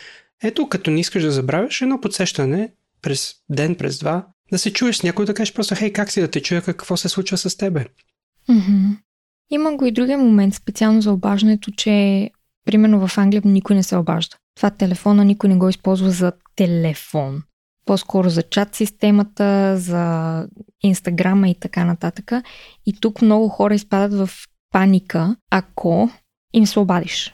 Ето, 0.44 0.70
като 0.70 0.92
не 0.92 1.00
искаш 1.00 1.24
да 1.24 1.32
забравяш, 1.32 1.82
едно 1.82 2.02
подсещане 2.02 2.70
през 3.02 3.34
ден, 3.50 3.76
през 3.76 4.00
два, 4.00 4.26
да 4.52 4.60
се 4.60 4.74
чуеш 4.74 4.96
с 4.96 5.04
някой 5.04 5.26
да 5.26 5.34
кажеш 5.34 5.54
просто, 5.54 5.76
хей, 5.76 5.94
как 5.94 6.12
си 6.12 6.22
да 6.22 6.28
те 6.28 6.42
чуя, 6.42 6.62
какво 6.62 6.98
се 6.98 7.10
случва 7.10 7.38
с 7.38 7.58
тебе. 7.58 7.86
Mm-hmm. 8.50 8.98
Има 9.52 9.76
го 9.78 9.86
и 9.86 9.92
другия 9.92 10.18
момент, 10.18 10.54
специално 10.54 11.02
за 11.02 11.12
обаждането, 11.12 11.72
че 11.72 12.30
примерно 12.66 13.08
в 13.08 13.18
Англия 13.18 13.42
никой 13.46 13.76
не 13.76 13.84
се 13.84 13.98
обажда. 13.98 14.38
Това 14.56 14.70
телефона 14.70 15.26
никой 15.26 15.50
не 15.50 15.56
го 15.56 15.70
използва 15.70 16.12
за 16.12 16.32
телефон 16.56 17.44
по-скоро 17.88 18.30
за 18.30 18.44
чат 18.44 18.76
системата, 18.76 19.78
за 19.78 20.48
Инстаграма 20.84 21.50
и 21.50 21.56
така 21.56 21.86
нататък. 21.86 22.32
И 22.86 23.00
тук 23.00 23.22
много 23.22 23.50
хора 23.50 23.76
изпадат 23.76 24.14
в 24.14 24.30
паника, 24.72 25.36
ако 25.52 26.10
им 26.54 26.66
се 26.66 26.80
обадиш. 26.80 27.34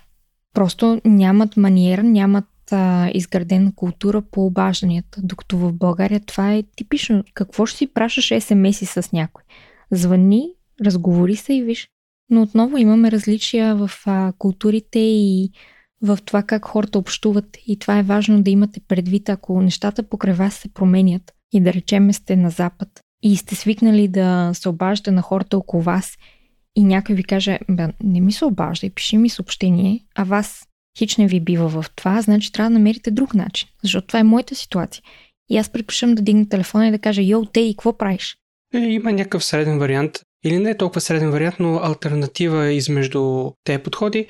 Просто 0.54 1.02
нямат 1.06 1.58
маниера, 1.58 2.04
нямат 2.04 2.46
а, 2.72 3.10
изградена 3.14 3.76
култура 3.76 4.22
по 4.22 4.46
обажданията, 4.46 5.22
докато 5.24 5.58
в 5.58 5.74
България 5.74 6.20
това 6.20 6.54
е 6.54 6.64
типично. 6.76 7.24
Какво 7.34 7.66
ще 7.66 7.78
си 7.78 7.88
пращаш 7.88 8.44
СМС-и 8.44 8.86
с 8.86 9.12
някой? 9.14 9.44
Звъни, 9.92 10.50
разговори 10.82 11.36
се 11.36 11.54
и 11.54 11.64
виж. 11.64 11.88
Но 12.30 12.42
отново 12.42 12.78
имаме 12.78 13.12
различия 13.12 13.76
в 13.76 13.92
а, 14.06 14.34
културите 14.38 15.00
и 15.00 15.52
в 16.04 16.20
това 16.26 16.44
как 16.44 16.66
хората 16.66 17.00
общуват 17.00 17.58
и 17.68 17.80
това 17.80 18.00
е 18.00 18.04
важно 18.04 18.44
да 18.44 18.52
имате 18.52 18.80
предвид, 18.88 19.30
ако 19.30 19.62
нещата 19.62 20.04
покрай 20.04 20.34
вас 20.34 20.54
се 20.54 20.74
променят 20.74 21.32
и 21.54 21.62
да 21.62 21.74
речеме 21.74 22.14
сте 22.14 22.36
на 22.36 22.50
запад 22.50 22.90
и 23.24 23.38
сте 23.38 23.56
свикнали 23.56 24.08
да 24.08 24.52
се 24.54 24.70
обаждате 24.70 25.12
на 25.12 25.22
хората 25.22 25.58
около 25.58 25.84
вас 25.84 26.18
и 26.76 26.84
някой 26.84 27.16
ви 27.16 27.24
каже, 27.24 27.60
бе, 27.70 27.88
не 28.04 28.22
ми 28.22 28.32
се 28.32 28.46
обажда 28.46 28.88
и 28.88 28.90
пиши 28.90 29.18
ми 29.18 29.30
съобщение, 29.30 30.00
а 30.16 30.24
вас 30.24 30.64
хич 30.98 31.18
не 31.18 31.28
ви 31.28 31.40
бива 31.40 31.70
в 31.70 31.86
това, 31.96 32.22
значи 32.22 32.52
трябва 32.52 32.70
да 32.70 32.74
намерите 32.74 33.12
друг 33.12 33.34
начин, 33.34 33.70
защото 33.84 34.08
това 34.08 34.20
е 34.20 34.24
моята 34.24 34.56
ситуация. 34.56 35.04
И 35.50 35.58
аз 35.58 35.70
предпочитам 35.70 36.16
да 36.16 36.22
дигна 36.22 36.50
телефона 36.50 36.88
и 36.88 36.92
да 36.92 37.00
кажа, 37.00 37.22
йоу, 37.22 37.46
те 37.46 37.60
и 37.60 37.74
какво 37.74 37.98
правиш? 37.98 38.38
Е, 38.74 38.78
има 38.78 39.12
някакъв 39.12 39.44
среден 39.44 39.80
вариант, 39.80 40.20
или 40.46 40.60
не 40.60 40.70
е 40.70 40.78
толкова 40.78 41.02
среден 41.02 41.32
вариант, 41.32 41.56
но 41.60 41.80
альтернатива 41.84 42.72
измежду 42.72 43.52
тези 43.64 43.80
подходи 43.80 44.28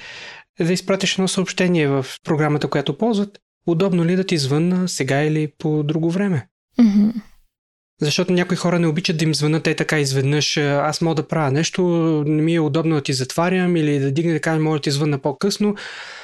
е 0.59 0.63
да 0.63 0.73
изпратиш 0.73 1.13
едно 1.13 1.27
съобщение 1.27 1.87
в 1.87 2.05
програмата, 2.23 2.67
която 2.67 2.97
ползват. 2.97 3.39
Удобно 3.67 4.05
ли 4.05 4.15
да 4.15 4.23
ти 4.23 4.37
звънна 4.37 4.89
сега 4.89 5.23
или 5.23 5.51
по 5.57 5.83
друго 5.83 6.11
време? 6.11 6.47
Mm-hmm. 6.79 7.13
Защото 8.01 8.33
някои 8.33 8.57
хора 8.57 8.79
не 8.79 8.87
обичат 8.87 9.17
да 9.17 9.23
им 9.23 9.35
звънат 9.35 9.63
те 9.63 9.75
така 9.75 9.99
изведнъж. 9.99 10.57
Аз 10.57 11.01
мога 11.01 11.15
да 11.15 11.27
правя 11.27 11.51
нещо, 11.51 11.83
не 12.27 12.41
ми 12.41 12.55
е 12.55 12.59
удобно 12.59 12.95
да 12.95 13.01
ти 13.01 13.13
затварям 13.13 13.75
или 13.75 13.99
да 13.99 14.11
дигне 14.11 14.33
да 14.33 14.39
кажа, 14.39 14.59
мога 14.59 14.77
да 14.77 14.81
ти 14.81 14.91
звънна 14.91 15.19
по-късно. 15.19 15.75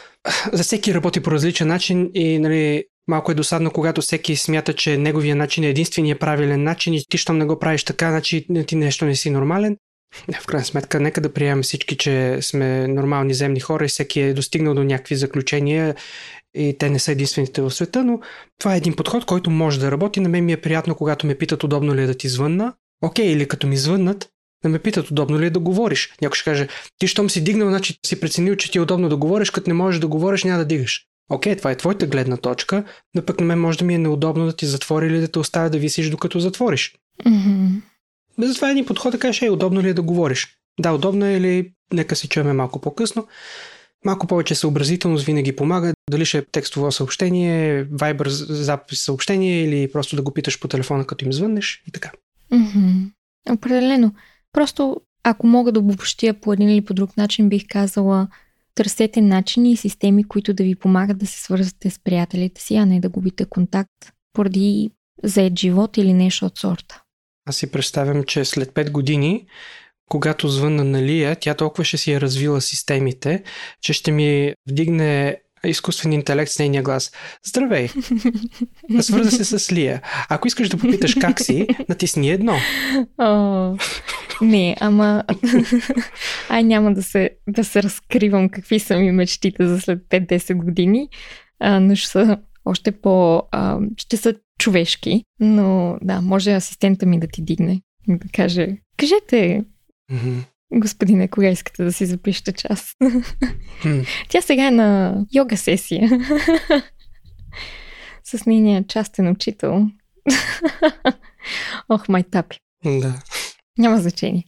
За 0.53 0.63
всеки 0.63 0.93
работи 0.93 1.19
по 1.19 1.31
различен 1.31 1.67
начин 1.67 2.11
и 2.13 2.39
нали, 2.39 2.83
малко 3.07 3.31
е 3.31 3.35
досадно, 3.35 3.71
когато 3.71 4.01
всеки 4.01 4.35
смята, 4.35 4.73
че 4.73 4.97
неговия 4.97 5.35
начин 5.35 5.63
е 5.63 5.69
единствения 5.69 6.19
правилен 6.19 6.63
начин 6.63 6.93
и 6.93 7.03
ти, 7.09 7.17
щом 7.17 7.37
не 7.37 7.45
го 7.45 7.59
правиш 7.59 7.83
така, 7.83 8.09
значи 8.09 8.45
ти 8.67 8.75
нещо 8.75 9.05
не 9.05 9.15
си 9.15 9.29
нормален. 9.29 9.77
В 10.41 10.45
крайна 10.45 10.65
сметка, 10.65 10.99
нека 10.99 11.21
да 11.21 11.33
приемем 11.33 11.63
всички, 11.63 11.97
че 11.97 12.41
сме 12.41 12.87
нормални 12.87 13.33
земни 13.33 13.59
хора 13.59 13.85
и 13.85 13.87
всеки 13.87 14.19
е 14.19 14.33
достигнал 14.33 14.73
до 14.73 14.83
някакви 14.83 15.15
заключения 15.15 15.95
и 16.53 16.75
те 16.79 16.89
не 16.89 16.99
са 16.99 17.11
единствените 17.11 17.61
в 17.61 17.71
света, 17.71 18.03
но 18.03 18.19
това 18.59 18.73
е 18.73 18.77
един 18.77 18.95
подход, 18.95 19.25
който 19.25 19.49
може 19.49 19.79
да 19.79 19.91
работи. 19.91 20.19
На 20.19 20.29
мен 20.29 20.45
ми 20.45 20.51
е 20.51 20.61
приятно, 20.61 20.95
когато 20.95 21.27
ме 21.27 21.35
питат 21.35 21.63
удобно 21.63 21.95
ли 21.95 22.01
е 22.01 22.07
да 22.07 22.13
ти 22.13 22.27
звънна. 22.27 22.73
Окей, 23.01 23.31
или 23.31 23.47
като 23.47 23.67
ми 23.67 23.77
звъннат, 23.77 24.29
да 24.63 24.69
ме 24.69 24.79
питат 24.79 25.11
удобно 25.11 25.39
ли 25.39 25.45
е 25.45 25.49
да 25.49 25.59
говориш. 25.59 26.13
Някой 26.21 26.35
ще 26.35 26.49
каже, 26.49 26.67
ти 26.97 27.07
щом 27.07 27.29
си 27.29 27.43
дигнал, 27.43 27.69
значи 27.69 27.99
си 28.05 28.19
преценил, 28.19 28.55
че 28.55 28.71
ти 28.71 28.77
е 28.77 28.81
удобно 28.81 29.09
да 29.09 29.17
говориш, 29.17 29.49
като 29.49 29.69
не 29.69 29.73
можеш 29.73 29.99
да 29.99 30.07
говориш, 30.07 30.43
няма 30.43 30.59
да 30.59 30.65
дигаш. 30.65 31.05
Окей, 31.31 31.55
това 31.55 31.71
е 31.71 31.77
твоята 31.77 32.07
гледна 32.07 32.37
точка, 32.37 32.83
но 33.15 33.25
пък 33.25 33.39
на 33.39 33.45
мен 33.45 33.59
може 33.59 33.77
да 33.77 33.85
ми 33.85 33.95
е 33.95 33.97
неудобно 33.97 34.45
да 34.45 34.55
ти 34.55 34.65
затвори 34.65 35.07
или 35.07 35.19
да 35.19 35.27
те 35.27 35.39
оставя 35.39 35.69
да 35.69 35.77
висиш 35.77 36.09
докато 36.09 36.39
затвориш. 36.39 36.95
Mm-hmm. 37.25 37.81
Затова 38.39 38.67
е 38.67 38.71
един 38.71 38.85
подход 38.85 39.11
да 39.11 39.19
кажеш, 39.19 39.41
е, 39.41 39.49
удобно 39.49 39.81
ли 39.81 39.89
е 39.89 39.93
да 39.93 40.01
говориш? 40.01 40.47
Да, 40.79 40.93
удобно 40.93 41.25
е 41.25 41.33
или 41.33 41.71
нека 41.93 42.15
се 42.15 42.29
чуеме 42.29 42.53
малко 42.53 42.81
по-късно. 42.81 43.27
Малко 44.05 44.27
повече 44.27 44.55
съобразителност 44.55 45.25
винаги 45.25 45.55
помага. 45.55 45.93
Дали 46.11 46.25
ще 46.25 46.37
е 46.37 46.45
текстово 46.51 46.91
съобщение, 46.91 47.85
Viber 47.85 48.27
запис 48.53 49.01
съобщение 49.03 49.63
или 49.63 49.91
просто 49.91 50.15
да 50.15 50.21
го 50.21 50.33
питаш 50.33 50.59
по 50.59 50.67
телефона, 50.67 51.05
като 51.05 51.25
им 51.25 51.33
звъннеш 51.33 51.83
и 51.87 51.91
така. 51.91 52.11
Mm-hmm. 52.51 53.11
Определено. 53.49 54.13
Просто 54.53 55.01
ако 55.23 55.47
мога 55.47 55.71
да 55.71 55.79
обобщя 55.79 56.33
по 56.33 56.53
един 56.53 56.69
или 56.69 56.85
по 56.85 56.93
друг 56.93 57.17
начин, 57.17 57.49
бих 57.49 57.67
казала 57.67 58.27
търсете 58.75 59.21
начини 59.21 59.71
и 59.71 59.77
системи, 59.77 60.23
които 60.23 60.53
да 60.53 60.63
ви 60.63 60.75
помагат 60.75 61.17
да 61.17 61.27
се 61.27 61.41
свързвате 61.41 61.89
с 61.89 61.99
приятелите 61.99 62.61
си, 62.61 62.75
а 62.75 62.85
не 62.85 62.99
да 62.99 63.09
губите 63.09 63.45
контакт 63.45 64.13
поради 64.33 64.91
заед 65.23 65.59
живот 65.59 65.97
или 65.97 66.13
нещо 66.13 66.45
от 66.45 66.57
сорта. 66.57 67.01
Аз 67.49 67.55
си 67.55 67.71
представям, 67.71 68.23
че 68.23 68.45
след 68.45 68.69
5 68.69 68.91
години, 68.91 69.45
когато 70.09 70.47
звънна 70.47 70.83
на 70.83 71.03
Лия, 71.03 71.35
тя 71.35 71.53
толкова 71.53 71.83
ще 71.83 71.97
си 71.97 72.11
е 72.11 72.21
развила 72.21 72.61
системите, 72.61 73.43
че 73.81 73.93
ще 73.93 74.11
ми 74.11 74.53
вдигне 74.69 75.37
изкуствен 75.65 76.13
интелект 76.13 76.51
с 76.51 76.59
нейния 76.59 76.83
глас. 76.83 77.11
Здравей! 77.45 77.89
Свърза 78.99 79.31
се 79.31 79.59
с 79.59 79.71
Лия. 79.71 80.01
Ако 80.29 80.47
искаш 80.47 80.69
да 80.69 80.77
попиташ 80.77 81.15
как 81.21 81.41
си, 81.41 81.67
натисни 81.89 82.29
едно. 82.29 82.55
О, 83.17 83.75
не, 84.41 84.75
ама... 84.79 85.23
Ай, 86.49 86.63
няма 86.63 86.93
да 86.93 87.03
се, 87.03 87.29
да 87.47 87.63
се 87.63 87.83
разкривам 87.83 88.49
какви 88.49 88.79
са 88.79 88.97
ми 88.97 89.11
мечтите 89.11 89.67
за 89.67 89.81
след 89.81 89.99
5-10 89.99 90.53
години, 90.53 91.09
а, 91.59 91.79
но 91.79 91.95
ще 91.95 92.07
са 92.07 92.37
още 92.65 92.91
по... 92.91 93.43
А, 93.51 93.79
ще 93.97 94.17
са 94.17 94.35
човешки, 94.59 95.23
но 95.39 95.97
да, 96.01 96.21
може 96.21 96.51
асистента 96.51 97.05
ми 97.05 97.19
да 97.19 97.27
ти 97.27 97.41
дигне 97.41 97.81
и 98.09 98.17
да 98.17 98.27
каже, 98.33 98.77
кажете, 98.97 99.63
mm-hmm. 100.11 100.43
господине, 100.73 101.27
кога 101.27 101.49
искате 101.49 101.83
да 101.83 101.93
си 101.93 102.05
запишете 102.05 102.51
час? 102.51 102.95
Mm. 103.83 104.07
Тя 104.29 104.41
сега 104.41 104.67
е 104.67 104.71
на 104.71 105.21
йога 105.35 105.57
сесия 105.57 106.09
с 108.23 108.45
нейния 108.45 108.87
частен 108.87 109.27
учител. 109.27 109.87
Ох, 111.89 112.09
май 112.09 112.23
тапи. 112.23 112.57
Да. 112.85 113.21
Няма 113.77 113.97
значение. 113.97 114.43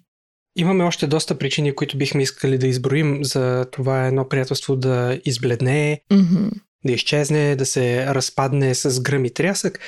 Имаме 0.56 0.84
още 0.84 1.08
доста 1.08 1.38
причини, 1.38 1.76
които 1.76 1.98
бихме 1.98 2.24
искали 2.24 2.58
да 2.58 2.68
изброим 2.68 3.24
за 3.24 3.66
това 3.72 4.08
едно 4.08 4.30
приятелство 4.30 4.76
да 4.76 5.20
избледне, 5.26 6.02
mm-hmm 6.12 6.52
да 6.86 6.92
изчезне, 6.92 7.56
да 7.56 7.66
се 7.66 8.06
разпадне 8.06 8.76
с 8.76 9.02
гръм 9.02 9.26
и 9.26 9.34
трясък. 9.34 9.80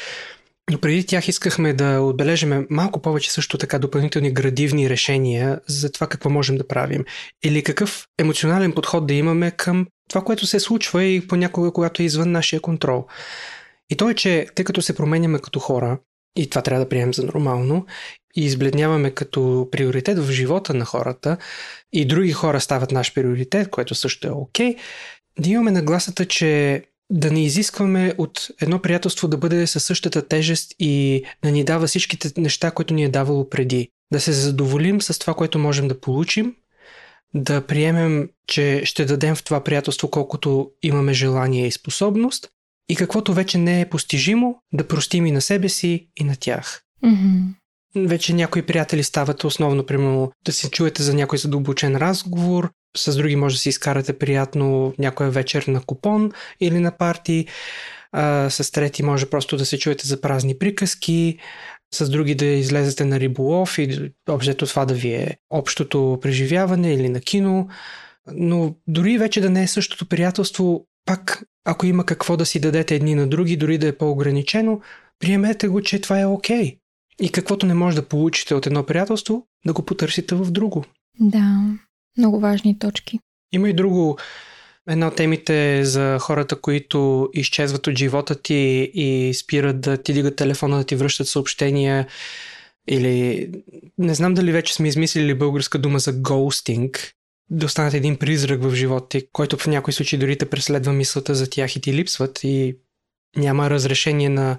Но 0.71 0.77
преди 0.77 1.05
тях 1.05 1.27
искахме 1.27 1.73
да 1.73 1.99
отбележим 1.99 2.67
малко 2.69 3.01
повече 3.01 3.31
също 3.31 3.57
така 3.57 3.79
допълнителни 3.79 4.31
градивни 4.31 4.89
решения 4.89 5.59
за 5.67 5.91
това 5.91 6.07
какво 6.07 6.29
можем 6.29 6.57
да 6.57 6.67
правим. 6.67 7.05
Или 7.43 7.63
какъв 7.63 8.07
емоционален 8.19 8.71
подход 8.71 9.07
да 9.07 9.13
имаме 9.13 9.51
към 9.51 9.87
това, 10.09 10.23
което 10.23 10.47
се 10.47 10.59
случва 10.59 11.03
и 11.03 11.27
понякога, 11.27 11.71
когато 11.71 12.01
е 12.01 12.05
извън 12.05 12.31
нашия 12.31 12.61
контрол. 12.61 13.05
И 13.89 13.95
то 13.95 14.09
е, 14.09 14.13
че 14.13 14.47
тъй 14.55 14.65
като 14.65 14.81
се 14.81 14.95
променяме 14.95 15.39
като 15.39 15.59
хора, 15.59 15.99
и 16.35 16.49
това 16.49 16.61
трябва 16.61 16.83
да 16.83 16.89
приемем 16.89 17.13
за 17.13 17.23
нормално, 17.23 17.85
и 18.35 18.45
избледняваме 18.45 19.11
като 19.11 19.67
приоритет 19.71 20.19
в 20.19 20.31
живота 20.31 20.73
на 20.73 20.85
хората, 20.85 21.37
и 21.93 22.05
други 22.05 22.31
хора 22.31 22.61
стават 22.61 22.91
наш 22.91 23.13
приоритет, 23.13 23.69
което 23.69 23.95
също 23.95 24.27
е 24.27 24.31
окей, 24.31 24.75
okay, 24.75 24.79
да 25.39 25.49
имаме 25.49 25.71
нагласата, 25.71 26.25
че 26.25 26.84
да 27.09 27.31
не 27.31 27.43
изискваме 27.43 28.13
от 28.17 28.47
едно 28.61 28.79
приятелство 28.79 29.27
да 29.27 29.38
бъде 29.38 29.67
със 29.67 29.84
същата 29.84 30.27
тежест 30.27 30.75
и 30.79 31.23
да 31.43 31.51
ни 31.51 31.63
дава 31.63 31.88
всичките 31.88 32.41
неща, 32.41 32.71
които 32.71 32.93
ни 32.93 33.03
е 33.03 33.09
давало 33.09 33.49
преди. 33.49 33.89
Да 34.13 34.19
се 34.19 34.31
задоволим 34.31 35.01
с 35.01 35.19
това, 35.19 35.34
което 35.34 35.59
можем 35.59 35.88
да 35.88 35.99
получим, 35.99 36.55
да 37.34 37.61
приемем, 37.61 38.29
че 38.47 38.81
ще 38.86 39.05
дадем 39.05 39.36
в 39.36 39.43
това 39.43 39.63
приятелство 39.63 40.09
колкото 40.09 40.71
имаме 40.84 41.13
желание 41.13 41.67
и 41.67 41.71
способност 41.71 42.49
и 42.89 42.95
каквото 42.95 43.34
вече 43.34 43.57
не 43.57 43.81
е 43.81 43.89
постижимо, 43.89 44.59
да 44.73 44.88
простим 44.88 45.25
и 45.25 45.31
на 45.31 45.41
себе 45.41 45.69
си 45.69 46.07
и 46.17 46.23
на 46.23 46.36
тях. 46.36 46.81
Mm-hmm. 47.05 47.41
Вече 47.95 48.34
някои 48.34 48.61
приятели 48.61 49.03
стават 49.03 49.43
основно, 49.43 49.86
примерно, 49.86 50.31
да 50.45 50.51
се 50.51 50.71
чуете 50.71 51.03
за 51.03 51.13
някой 51.13 51.38
задълбочен 51.38 51.95
разговор, 51.95 52.69
с 52.97 53.15
други 53.15 53.35
може 53.35 53.55
да 53.55 53.59
си 53.59 53.69
изкарате 53.69 54.13
приятно 54.13 54.93
някоя 54.99 55.29
вечер 55.29 55.63
на 55.67 55.81
купон 55.81 56.31
или 56.59 56.79
на 56.79 56.97
парти, 56.97 57.45
с 58.49 58.71
трети 58.73 59.03
може 59.03 59.25
просто 59.25 59.57
да 59.57 59.65
се 59.65 59.79
чуете 59.79 60.07
за 60.07 60.21
празни 60.21 60.57
приказки, 60.57 61.37
с 61.93 62.09
други 62.09 62.35
да 62.35 62.45
излезете 62.45 63.05
на 63.05 63.19
риболов 63.19 63.77
и 63.77 64.11
общо 64.29 64.65
това 64.65 64.85
да 64.85 64.93
ви 64.93 65.13
е 65.13 65.37
общото 65.49 66.19
преживяване 66.21 66.93
или 66.93 67.09
на 67.09 67.19
кино. 67.19 67.67
Но 68.33 68.75
дори 68.87 69.17
вече 69.17 69.41
да 69.41 69.49
не 69.49 69.63
е 69.63 69.67
същото 69.67 70.05
приятелство, 70.05 70.85
пак 71.05 71.43
ако 71.65 71.85
има 71.85 72.05
какво 72.05 72.37
да 72.37 72.45
си 72.45 72.59
дадете 72.59 72.95
едни 72.95 73.15
на 73.15 73.27
други, 73.27 73.57
дори 73.57 73.77
да 73.77 73.87
е 73.87 73.97
по-ограничено, 73.97 74.81
приемете 75.19 75.67
го, 75.67 75.81
че 75.81 76.01
това 76.01 76.19
е 76.19 76.25
окей. 76.25 76.63
Okay. 76.63 76.77
И 77.19 77.31
каквото 77.31 77.65
не 77.65 77.73
може 77.73 77.95
да 77.95 78.07
получите 78.07 78.55
от 78.55 78.67
едно 78.67 78.83
приятелство, 78.83 79.47
да 79.65 79.73
го 79.73 79.85
потърсите 79.85 80.35
в 80.35 80.51
друго. 80.51 80.85
Да, 81.19 81.61
много 82.18 82.39
важни 82.39 82.80
точки. 82.80 83.20
Има 83.51 83.70
и 83.70 83.74
друго. 83.74 84.18
Една 84.89 85.07
от 85.07 85.16
темите 85.16 85.86
за 85.86 86.18
хората, 86.22 86.61
които 86.61 87.30
изчезват 87.34 87.88
от 87.88 87.97
живота 87.97 88.41
ти 88.41 88.91
и 88.93 89.34
спират 89.34 89.82
да 89.82 89.97
ти 89.97 90.14
дигат 90.14 90.36
телефона, 90.36 90.78
да 90.78 90.84
ти 90.84 90.95
връщат 90.95 91.28
съобщения 91.28 92.07
или 92.88 93.49
не 93.97 94.14
знам 94.14 94.34
дали 94.34 94.51
вече 94.51 94.74
сме 94.74 94.88
измислили 94.88 95.34
българска 95.34 95.80
дума 95.80 95.99
за 95.99 96.14
ghosting, 96.14 96.97
да 97.49 97.66
останат 97.66 97.93
един 97.93 98.18
призрак 98.18 98.64
в 98.64 98.76
живота 98.76 99.09
ти, 99.09 99.28
който 99.32 99.57
в 99.57 99.68
някои 99.68 99.93
случаи 99.93 100.20
дори 100.20 100.38
те 100.38 100.49
преследва 100.49 100.93
мисълта 100.93 101.36
за 101.36 101.49
тях 101.49 101.76
и 101.76 101.82
ти 101.82 101.93
липсват 101.93 102.39
и 102.43 102.76
няма 103.36 103.70
разрешение 103.70 104.30
на 104.30 104.57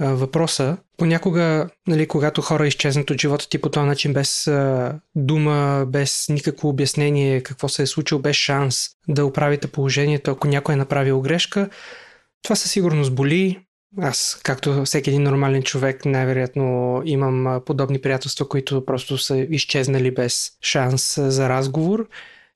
въпроса. 0.00 0.76
Понякога, 0.96 1.68
нали, 1.86 2.08
когато 2.08 2.42
хора 2.42 2.66
изчезнат 2.66 3.10
от 3.10 3.20
живота 3.20 3.48
ти 3.48 3.58
по 3.58 3.70
този 3.70 3.86
начин, 3.86 4.12
без 4.12 4.46
а, 4.46 4.98
дума, 5.14 5.84
без 5.88 6.26
никакво 6.28 6.68
обяснение 6.68 7.42
какво 7.42 7.68
се 7.68 7.82
е 7.82 7.86
случило, 7.86 8.20
без 8.20 8.36
шанс 8.36 8.88
да 9.08 9.26
оправите 9.26 9.66
положението, 9.66 10.30
ако 10.30 10.48
някой 10.48 10.72
е 10.72 10.78
направил 10.78 11.20
грешка, 11.20 11.70
това 12.42 12.56
със 12.56 12.70
сигурност 12.70 13.14
боли. 13.14 13.60
Аз, 13.98 14.40
както 14.42 14.84
всеки 14.84 15.10
един 15.10 15.22
нормален 15.22 15.62
човек, 15.62 16.04
най-вероятно 16.04 17.02
имам 17.04 17.60
подобни 17.66 18.00
приятелства, 18.00 18.48
които 18.48 18.84
просто 18.84 19.18
са 19.18 19.36
изчезнали 19.38 20.10
без 20.10 20.50
шанс 20.62 21.14
за 21.16 21.48
разговор. 21.48 22.08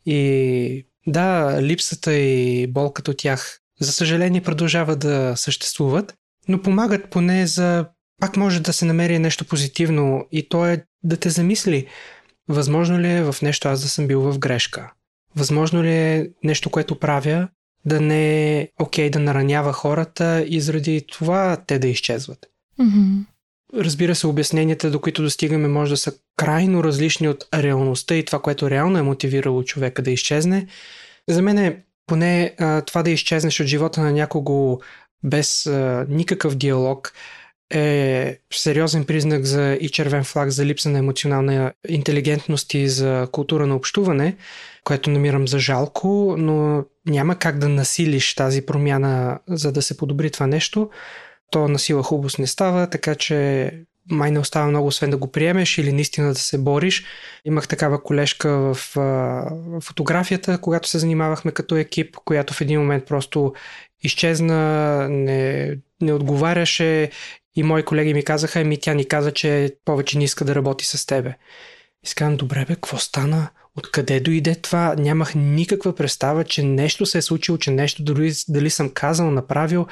И 0.07 0.87
да, 1.07 1.59
липсата 1.63 2.15
и 2.15 2.67
болката 2.67 3.11
от 3.11 3.17
тях, 3.17 3.61
за 3.81 3.93
съжаление, 3.93 4.41
продължава 4.41 4.97
да 4.97 5.33
съществуват 5.37 6.15
но 6.49 6.63
помагат 6.63 7.11
поне 7.11 7.47
за... 7.47 7.87
Пак 8.21 8.37
може 8.37 8.61
да 8.61 8.73
се 8.73 8.85
намери 8.85 9.19
нещо 9.19 9.45
позитивно 9.45 10.27
и 10.33 10.49
то 10.49 10.67
е 10.67 10.85
да 11.03 11.17
те 11.17 11.31
замисли. 11.31 11.87
Възможно 12.49 13.01
ли 13.01 13.13
е 13.13 13.23
в 13.23 13.37
нещо 13.43 13.69
аз 13.69 13.83
да 13.83 13.89
съм 13.89 14.07
бил 14.07 14.21
в 14.21 14.39
грешка? 14.39 14.93
Възможно 15.37 15.83
ли 15.83 15.93
е 15.93 16.29
нещо, 16.45 16.71
което 16.71 16.99
правя, 16.99 17.49
да 17.85 18.01
не 18.01 18.59
е 18.59 18.69
окей 18.81 19.09
okay, 19.09 19.13
да 19.13 19.19
наранява 19.19 19.73
хората 19.73 20.45
и 20.49 20.61
заради 20.61 21.05
това 21.13 21.57
те 21.67 21.79
да 21.79 21.89
изчезват? 21.89 22.39
Mm-hmm. 22.81 23.25
Разбира 23.75 24.15
се, 24.15 24.27
обясненията, 24.27 24.91
до 24.91 25.01
които 25.01 25.23
достигаме, 25.23 25.69
може 25.69 25.91
да 25.91 25.97
са 25.97 26.13
крайно 26.37 26.85
различни 26.85 27.29
от 27.29 27.49
реалността 27.55 28.15
и 28.15 28.25
това, 28.25 28.39
което 28.39 28.71
реално 28.71 28.99
е 28.99 29.03
мотивирало 29.03 29.65
човека 29.65 30.03
да 30.03 30.11
изчезне. 30.11 30.67
За 31.29 31.43
мен 31.43 31.59
е 31.59 31.83
поне 32.07 32.55
а, 32.59 32.81
това 32.81 33.03
да 33.03 33.11
изчезнеш 33.11 33.61
от 33.61 33.67
живота 33.67 34.01
на 34.01 34.13
някого 34.13 34.81
без 35.25 35.67
а, 35.67 36.07
никакъв 36.09 36.55
диалог 36.55 37.13
е 37.71 38.39
сериозен 38.53 39.05
признак 39.05 39.45
за 39.45 39.79
и 39.81 39.89
червен 39.89 40.25
флаг 40.25 40.51
за 40.51 40.67
липса 40.67 40.89
на 40.91 40.99
емоционална 40.99 41.73
интелигентност 41.89 42.75
и 42.75 42.89
за 42.89 43.29
култура 43.33 43.67
на 43.67 43.77
общуване, 43.77 44.37
което 44.85 45.11
намирам 45.11 45.49
за 45.49 45.59
жалко, 45.59 46.35
но 46.39 46.85
няма 47.07 47.37
как 47.37 47.59
да 47.59 47.69
насилиш 47.69 48.35
тази 48.35 48.67
промяна, 48.67 49.39
за 49.49 49.73
да 49.73 49.83
се 49.83 49.97
подобри 49.97 50.31
това 50.31 50.47
нещо. 50.47 50.91
То 51.51 51.69
на 51.69 51.79
сила 51.79 52.03
хубост 52.03 52.39
не 52.39 52.47
става, 52.47 52.91
така 52.91 53.15
че 53.15 53.71
май 54.11 54.31
не 54.31 54.39
остава 54.39 54.67
много, 54.67 54.87
освен 54.87 55.11
да 55.11 55.17
го 55.17 55.33
приемеш 55.33 55.79
или 55.79 55.93
наистина 55.93 56.29
да 56.29 56.35
се 56.35 56.59
бориш. 56.59 57.05
Имах 57.45 57.69
такава 57.69 58.03
колежка 58.03 58.75
в 58.75 58.97
а, 58.97 59.81
фотографията, 59.81 60.59
когато 60.61 60.89
се 60.89 60.99
занимавахме 60.99 61.53
като 61.53 61.77
екип, 61.77 62.17
която 62.25 62.55
в 62.55 62.61
един 62.61 62.81
момент 62.81 63.07
просто 63.07 63.55
изчезна, 64.03 65.09
не, 65.09 65.71
не 66.03 66.13
отговаряше 66.13 67.11
и 67.57 67.63
мои 67.63 67.83
колеги 67.83 68.15
ми 68.15 68.25
казаха, 68.25 68.61
еми 68.61 68.81
тя 68.81 68.95
ни 68.95 69.09
каза, 69.09 69.33
че 69.33 69.77
повече 69.85 70.19
не 70.19 70.25
иска 70.25 70.45
да 70.45 70.55
работи 70.55 70.87
с 70.87 71.07
тебе. 71.07 71.35
И 72.07 72.15
казвам, 72.15 72.37
добре 72.37 72.65
бе, 72.65 72.75
какво 72.75 72.99
стана? 72.99 73.49
Откъде 73.77 74.21
дойде 74.21 74.55
това? 74.55 74.95
Нямах 74.99 75.35
никаква 75.35 75.95
представа, 75.95 76.45
че 76.45 76.63
нещо 76.63 77.07
се 77.07 77.19
е 77.19 77.23
случило, 77.23 77.59
че 77.59 77.71
нещо 77.71 78.03
дори 78.03 78.33
дали 78.49 78.71
съм 78.71 78.91
казал, 78.91 79.31
направил, 79.31 79.87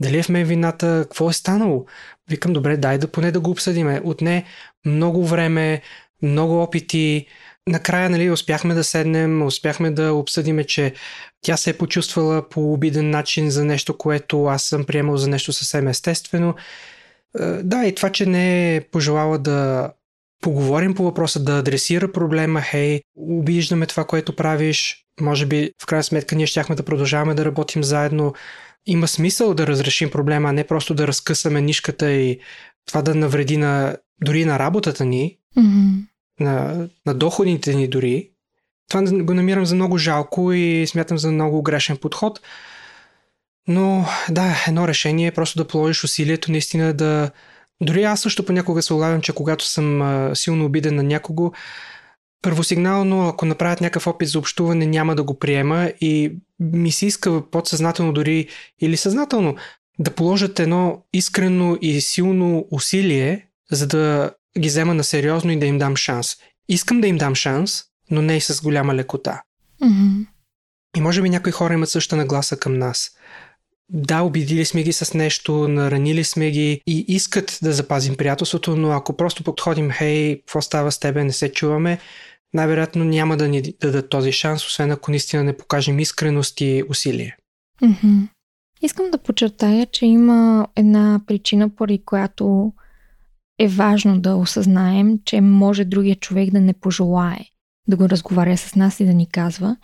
дали 0.00 0.18
е 0.18 0.22
в 0.22 0.28
мен 0.28 0.44
вината, 0.44 1.00
какво 1.02 1.30
е 1.30 1.32
станало? 1.32 1.86
Викам, 2.30 2.52
добре, 2.52 2.76
дай 2.76 2.98
да 2.98 3.08
поне 3.08 3.32
да 3.32 3.40
го 3.40 3.50
обсъдиме. 3.50 4.00
Отне 4.04 4.44
много 4.86 5.26
време, 5.26 5.82
много 6.22 6.62
опити, 6.62 7.26
накрая 7.70 8.10
нали, 8.10 8.30
успяхме 8.30 8.74
да 8.74 8.84
седнем, 8.84 9.42
успяхме 9.42 9.90
да 9.90 10.12
обсъдиме, 10.12 10.64
че 10.64 10.94
тя 11.42 11.56
се 11.56 11.70
е 11.70 11.78
почувствала 11.78 12.48
по 12.48 12.72
обиден 12.72 13.10
начин 13.10 13.50
за 13.50 13.64
нещо, 13.64 13.98
което 13.98 14.44
аз 14.44 14.62
съм 14.62 14.84
приемал 14.84 15.16
за 15.16 15.28
нещо 15.28 15.52
съвсем 15.52 15.88
естествено. 15.88 16.54
Е, 17.40 17.44
да, 17.44 17.86
и 17.86 17.94
това, 17.94 18.10
че 18.10 18.26
не 18.26 18.76
е 18.76 18.80
пожелала 18.80 19.38
да 19.38 19.90
поговорим 20.40 20.94
по 20.94 21.04
въпроса, 21.04 21.44
да 21.44 21.58
адресира 21.58 22.12
проблема, 22.12 22.60
хей, 22.60 23.00
обиждаме 23.16 23.86
това, 23.86 24.04
което 24.04 24.36
правиш, 24.36 25.04
може 25.20 25.46
би 25.46 25.70
в 25.82 25.86
крайна 25.86 26.04
сметка 26.04 26.36
ние 26.36 26.46
щяхме 26.46 26.76
да 26.76 26.82
продължаваме 26.82 27.34
да 27.34 27.44
работим 27.44 27.84
заедно. 27.84 28.34
Има 28.86 29.08
смисъл 29.08 29.54
да 29.54 29.66
разрешим 29.66 30.10
проблема, 30.10 30.48
а 30.48 30.52
не 30.52 30.64
просто 30.64 30.94
да 30.94 31.06
разкъсаме 31.06 31.60
нишката 31.60 32.12
и 32.12 32.40
това 32.86 33.02
да 33.02 33.14
навреди 33.14 33.56
на, 33.56 33.96
дори 34.24 34.44
на 34.44 34.58
работата 34.58 35.04
ни. 35.04 35.38
Mm-hmm 35.58 36.09
на, 36.40 36.88
на 37.06 37.14
доходите 37.14 37.74
ни 37.74 37.88
дори. 37.88 38.30
Това 38.88 39.02
го 39.02 39.34
намирам 39.34 39.66
за 39.66 39.74
много 39.74 39.98
жалко 39.98 40.52
и 40.52 40.86
смятам 40.86 41.18
за 41.18 41.32
много 41.32 41.62
грешен 41.62 41.96
подход. 41.96 42.40
Но 43.68 44.06
да, 44.30 44.64
едно 44.68 44.88
решение 44.88 45.26
е 45.26 45.32
просто 45.32 45.58
да 45.58 45.68
положиш 45.68 46.04
усилието 46.04 46.52
наистина 46.52 46.94
да... 46.94 47.30
Дори 47.82 48.04
аз 48.04 48.20
също 48.20 48.46
понякога 48.46 48.82
се 48.82 48.94
улавям, 48.94 49.20
че 49.20 49.32
когато 49.32 49.64
съм 49.64 50.02
а, 50.02 50.30
силно 50.34 50.64
обиден 50.64 50.94
на 50.94 51.02
някого, 51.02 51.52
първосигнално, 52.42 53.28
ако 53.28 53.46
направят 53.46 53.80
някакъв 53.80 54.06
опит 54.06 54.28
за 54.28 54.38
общуване, 54.38 54.86
няма 54.86 55.14
да 55.14 55.22
го 55.22 55.38
приема 55.38 55.92
и 56.00 56.32
ми 56.60 56.92
се 56.92 57.06
иска 57.06 57.50
подсъзнателно 57.50 58.12
дори 58.12 58.48
или 58.80 58.96
съзнателно 58.96 59.56
да 59.98 60.10
положат 60.10 60.60
едно 60.60 61.02
искрено 61.12 61.78
и 61.82 62.00
силно 62.00 62.66
усилие, 62.70 63.46
за 63.70 63.86
да 63.86 64.30
ги 64.58 64.68
взема 64.68 64.94
на 64.94 65.04
сериозно 65.04 65.52
и 65.52 65.58
да 65.58 65.66
им 65.66 65.78
дам 65.78 65.96
шанс. 65.96 66.36
Искам 66.68 67.00
да 67.00 67.06
им 67.06 67.18
дам 67.18 67.34
шанс, 67.34 67.82
но 68.10 68.22
не 68.22 68.36
и 68.36 68.40
с 68.40 68.62
голяма 68.62 68.94
лекота. 68.94 69.42
Mm-hmm. 69.82 70.26
И 70.96 71.00
може 71.00 71.22
би 71.22 71.30
някои 71.30 71.52
хора 71.52 71.74
имат 71.74 71.88
същата 71.88 72.16
нагласа 72.16 72.56
към 72.56 72.78
нас. 72.78 73.10
Да, 73.92 74.22
обидили 74.22 74.64
сме 74.64 74.82
ги 74.82 74.92
с 74.92 75.14
нещо, 75.14 75.68
наранили 75.68 76.24
сме 76.24 76.50
ги 76.50 76.80
и 76.86 77.04
искат 77.08 77.58
да 77.62 77.72
запазим 77.72 78.16
приятелството, 78.16 78.76
но 78.76 78.90
ако 78.90 79.16
просто 79.16 79.44
подходим, 79.44 79.90
хей, 79.90 80.38
какво 80.38 80.62
става 80.62 80.92
с 80.92 80.98
тебе, 80.98 81.24
не 81.24 81.32
се 81.32 81.52
чуваме, 81.52 81.98
най-вероятно 82.54 83.04
няма 83.04 83.36
да 83.36 83.48
ни 83.48 83.62
дадат 83.80 84.08
този 84.08 84.32
шанс, 84.32 84.66
освен 84.66 84.90
ако 84.90 85.10
наистина 85.10 85.44
не 85.44 85.56
покажем 85.56 85.98
искреност 85.98 86.60
и 86.60 86.84
усилие. 86.88 87.36
Mm-hmm. 87.82 88.28
Искам 88.82 89.10
да 89.10 89.18
подчертая, 89.18 89.86
че 89.86 90.06
има 90.06 90.68
една 90.76 91.20
причина, 91.26 91.68
поради 91.68 92.02
която 92.04 92.72
е 93.60 93.68
важно 93.68 94.20
да 94.20 94.36
осъзнаем, 94.36 95.18
че 95.24 95.40
може 95.40 95.84
другия 95.84 96.16
човек 96.16 96.50
да 96.50 96.60
не 96.60 96.72
пожелае 96.72 97.44
да 97.88 97.96
го 97.96 98.08
разговаря 98.08 98.56
с 98.56 98.74
нас 98.74 99.00
и 99.00 99.04
да 99.04 99.14
ни 99.14 99.26
казва. 99.26 99.76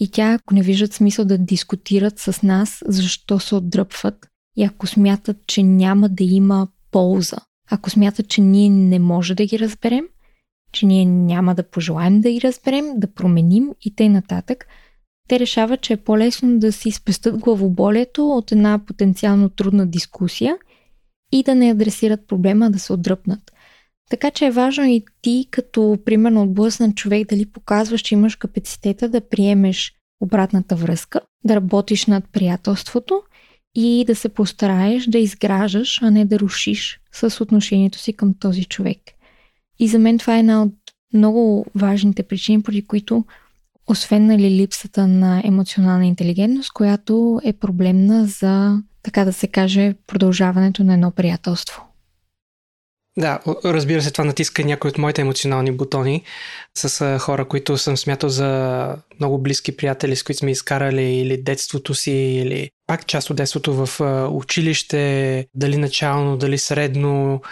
И 0.00 0.10
тя, 0.10 0.32
ако 0.32 0.54
не 0.54 0.62
виждат 0.62 0.92
смисъл 0.92 1.24
да 1.24 1.38
дискутират 1.38 2.18
с 2.18 2.42
нас, 2.42 2.82
защо 2.86 3.38
се 3.38 3.54
отдръпват 3.54 4.26
и 4.56 4.64
ако 4.64 4.86
смятат, 4.86 5.36
че 5.46 5.62
няма 5.62 6.08
да 6.08 6.24
има 6.24 6.68
полза, 6.90 7.36
ако 7.70 7.90
смятат, 7.90 8.28
че 8.28 8.40
ние 8.40 8.70
не 8.70 8.98
може 8.98 9.34
да 9.34 9.46
ги 9.46 9.58
разберем, 9.58 10.04
че 10.72 10.86
ние 10.86 11.04
няма 11.04 11.54
да 11.54 11.70
пожелаем 11.70 12.20
да 12.20 12.30
ги 12.30 12.40
разберем, 12.40 12.84
да 12.96 13.12
променим 13.14 13.68
и 13.80 13.94
тъй 13.94 14.08
нататък, 14.08 14.66
те 15.28 15.38
решават, 15.38 15.80
че 15.80 15.92
е 15.92 15.96
по-лесно 15.96 16.58
да 16.58 16.72
си 16.72 16.90
спестят 16.90 17.38
главоболието 17.38 18.30
от 18.30 18.52
една 18.52 18.80
потенциално 18.86 19.48
трудна 19.48 19.86
дискусия– 19.86 20.56
и 21.32 21.42
да 21.42 21.54
не 21.54 21.70
адресират 21.70 22.26
проблема, 22.28 22.70
да 22.70 22.78
се 22.78 22.92
отдръпнат. 22.92 23.52
Така 24.10 24.30
че 24.30 24.46
е 24.46 24.50
важно 24.50 24.84
и 24.84 25.04
ти, 25.22 25.46
като 25.50 25.98
примерно 26.04 26.42
отблъснат 26.42 26.96
човек, 26.96 27.28
дали 27.28 27.46
показваш, 27.46 28.00
че 28.00 28.14
имаш 28.14 28.36
капацитета 28.36 29.08
да 29.08 29.28
приемеш 29.28 29.92
обратната 30.20 30.76
връзка, 30.76 31.20
да 31.44 31.56
работиш 31.56 32.06
над 32.06 32.24
приятелството 32.32 33.22
и 33.74 34.04
да 34.06 34.14
се 34.14 34.28
постараеш 34.28 35.06
да 35.06 35.18
изграждаш, 35.18 36.02
а 36.02 36.10
не 36.10 36.24
да 36.24 36.38
рушиш 36.38 37.00
с 37.12 37.40
отношението 37.40 37.98
си 37.98 38.12
към 38.12 38.34
този 38.34 38.64
човек. 38.64 38.98
И 39.78 39.88
за 39.88 39.98
мен 39.98 40.18
това 40.18 40.36
е 40.36 40.40
една 40.40 40.62
от 40.62 40.74
много 41.14 41.66
важните 41.74 42.22
причини, 42.22 42.62
поради 42.62 42.86
които 42.86 43.24
освен 43.86 44.26
нали, 44.26 44.50
липсата 44.50 45.06
на 45.06 45.42
емоционална 45.44 46.06
интелигентност, 46.06 46.72
която 46.72 47.40
е 47.44 47.52
проблемна 47.52 48.26
за, 48.26 48.82
така 49.02 49.24
да 49.24 49.32
се 49.32 49.48
каже, 49.48 49.94
продължаването 50.06 50.84
на 50.84 50.94
едно 50.94 51.10
приятелство. 51.10 51.82
Да, 53.18 53.40
разбира 53.64 54.02
се, 54.02 54.10
това 54.10 54.24
натиска 54.24 54.64
някои 54.64 54.90
от 54.90 54.98
моите 54.98 55.20
емоционални 55.20 55.72
бутони 55.72 56.22
с 56.74 57.18
хора, 57.18 57.48
които 57.48 57.78
съм 57.78 57.96
смятал 57.96 58.28
за 58.28 58.96
много 59.20 59.38
близки 59.38 59.76
приятели, 59.76 60.16
с 60.16 60.22
които 60.22 60.38
сме 60.38 60.50
изкарали 60.50 61.02
или 61.02 61.42
детството 61.42 61.94
си, 61.94 62.10
или 62.12 62.70
пак 62.86 63.06
част 63.06 63.30
от 63.30 63.36
детството 63.36 63.86
в 63.86 64.00
училище, 64.30 65.46
дали 65.54 65.76
начално, 65.76 66.36
дали 66.36 66.58
средно, 66.58 67.42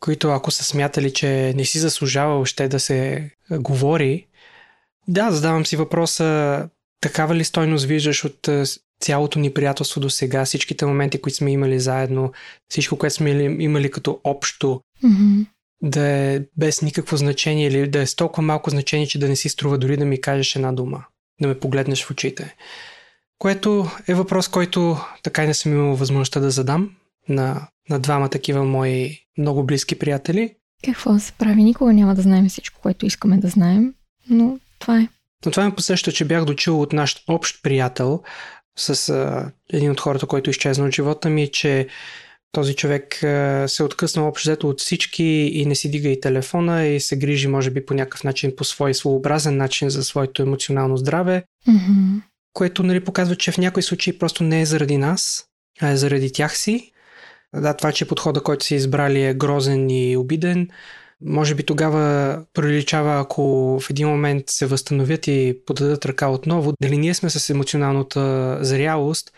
които 0.00 0.30
ако 0.30 0.50
са 0.50 0.64
смятали, 0.64 1.12
че 1.12 1.52
не 1.56 1.64
си 1.64 1.78
заслужава 1.78 2.40
още 2.40 2.68
да 2.68 2.80
се 2.80 3.30
говори. 3.50 4.26
Да, 5.08 5.30
задавам 5.30 5.66
си 5.66 5.76
въпроса, 5.76 6.68
такава 7.00 7.34
ли 7.34 7.44
стойност 7.44 7.84
виждаш 7.84 8.24
от 8.24 8.48
цялото 9.02 9.38
ни 9.38 9.54
приятелство 9.54 10.00
до 10.00 10.10
сега, 10.10 10.44
всичките 10.44 10.86
моменти, 10.86 11.20
които 11.20 11.36
сме 11.36 11.52
имали 11.52 11.80
заедно, 11.80 12.32
всичко, 12.68 12.98
което 12.98 13.14
сме 13.14 13.30
имали 13.58 13.90
като 13.90 14.20
общо, 14.24 14.80
mm-hmm. 15.04 15.46
да 15.82 16.06
е 16.08 16.40
без 16.56 16.82
никакво 16.82 17.16
значение 17.16 17.66
или 17.66 17.88
да 17.88 18.00
е 18.00 18.06
с 18.06 18.16
толкова 18.16 18.42
малко 18.42 18.70
значение, 18.70 19.06
че 19.06 19.18
да 19.18 19.28
не 19.28 19.36
си 19.36 19.48
струва 19.48 19.78
дори 19.78 19.96
да 19.96 20.04
ми 20.04 20.20
кажеш 20.20 20.56
една 20.56 20.72
дума, 20.72 21.04
да 21.40 21.48
ме 21.48 21.58
погледнеш 21.58 22.04
в 22.04 22.10
очите. 22.10 22.54
Което 23.38 23.90
е 24.08 24.14
въпрос, 24.14 24.48
който 24.48 24.96
така 25.22 25.44
и 25.44 25.46
не 25.46 25.54
съм 25.54 25.72
имал 25.72 25.96
възможността 25.96 26.40
да 26.40 26.50
задам 26.50 26.90
на, 27.28 27.68
на 27.90 28.00
двама 28.00 28.28
такива 28.28 28.64
мои 28.64 29.18
много 29.38 29.64
близки 29.64 29.98
приятели. 29.98 30.54
Какво 30.84 31.18
се 31.18 31.32
прави? 31.32 31.62
Никога 31.62 31.92
няма 31.92 32.14
да 32.14 32.22
знаем 32.22 32.48
всичко, 32.48 32.80
което 32.80 33.06
искаме 33.06 33.36
да 33.36 33.48
знаем, 33.48 33.94
но 34.30 34.58
това 34.78 35.00
е. 35.00 35.08
Но 35.46 35.52
това 35.52 35.64
ме 35.64 35.74
посеща, 35.74 36.12
че 36.12 36.24
бях 36.24 36.44
дочил 36.44 36.80
от 36.80 36.92
наш 36.92 37.24
общ 37.28 37.62
приятел, 37.62 38.22
с 38.76 39.08
а, 39.08 39.50
един 39.72 39.90
от 39.90 40.00
хората, 40.00 40.26
който 40.26 40.50
изчезна 40.50 40.84
от 40.84 40.94
живота 40.94 41.28
ми, 41.28 41.48
че 41.48 41.86
този 42.52 42.76
човек 42.76 43.22
а, 43.22 43.64
се 43.68 43.82
е 43.82 43.86
откъснал 43.86 44.28
общо 44.28 44.48
взето 44.48 44.68
от 44.68 44.80
всички 44.80 45.24
и 45.24 45.66
не 45.66 45.74
си 45.74 45.90
дига 45.90 46.08
и 46.08 46.20
телефона 46.20 46.86
и 46.86 47.00
се 47.00 47.16
грижи, 47.16 47.48
може 47.48 47.70
би, 47.70 47.86
по 47.86 47.94
някакъв 47.94 48.24
начин, 48.24 48.52
по 48.56 48.64
свой 48.64 48.94
своеобразен 48.94 49.56
начин 49.56 49.90
за 49.90 50.04
своето 50.04 50.42
емоционално 50.42 50.96
здраве, 50.96 51.44
mm-hmm. 51.68 52.20
което 52.52 52.82
нали, 52.82 53.04
показва, 53.04 53.36
че 53.36 53.52
в 53.52 53.58
някои 53.58 53.82
случаи 53.82 54.18
просто 54.18 54.44
не 54.44 54.60
е 54.60 54.66
заради 54.66 54.96
нас, 54.96 55.44
а 55.80 55.88
е 55.90 55.96
заради 55.96 56.32
тях 56.32 56.56
си. 56.58 56.92
Да, 57.56 57.74
това, 57.74 57.92
че 57.92 58.08
подхода, 58.08 58.42
който 58.42 58.64
си 58.64 58.74
избрали 58.74 59.24
е 59.24 59.34
грозен 59.34 59.90
и 59.90 60.16
обиден, 60.16 60.68
може 61.24 61.54
би 61.54 61.62
тогава 61.62 62.38
приличава, 62.54 63.20
ако 63.20 63.42
в 63.80 63.90
един 63.90 64.08
момент 64.08 64.44
се 64.46 64.66
възстановят 64.66 65.26
и 65.26 65.58
подадат 65.66 66.06
ръка 66.06 66.28
отново, 66.28 66.72
дали 66.82 66.98
ние 66.98 67.14
сме 67.14 67.30
с 67.30 67.50
емоционалната 67.50 68.58
зрялост 68.60 69.32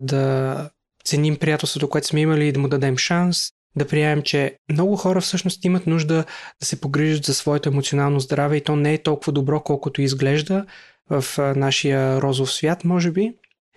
да 0.00 0.70
ценим 1.04 1.36
приятелството, 1.36 1.88
което 1.88 2.06
сме 2.06 2.20
имали 2.20 2.48
и 2.48 2.52
да 2.52 2.60
му 2.60 2.68
дадем 2.68 2.98
шанс, 2.98 3.48
да 3.76 3.88
приемем, 3.88 4.22
че 4.22 4.56
много 4.72 4.96
хора 4.96 5.20
всъщност 5.20 5.64
имат 5.64 5.86
нужда 5.86 6.24
да 6.60 6.66
се 6.66 6.80
погрижат 6.80 7.24
за 7.24 7.34
своето 7.34 7.68
емоционално 7.68 8.20
здраве 8.20 8.56
и 8.56 8.60
то 8.60 8.76
не 8.76 8.94
е 8.94 9.02
толкова 9.02 9.32
добро, 9.32 9.60
колкото 9.60 10.02
изглежда 10.02 10.66
в 11.10 11.24
нашия 11.56 12.22
розов 12.22 12.52
свят, 12.52 12.84
може 12.84 13.10
би, 13.10 13.34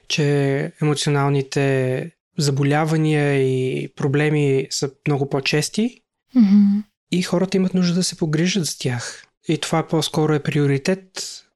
че 0.08 0.72
емоционалните 0.82 2.12
заболявания 2.38 3.34
и 3.34 3.88
проблеми 3.95 4.68
са 4.70 4.91
много 5.08 5.30
по-чести. 5.30 6.01
Mm-hmm 6.36 6.84
и 7.12 7.22
хората 7.22 7.58
имат 7.58 7.74
нужда 7.74 7.95
да 7.95 8.03
се 8.03 8.18
погрижат 8.18 8.66
за 8.66 8.78
тях. 8.78 9.24
И 9.47 9.58
това 9.58 9.88
по-скоро 9.88 10.34
е 10.34 10.43
приоритет 10.43 11.01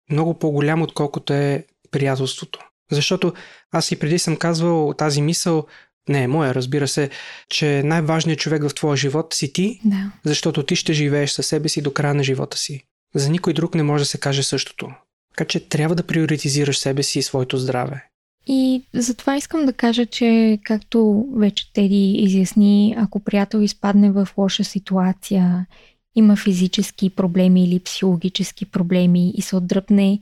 много 0.09 0.39
по-голям, 0.39 0.81
отколкото 0.81 1.33
е 1.33 1.65
приятелството. 1.91 2.59
Защото 2.91 3.33
аз 3.71 3.91
и 3.91 3.99
преди 3.99 4.19
съм 4.19 4.37
казвал 4.37 4.93
тази 4.97 5.21
мисъл, 5.21 5.67
не 6.09 6.23
е 6.23 6.27
моя, 6.27 6.55
разбира 6.55 6.87
се, 6.87 7.09
че 7.49 7.83
най-важният 7.83 8.39
човек 8.39 8.63
в 8.63 8.75
твоя 8.75 8.97
живот 8.97 9.33
си 9.33 9.53
ти, 9.53 9.79
да. 9.85 10.11
защото 10.25 10.65
ти 10.65 10.75
ще 10.75 10.93
живееш 10.93 11.31
със 11.31 11.47
себе 11.47 11.69
си 11.69 11.81
до 11.81 11.93
края 11.93 12.13
на 12.13 12.23
живота 12.23 12.57
си. 12.57 12.83
За 13.15 13.29
никой 13.29 13.53
друг 13.53 13.75
не 13.75 13.83
може 13.83 14.01
да 14.01 14.05
се 14.05 14.17
каже 14.17 14.43
същото. 14.43 14.91
Така 15.37 15.47
че 15.47 15.69
трябва 15.69 15.95
да 15.95 16.07
приоритизираш 16.07 16.79
себе 16.79 17.03
си 17.03 17.19
и 17.19 17.23
своето 17.23 17.57
здраве. 17.57 18.05
И 18.47 18.83
затова 18.93 19.37
искам 19.37 19.65
да 19.65 19.73
кажа, 19.73 20.05
че 20.05 20.59
както 20.63 21.25
вече 21.35 21.73
Теди 21.73 22.11
изясни, 22.11 22.95
ако 22.97 23.19
приятел 23.19 23.59
изпадне 23.59 24.11
в 24.11 24.27
лоша 24.37 24.63
ситуация, 24.63 25.65
има 26.15 26.35
физически 26.35 27.09
проблеми 27.09 27.63
или 27.63 27.79
психологически 27.79 28.65
проблеми 28.65 29.33
и 29.35 29.41
се 29.41 29.55
отдръпне 29.55 30.19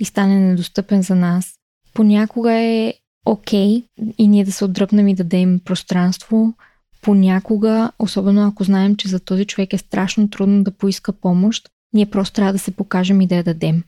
и 0.00 0.04
стане 0.04 0.40
недостъпен 0.40 1.02
за 1.02 1.14
нас, 1.14 1.54
понякога 1.94 2.52
е 2.52 2.94
окей 3.26 3.68
okay, 3.68 3.84
и 4.18 4.28
ние 4.28 4.44
да 4.44 4.52
се 4.52 4.64
отдръпнем 4.64 5.08
и 5.08 5.14
да 5.14 5.24
дадем 5.24 5.60
пространство. 5.64 6.54
Понякога, 7.02 7.92
особено 7.98 8.46
ако 8.46 8.64
знаем, 8.64 8.96
че 8.96 9.08
за 9.08 9.20
този 9.20 9.44
човек 9.44 9.72
е 9.72 9.78
страшно 9.78 10.30
трудно 10.30 10.64
да 10.64 10.70
поиска 10.70 11.12
помощ, 11.12 11.68
ние 11.92 12.06
просто 12.06 12.34
трябва 12.34 12.52
да 12.52 12.58
се 12.58 12.70
покажем 12.70 13.20
и 13.20 13.26
да 13.26 13.36
я 13.36 13.44
дадем. 13.44 13.82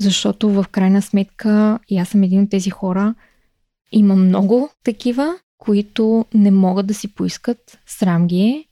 Защото 0.00 0.50
в 0.50 0.64
крайна 0.70 1.02
сметка, 1.02 1.78
и 1.88 1.98
аз 1.98 2.08
съм 2.08 2.22
един 2.22 2.42
от 2.42 2.50
тези 2.50 2.70
хора, 2.70 3.14
има 3.92 4.16
много 4.16 4.70
такива, 4.84 5.34
които 5.58 6.24
не 6.34 6.50
могат 6.50 6.86
да 6.86 6.94
си 6.94 7.14
поискат, 7.14 7.78
срам 7.86 8.26
ги 8.26 8.40
е, 8.40 8.64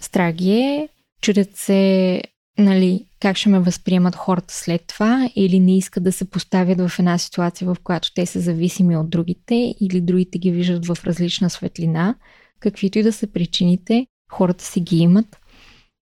страх 0.00 0.34
ги 0.34 0.52
е, 0.52 0.88
чудят 1.20 1.56
се 1.56 2.22
нали, 2.58 3.04
как 3.20 3.36
ще 3.36 3.48
ме 3.48 3.58
възприемат 3.58 4.14
хората 4.14 4.54
след 4.54 4.86
това 4.86 5.30
или 5.36 5.60
не 5.60 5.76
искат 5.76 6.04
да 6.04 6.12
се 6.12 6.30
поставят 6.30 6.90
в 6.90 6.98
една 6.98 7.18
ситуация, 7.18 7.74
в 7.74 7.76
която 7.84 8.14
те 8.14 8.26
са 8.26 8.40
зависими 8.40 8.96
от 8.96 9.10
другите 9.10 9.74
или 9.80 10.00
другите 10.00 10.38
ги 10.38 10.50
виждат 10.50 10.86
в 10.86 11.04
различна 11.04 11.50
светлина. 11.50 12.14
Каквито 12.60 12.98
и 12.98 13.02
да 13.02 13.12
са 13.12 13.26
причините, 13.26 14.06
хората 14.32 14.64
си 14.64 14.80
ги 14.80 14.96
имат. 14.96 15.38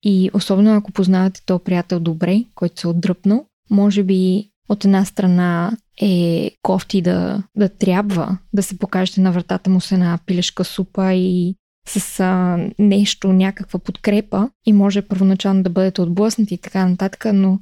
И 0.04 0.30
особено 0.34 0.76
ако 0.76 0.92
познавате 0.92 1.46
този 1.46 1.64
приятел 1.64 2.00
добре, 2.00 2.44
който 2.56 2.82
се 2.82 2.88
е 2.88 2.90
отдръпнал, 2.90 3.46
може 3.72 4.04
би 4.04 4.50
от 4.70 4.86
една 4.86 5.06
страна 5.06 5.78
е 6.02 6.52
кофти 6.62 7.02
да, 7.02 7.44
да 7.58 7.70
трябва 7.70 8.38
да 8.54 8.64
се 8.64 8.78
покажете 8.78 9.22
на 9.22 9.32
вратата 9.32 9.70
му 9.70 9.82
с 9.82 9.92
една 9.92 10.20
пилешка 10.26 10.64
супа 10.64 11.14
и 11.14 11.56
с 11.88 12.20
а, 12.20 12.60
нещо, 12.80 13.34
някаква 13.34 13.80
подкрепа 13.80 14.50
и 14.66 14.74
може 14.74 15.02
първоначално 15.02 15.64
да 15.64 15.70
бъдете 15.70 16.02
отблъснати 16.02 16.54
и 16.54 16.58
така 16.58 16.86
нататък, 16.86 17.26
но 17.34 17.60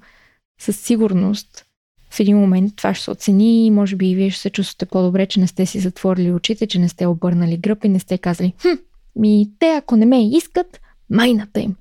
със 0.61 0.79
сигурност 0.79 1.65
в 2.11 2.19
един 2.19 2.37
момент 2.37 2.75
това 2.75 2.93
ще 2.93 3.03
се 3.03 3.11
оцени 3.11 3.65
и 3.65 3.71
може 3.71 3.95
би 3.95 4.09
и 4.11 4.15
вие 4.15 4.29
ще 4.29 4.41
се 4.41 4.49
чувствате 4.49 4.85
по-добре, 4.85 5.25
че 5.25 5.39
не 5.39 5.47
сте 5.47 5.65
си 5.65 5.79
затворили 5.79 6.31
очите, 6.31 6.67
че 6.67 6.79
не 6.79 6.89
сте 6.89 7.07
обърнали 7.07 7.57
гръб 7.57 7.83
и 7.83 7.89
не 7.89 7.99
сте 7.99 8.17
казали 8.17 8.53
хм, 8.61 8.67
ми 9.15 9.49
те 9.59 9.65
ако 9.65 9.95
не 9.95 10.05
ме 10.05 10.29
искат, 10.29 10.81
майната 11.09 11.59
им. 11.59 11.75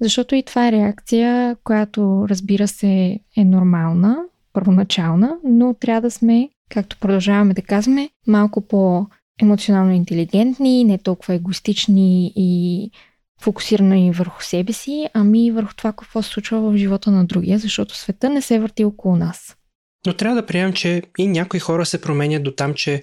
Защото 0.00 0.34
и 0.34 0.42
това 0.42 0.68
е 0.68 0.72
реакция, 0.72 1.56
която 1.64 2.26
разбира 2.28 2.68
се 2.68 3.20
е 3.36 3.44
нормална, 3.44 4.16
първоначална, 4.52 5.36
но 5.44 5.74
трябва 5.74 6.00
да 6.00 6.10
сме, 6.10 6.48
както 6.68 6.96
продължаваме 7.00 7.54
да 7.54 7.62
казваме, 7.62 8.10
малко 8.26 8.60
по-емоционално 8.60 9.92
интелигентни, 9.92 10.84
не 10.84 10.98
толкова 10.98 11.34
егоистични 11.34 12.32
и 12.36 12.90
фокусирани 13.40 14.12
върху 14.12 14.42
себе 14.42 14.72
си, 14.72 15.08
ами 15.14 15.46
и 15.46 15.50
върху 15.50 15.74
това 15.74 15.92
какво 15.92 16.22
се 16.22 16.28
случва 16.28 16.60
в 16.60 16.76
живота 16.76 17.10
на 17.10 17.24
другия, 17.24 17.58
защото 17.58 17.96
света 17.96 18.30
не 18.30 18.42
се 18.42 18.58
върти 18.58 18.84
около 18.84 19.16
нас. 19.16 19.56
Но 20.06 20.12
трябва 20.12 20.40
да 20.40 20.46
приемем, 20.46 20.72
че 20.72 21.02
и 21.18 21.26
някои 21.26 21.60
хора 21.60 21.86
се 21.86 22.00
променят 22.00 22.42
до 22.42 22.50
там, 22.50 22.74
че 22.74 23.02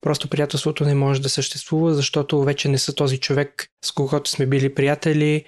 просто 0.00 0.28
приятелството 0.28 0.84
не 0.84 0.94
може 0.94 1.22
да 1.22 1.28
съществува, 1.28 1.94
защото 1.94 2.42
вече 2.42 2.68
не 2.68 2.78
са 2.78 2.94
този 2.94 3.18
човек, 3.18 3.66
с 3.84 3.92
когото 3.92 4.30
сме 4.30 4.46
били 4.46 4.74
приятели, 4.74 5.44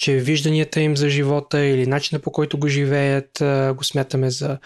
че 0.00 0.16
вижданията 0.16 0.80
им 0.80 0.96
за 0.96 1.08
живота 1.08 1.60
или 1.60 1.86
начина 1.86 2.20
по 2.20 2.32
който 2.32 2.58
го 2.58 2.68
живеят 2.68 3.30
го 3.76 3.84
смятаме 3.84 4.30
за 4.30 4.58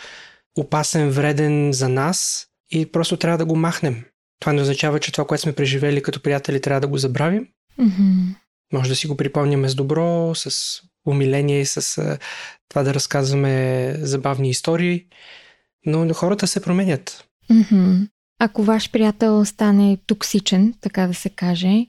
опасен, 0.59 1.11
вреден 1.11 1.73
за 1.73 1.89
нас 1.89 2.47
и 2.71 2.93
просто 2.93 3.17
трябва 3.17 3.39
да 3.39 3.45
го 3.45 3.57
махнем. 3.57 4.05
Това 4.41 4.53
не 4.53 4.63
означава, 4.63 5.01
че 5.01 5.13
това, 5.13 5.27
което 5.27 5.43
сме 5.43 5.53
преживели 5.53 6.03
като 6.03 6.23
приятели, 6.23 6.61
трябва 6.61 6.81
да 6.81 6.89
го 6.89 6.99
забравим. 6.99 7.49
Mm-hmm. 7.81 8.35
Може 8.73 8.89
да 8.89 8.97
си 8.97 9.07
го 9.07 9.17
припомняме 9.17 9.69
с 9.69 9.75
добро, 9.75 10.35
с 10.35 10.81
умиление 11.07 11.61
и 11.61 11.67
с 11.67 12.19
това 12.69 12.83
да 12.83 12.95
разказваме 12.95 13.95
забавни 13.99 14.51
истории, 14.51 15.07
но 15.87 16.15
хората 16.15 16.47
се 16.47 16.63
променят. 16.63 17.25
Mm-hmm. 17.51 18.09
Ако 18.39 18.63
ваш 18.63 18.91
приятел 18.91 19.45
стане 19.45 19.99
токсичен, 20.07 20.75
така 20.81 21.07
да 21.07 21.15
се 21.15 21.31
каже, 21.31 21.87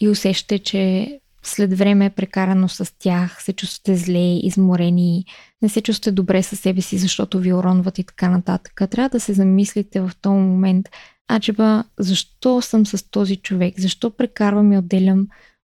и 0.00 0.08
усещате, 0.08 0.58
че 0.58 1.20
след 1.42 1.78
време 1.78 2.10
прекарано 2.10 2.68
с 2.68 2.98
тях, 2.98 3.42
се 3.42 3.52
чувствате 3.52 3.96
зле, 3.96 4.38
изморени, 4.42 5.24
не 5.62 5.68
се 5.68 5.80
чувствате 5.80 6.12
добре 6.12 6.42
със 6.42 6.60
себе 6.60 6.80
си, 6.80 6.98
защото 6.98 7.38
ви 7.38 7.52
уронват 7.52 7.98
и 7.98 8.04
така 8.04 8.28
нататък. 8.28 8.82
Трябва 8.90 9.08
да 9.08 9.20
се 9.20 9.32
замислите 9.32 10.00
в 10.00 10.10
този 10.20 10.34
момент, 10.34 10.88
аджеба, 11.32 11.84
защо 11.98 12.62
съм 12.62 12.86
с 12.86 13.10
този 13.10 13.36
човек? 13.36 13.74
Защо 13.80 14.10
прекарвам 14.10 14.72
и 14.72 14.78
отделям 14.78 15.28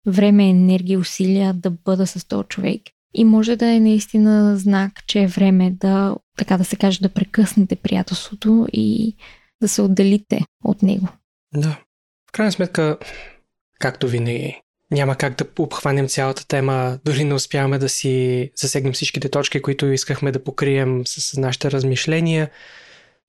време, 0.07 0.51
енергия, 0.51 0.99
усилия 0.99 1.55
да 1.55 1.71
бъда 1.71 2.07
с 2.07 2.29
този 2.29 2.49
човек? 2.49 2.83
и 3.15 3.25
може 3.25 3.57
да 3.57 3.75
е 3.75 3.81
наистина 3.81 4.57
знак, 4.57 5.07
че 5.07 5.23
е 5.23 5.27
време 5.27 5.71
да, 5.71 6.17
така 6.37 6.57
да 6.57 6.65
се 6.65 6.77
каже, 6.77 7.01
да 7.01 7.09
прекъснете 7.09 7.77
приятелството 7.77 8.67
и 8.73 9.17
да 9.63 9.69
се 9.69 9.83
отделите 9.83 10.41
от 10.65 10.83
него. 10.83 11.09
Да. 11.55 11.81
В 12.29 12.33
крайна 12.33 12.53
сметка, 12.53 12.99
както 13.79 14.09
винаги, 14.09 14.61
няма 14.91 15.17
как 15.17 15.39
да 15.39 15.45
обхванем 15.59 16.09
цялата 16.09 16.47
тема, 16.47 16.99
дори 17.05 17.25
не 17.25 17.35
успяваме 17.35 17.79
да 17.79 17.89
си 17.89 18.51
засегнем 18.57 18.93
всичките 18.93 19.29
точки, 19.29 19.63
които 19.63 19.87
искахме 19.87 20.33
да 20.33 20.45
покрием 20.45 21.03
с 21.07 21.37
нашите 21.37 21.71
размишления. 21.71 22.51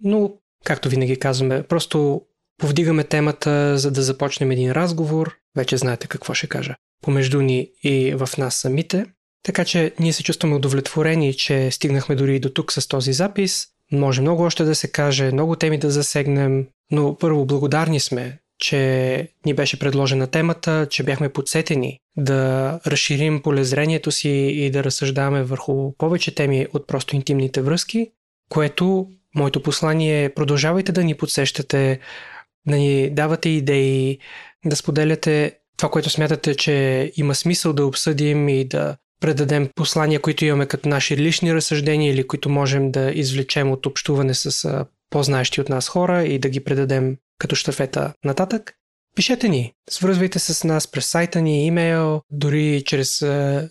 Но, 0.04 0.34
както 0.64 0.90
винаги 0.90 1.20
казваме, 1.20 1.64
просто 1.64 2.22
повдигаме 2.58 3.04
темата, 3.04 3.78
за 3.78 3.92
да 3.92 4.02
започнем 4.02 4.52
един 4.52 4.72
разговор. 4.72 5.36
Вече 5.56 5.78
знаете 5.78 6.08
какво 6.08 6.34
ще 6.34 6.48
кажа. 6.48 6.76
Помежду 7.02 7.42
ни 7.42 7.72
и 7.84 8.16
в 8.16 8.30
нас 8.38 8.56
самите. 8.56 9.06
Така 9.44 9.66
че 9.66 9.94
ние 10.00 10.14
се 10.14 10.24
чувстваме 10.24 10.56
удовлетворени, 10.56 11.34
че 11.34 11.72
стигнахме 11.72 12.16
дори 12.16 12.36
и 12.36 12.40
до 12.40 12.50
тук 12.50 12.72
с 12.72 12.88
този 12.88 13.14
запис. 13.14 13.68
Може 13.92 14.22
много 14.22 14.44
още 14.44 14.64
да 14.64 14.76
се 14.76 14.92
каже, 14.92 15.32
много 15.32 15.56
теми 15.56 15.78
да 15.78 15.92
засегнем, 15.92 16.68
но 16.92 17.18
първо 17.18 17.46
благодарни 17.46 18.00
сме, 18.00 18.40
че 18.60 19.28
ни 19.46 19.54
беше 19.54 19.80
предложена 19.80 20.28
темата, 20.28 20.88
че 20.90 21.04
бяхме 21.04 21.30
подсетени 21.30 22.00
да 22.18 22.80
разширим 22.88 23.42
полезрението 23.42 24.12
си 24.12 24.30
и 24.30 24.72
да 24.72 24.84
разсъждаваме 24.84 25.44
върху 25.44 25.94
повече 25.98 26.36
теми 26.36 26.68
от 26.74 26.88
просто 26.88 27.16
интимните 27.16 27.62
връзки, 27.62 28.12
което 28.50 29.08
моето 29.36 29.64
послание 29.64 30.24
е 30.24 30.34
продължавайте 30.34 30.92
да 30.92 31.04
ни 31.04 31.16
подсещате, 31.16 32.00
да 32.68 32.76
ни 32.76 33.10
давате 33.10 33.50
идеи, 33.50 34.20
да 34.66 34.76
споделяте 34.76 35.56
това, 35.78 35.90
което 35.90 36.10
смятате, 36.10 36.56
че 36.56 37.12
има 37.16 37.36
смисъл 37.36 37.74
да 37.74 37.86
обсъдим 37.86 38.50
и 38.50 38.66
да 38.66 38.98
предадем 39.22 39.70
послания, 39.76 40.20
които 40.20 40.46
имаме 40.46 40.66
като 40.66 40.90
наши 40.90 41.18
лични 41.18 41.54
разсъждения 41.54 42.14
или 42.14 42.28
които 42.28 42.50
можем 42.50 42.92
да 42.92 43.12
извлечем 43.12 43.72
от 43.72 43.86
общуване 43.86 44.34
с 44.34 44.86
по-знаещи 45.10 45.62
от 45.62 45.70
нас 45.70 45.88
хора 45.88 46.24
и 46.24 46.40
да 46.40 46.50
ги 46.50 46.64
предадем 46.64 47.18
като 47.40 47.56
штафета 47.56 48.14
нататък. 48.26 48.74
Пишете 49.16 49.50
ни, 49.50 49.74
свързвайте 49.90 50.40
се 50.40 50.54
с 50.54 50.64
нас 50.64 50.92
през 50.92 51.06
сайта 51.06 51.42
ни, 51.42 51.66
имейл, 51.66 52.22
дори 52.32 52.84
чрез 52.86 53.26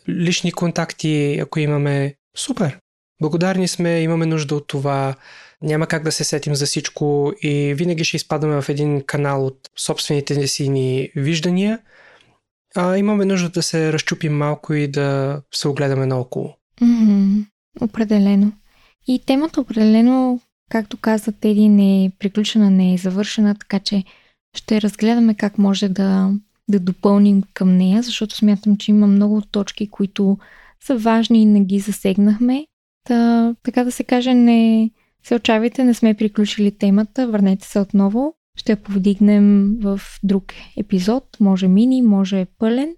лични 0.09 0.53
контакти, 0.53 1.39
ако 1.43 1.59
имаме. 1.59 2.15
Супер! 2.37 2.79
Благодарни 3.21 3.69
сме, 3.69 4.01
имаме 4.01 4.27
нужда 4.27 4.55
от 4.55 4.67
това. 4.67 5.15
Няма 5.63 5.87
как 5.87 6.03
да 6.03 6.13
се 6.13 6.25
сетим 6.25 6.55
за 6.55 6.67
всичко 6.67 7.33
и 7.43 7.75
винаги 7.75 8.05
ще 8.05 8.17
изпадаме 8.17 8.63
в 8.63 8.69
един 8.69 9.03
канал 9.07 9.47
от 9.47 9.59
собствените 9.79 10.47
си 10.47 10.69
ни 10.69 11.11
виждания– 11.17 11.79
а, 12.77 12.97
имаме 12.97 13.25
нужда 13.25 13.49
да 13.49 13.63
се 13.63 13.93
разчупим 13.93 14.37
малко 14.37 14.75
и 14.75 14.89
да 14.89 15.41
се 15.55 15.69
огледаме 15.69 16.07
наоколо. 16.07 16.55
Mm-hmm. 16.83 17.45
Определено. 17.81 18.53
И 19.07 19.23
темата 19.27 19.61
определено, 19.61 20.41
както 20.69 20.97
каза 20.97 21.33
Теди, 21.33 21.69
не 21.69 22.05
е 22.05 22.11
приключена, 22.19 22.71
не 22.71 22.95
е 22.95 22.99
завършена, 22.99 23.55
така 23.55 23.79
че 23.79 24.05
ще 24.57 24.81
разгледаме 24.81 25.35
как 25.35 25.59
може 25.59 25.89
да, 25.89 26.33
да 26.69 26.81
допълним 26.81 27.43
към 27.55 27.77
нея, 27.77 28.03
защото 28.03 28.37
смятам, 28.37 28.77
че 28.77 28.91
има 28.91 29.07
много 29.07 29.41
точки, 29.41 29.91
които 29.91 30.39
са 30.85 30.97
важни 30.97 31.43
и 31.43 31.47
не 31.47 31.65
ги 31.65 31.79
засегнахме. 31.79 32.67
Та, 33.05 33.55
така 33.63 33.85
да 33.85 33.93
се 33.93 34.05
каже, 34.05 34.35
не 34.35 34.91
се 35.23 35.35
очавайте, 35.35 35.85
не 35.85 35.95
сме 35.95 36.15
приключили 36.15 36.71
темата, 36.71 37.29
върнете 37.29 37.67
се 37.67 37.79
отново 37.81 38.35
ще 38.59 38.73
я 38.73 38.77
повдигнем 38.77 39.77
в 39.81 40.01
друг 40.23 40.45
епизод. 40.77 41.37
Може 41.41 41.69
мини, 41.69 42.03
може 42.03 42.47
пълен. 42.59 42.95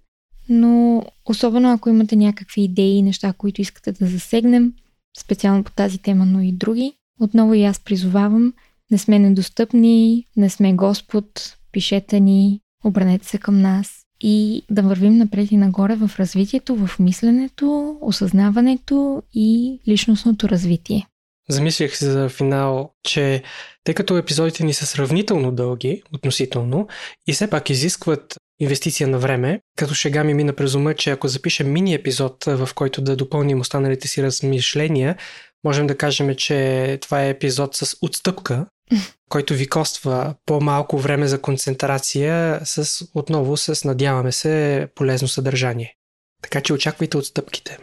Но 0.49 1.03
особено 1.25 1.71
ако 1.71 1.89
имате 1.89 2.15
някакви 2.15 2.61
идеи 2.61 2.97
и 2.97 3.01
неща, 3.01 3.33
които 3.33 3.61
искате 3.61 3.91
да 3.91 4.05
засегнем, 4.05 4.73
специално 5.19 5.63
по 5.63 5.71
тази 5.71 5.97
тема, 5.97 6.25
но 6.25 6.41
и 6.41 6.51
други, 6.51 6.93
отново 7.21 7.53
и 7.53 7.63
аз 7.63 7.79
призовавам. 7.79 8.53
Не 8.91 8.97
сме 8.97 9.19
недостъпни, 9.19 10.25
не 10.37 10.49
сме 10.49 10.73
Господ, 10.73 11.57
пишете 11.71 12.19
ни, 12.19 12.59
обранете 12.83 13.27
се 13.27 13.37
към 13.37 13.61
нас 13.61 13.89
и 14.21 14.63
да 14.69 14.81
вървим 14.81 15.17
напред 15.17 15.51
и 15.51 15.57
нагоре 15.57 15.95
в 15.95 16.11
развитието, 16.19 16.75
в 16.75 16.99
мисленето, 16.99 17.97
осъзнаването 18.01 19.23
и 19.33 19.79
личностното 19.87 20.49
развитие. 20.49 21.07
Замислях 21.49 21.97
се 21.97 22.11
за 22.11 22.29
финал, 22.29 22.91
че 23.03 23.43
тъй 23.83 23.95
като 23.95 24.17
епизодите 24.17 24.63
ни 24.63 24.73
са 24.73 24.85
сравнително 24.85 25.51
дълги, 25.51 26.03
относително, 26.13 26.87
и 27.27 27.33
все 27.33 27.49
пак 27.49 27.69
изискват 27.69 28.35
инвестиция 28.59 29.07
на 29.07 29.19
време, 29.19 29.61
като 29.75 29.93
шега 29.93 30.23
ми 30.23 30.33
мина 30.33 30.53
през 30.53 30.75
ума, 30.75 30.93
че 30.93 31.11
ако 31.11 31.27
запишем 31.27 31.71
мини 31.71 31.93
епизод, 31.93 32.43
в 32.45 32.69
който 32.75 33.01
да 33.01 33.15
допълним 33.15 33.59
останалите 33.59 34.07
си 34.07 34.23
размишления, 34.23 35.17
можем 35.63 35.87
да 35.87 35.97
кажем, 35.97 36.35
че 36.35 36.97
това 37.01 37.23
е 37.23 37.29
епизод 37.29 37.75
с 37.75 37.97
отстъпка, 38.01 38.65
който 39.29 39.53
ви 39.53 39.67
коства 39.67 40.35
по-малко 40.45 40.97
време 40.97 41.27
за 41.27 41.41
концентрация 41.41 42.59
с 42.63 43.05
отново 43.13 43.57
с, 43.57 43.85
надяваме 43.85 44.31
се, 44.31 44.87
полезно 44.95 45.27
съдържание. 45.27 45.93
Така 46.41 46.61
че 46.61 46.73
очаквайте 46.73 47.17
отстъпките. 47.17 47.77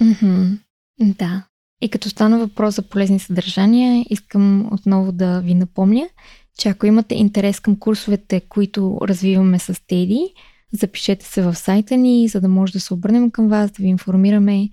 Mm-hmm. 0.00 0.58
Да. 1.00 1.46
И 1.80 1.88
като 1.88 2.08
стана 2.10 2.38
въпрос 2.38 2.74
за 2.74 2.82
полезни 2.82 3.18
съдържания, 3.18 4.04
искам 4.10 4.72
отново 4.72 5.12
да 5.12 5.40
ви 5.40 5.54
напомня, 5.54 6.08
че 6.58 6.68
ако 6.68 6.86
имате 6.86 7.14
интерес 7.14 7.60
към 7.60 7.78
курсовете, 7.78 8.40
които 8.40 8.98
развиваме 9.02 9.58
с 9.58 9.86
Теди, 9.86 10.34
запишете 10.72 11.26
се 11.26 11.42
в 11.42 11.54
сайта 11.54 11.96
ни, 11.96 12.28
за 12.28 12.40
да 12.40 12.48
може 12.48 12.72
да 12.72 12.80
се 12.80 12.94
обърнем 12.94 13.30
към 13.30 13.48
вас, 13.48 13.70
да 13.70 13.82
ви 13.82 13.88
информираме, 13.88 14.68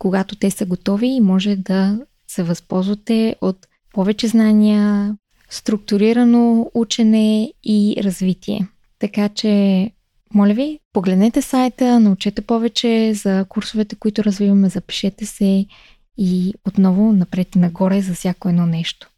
когато 0.00 0.36
те 0.36 0.50
са 0.50 0.66
готови 0.66 1.06
и 1.06 1.20
може 1.20 1.56
да 1.56 1.98
се 2.28 2.42
възползвате 2.42 3.36
от 3.40 3.66
повече 3.92 4.28
знания, 4.28 5.16
структурирано 5.50 6.70
учене 6.74 7.52
и 7.64 7.96
развитие. 8.04 8.68
Така 8.98 9.28
че, 9.28 9.90
моля 10.34 10.54
ви, 10.54 10.78
погледнете 10.92 11.42
сайта, 11.42 12.00
научете 12.00 12.42
повече 12.42 13.14
за 13.14 13.44
курсовете, 13.48 13.96
които 13.96 14.24
развиваме, 14.24 14.68
запишете 14.68 15.26
се 15.26 15.66
и 16.18 16.54
отново 16.66 17.12
напред 17.12 17.56
и 17.56 17.58
нагоре 17.58 18.00
за 18.00 18.14
всяко 18.14 18.48
едно 18.48 18.66
нещо. 18.66 19.10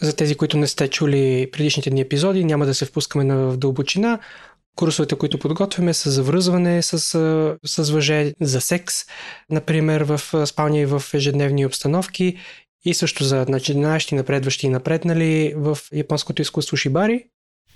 За 0.00 0.16
тези, 0.16 0.34
които 0.34 0.56
не 0.56 0.66
сте 0.66 0.88
чули 0.88 1.48
предишните 1.52 1.90
ни 1.90 2.00
епизоди, 2.00 2.44
няма 2.44 2.66
да 2.66 2.74
се 2.74 2.84
впускаме 2.84 3.34
в 3.34 3.56
дълбочина. 3.56 4.18
Курсовете, 4.76 5.14
които 5.14 5.38
подготвяме 5.38 5.94
са 5.94 6.10
за 6.10 6.22
връзване 6.22 6.82
с, 6.82 6.98
с 7.64 7.90
въже, 7.90 8.32
за 8.40 8.60
секс, 8.60 8.94
например 9.50 10.00
в 10.00 10.46
спалня 10.46 10.78
и 10.78 10.86
в 10.86 11.02
ежедневни 11.14 11.66
обстановки 11.66 12.38
и 12.84 12.94
също 12.94 13.24
за 13.24 13.46
начинаещи, 13.48 14.14
напредващи 14.14 14.66
и 14.66 14.70
напреднали 14.70 15.54
в 15.56 15.78
японското 15.92 16.42
изкуство 16.42 16.76
шибари. 16.76 17.24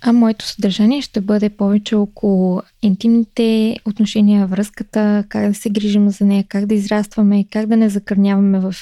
А 0.01 0.13
моето 0.13 0.45
съдържание 0.45 1.01
ще 1.01 1.21
бъде 1.21 1.49
повече 1.49 1.95
около 1.95 2.61
интимните 2.81 3.79
отношения, 3.85 4.47
връзката, 4.47 5.25
как 5.29 5.47
да 5.47 5.53
се 5.53 5.69
грижим 5.69 6.09
за 6.09 6.25
нея, 6.25 6.45
как 6.49 6.65
да 6.65 6.75
израстваме, 6.75 7.45
как 7.51 7.65
да 7.65 7.77
не 7.77 7.89
закърняваме 7.89 8.59
в 8.59 8.75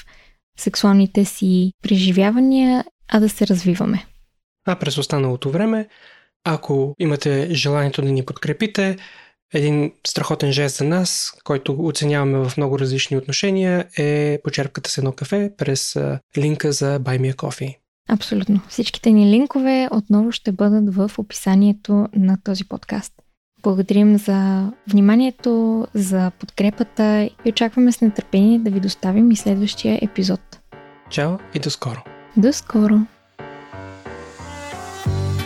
сексуалните 0.59 1.25
си 1.25 1.71
преживявания, 1.83 2.85
а 3.07 3.19
да 3.19 3.29
се 3.29 3.47
развиваме. 3.47 4.05
А 4.65 4.75
през 4.75 4.97
останалото 4.97 5.51
време, 5.51 5.87
ако 6.53 6.95
имате 6.99 7.47
желанието 7.51 8.01
да 8.01 8.11
ни 8.11 8.25
подкрепите, 8.25 8.97
един 9.53 9.91
страхотен 10.07 10.51
жест 10.51 10.77
за 10.77 10.83
нас, 10.83 11.33
който 11.43 11.75
оценяваме 11.79 12.37
в 12.37 12.57
много 12.57 12.79
различни 12.79 13.17
отношения, 13.17 13.85
е 13.97 14.39
почерпката 14.43 14.89
с 14.89 14.97
едно 14.97 15.11
кафе 15.11 15.51
през 15.57 15.97
линка 16.37 16.71
за 16.71 16.99
Buy 16.99 17.19
Me 17.19 17.33
a 17.33 17.35
Coffee. 17.35 17.75
Абсолютно. 18.09 18.61
Всичките 18.69 19.11
ни 19.11 19.31
линкове 19.31 19.87
отново 19.91 20.31
ще 20.31 20.51
бъдат 20.51 20.95
в 20.95 21.11
описанието 21.17 22.07
на 22.15 22.37
този 22.43 22.65
подкаст. 22.65 23.13
Благодарим 23.63 24.17
за 24.17 24.71
вниманието, 24.87 25.87
за 25.93 26.31
подкрепата 26.39 27.29
и 27.45 27.49
очакваме 27.49 27.91
с 27.91 28.01
нетърпение 28.01 28.59
да 28.59 28.71
ви 28.71 28.79
доставим 28.79 29.31
и 29.31 29.35
следващия 29.35 29.99
епизод. 30.01 30.41
Чао 31.09 31.31
и 31.53 31.59
до 31.59 31.69
скоро! 31.69 32.03
До 32.37 32.53
скоро! 32.53 33.16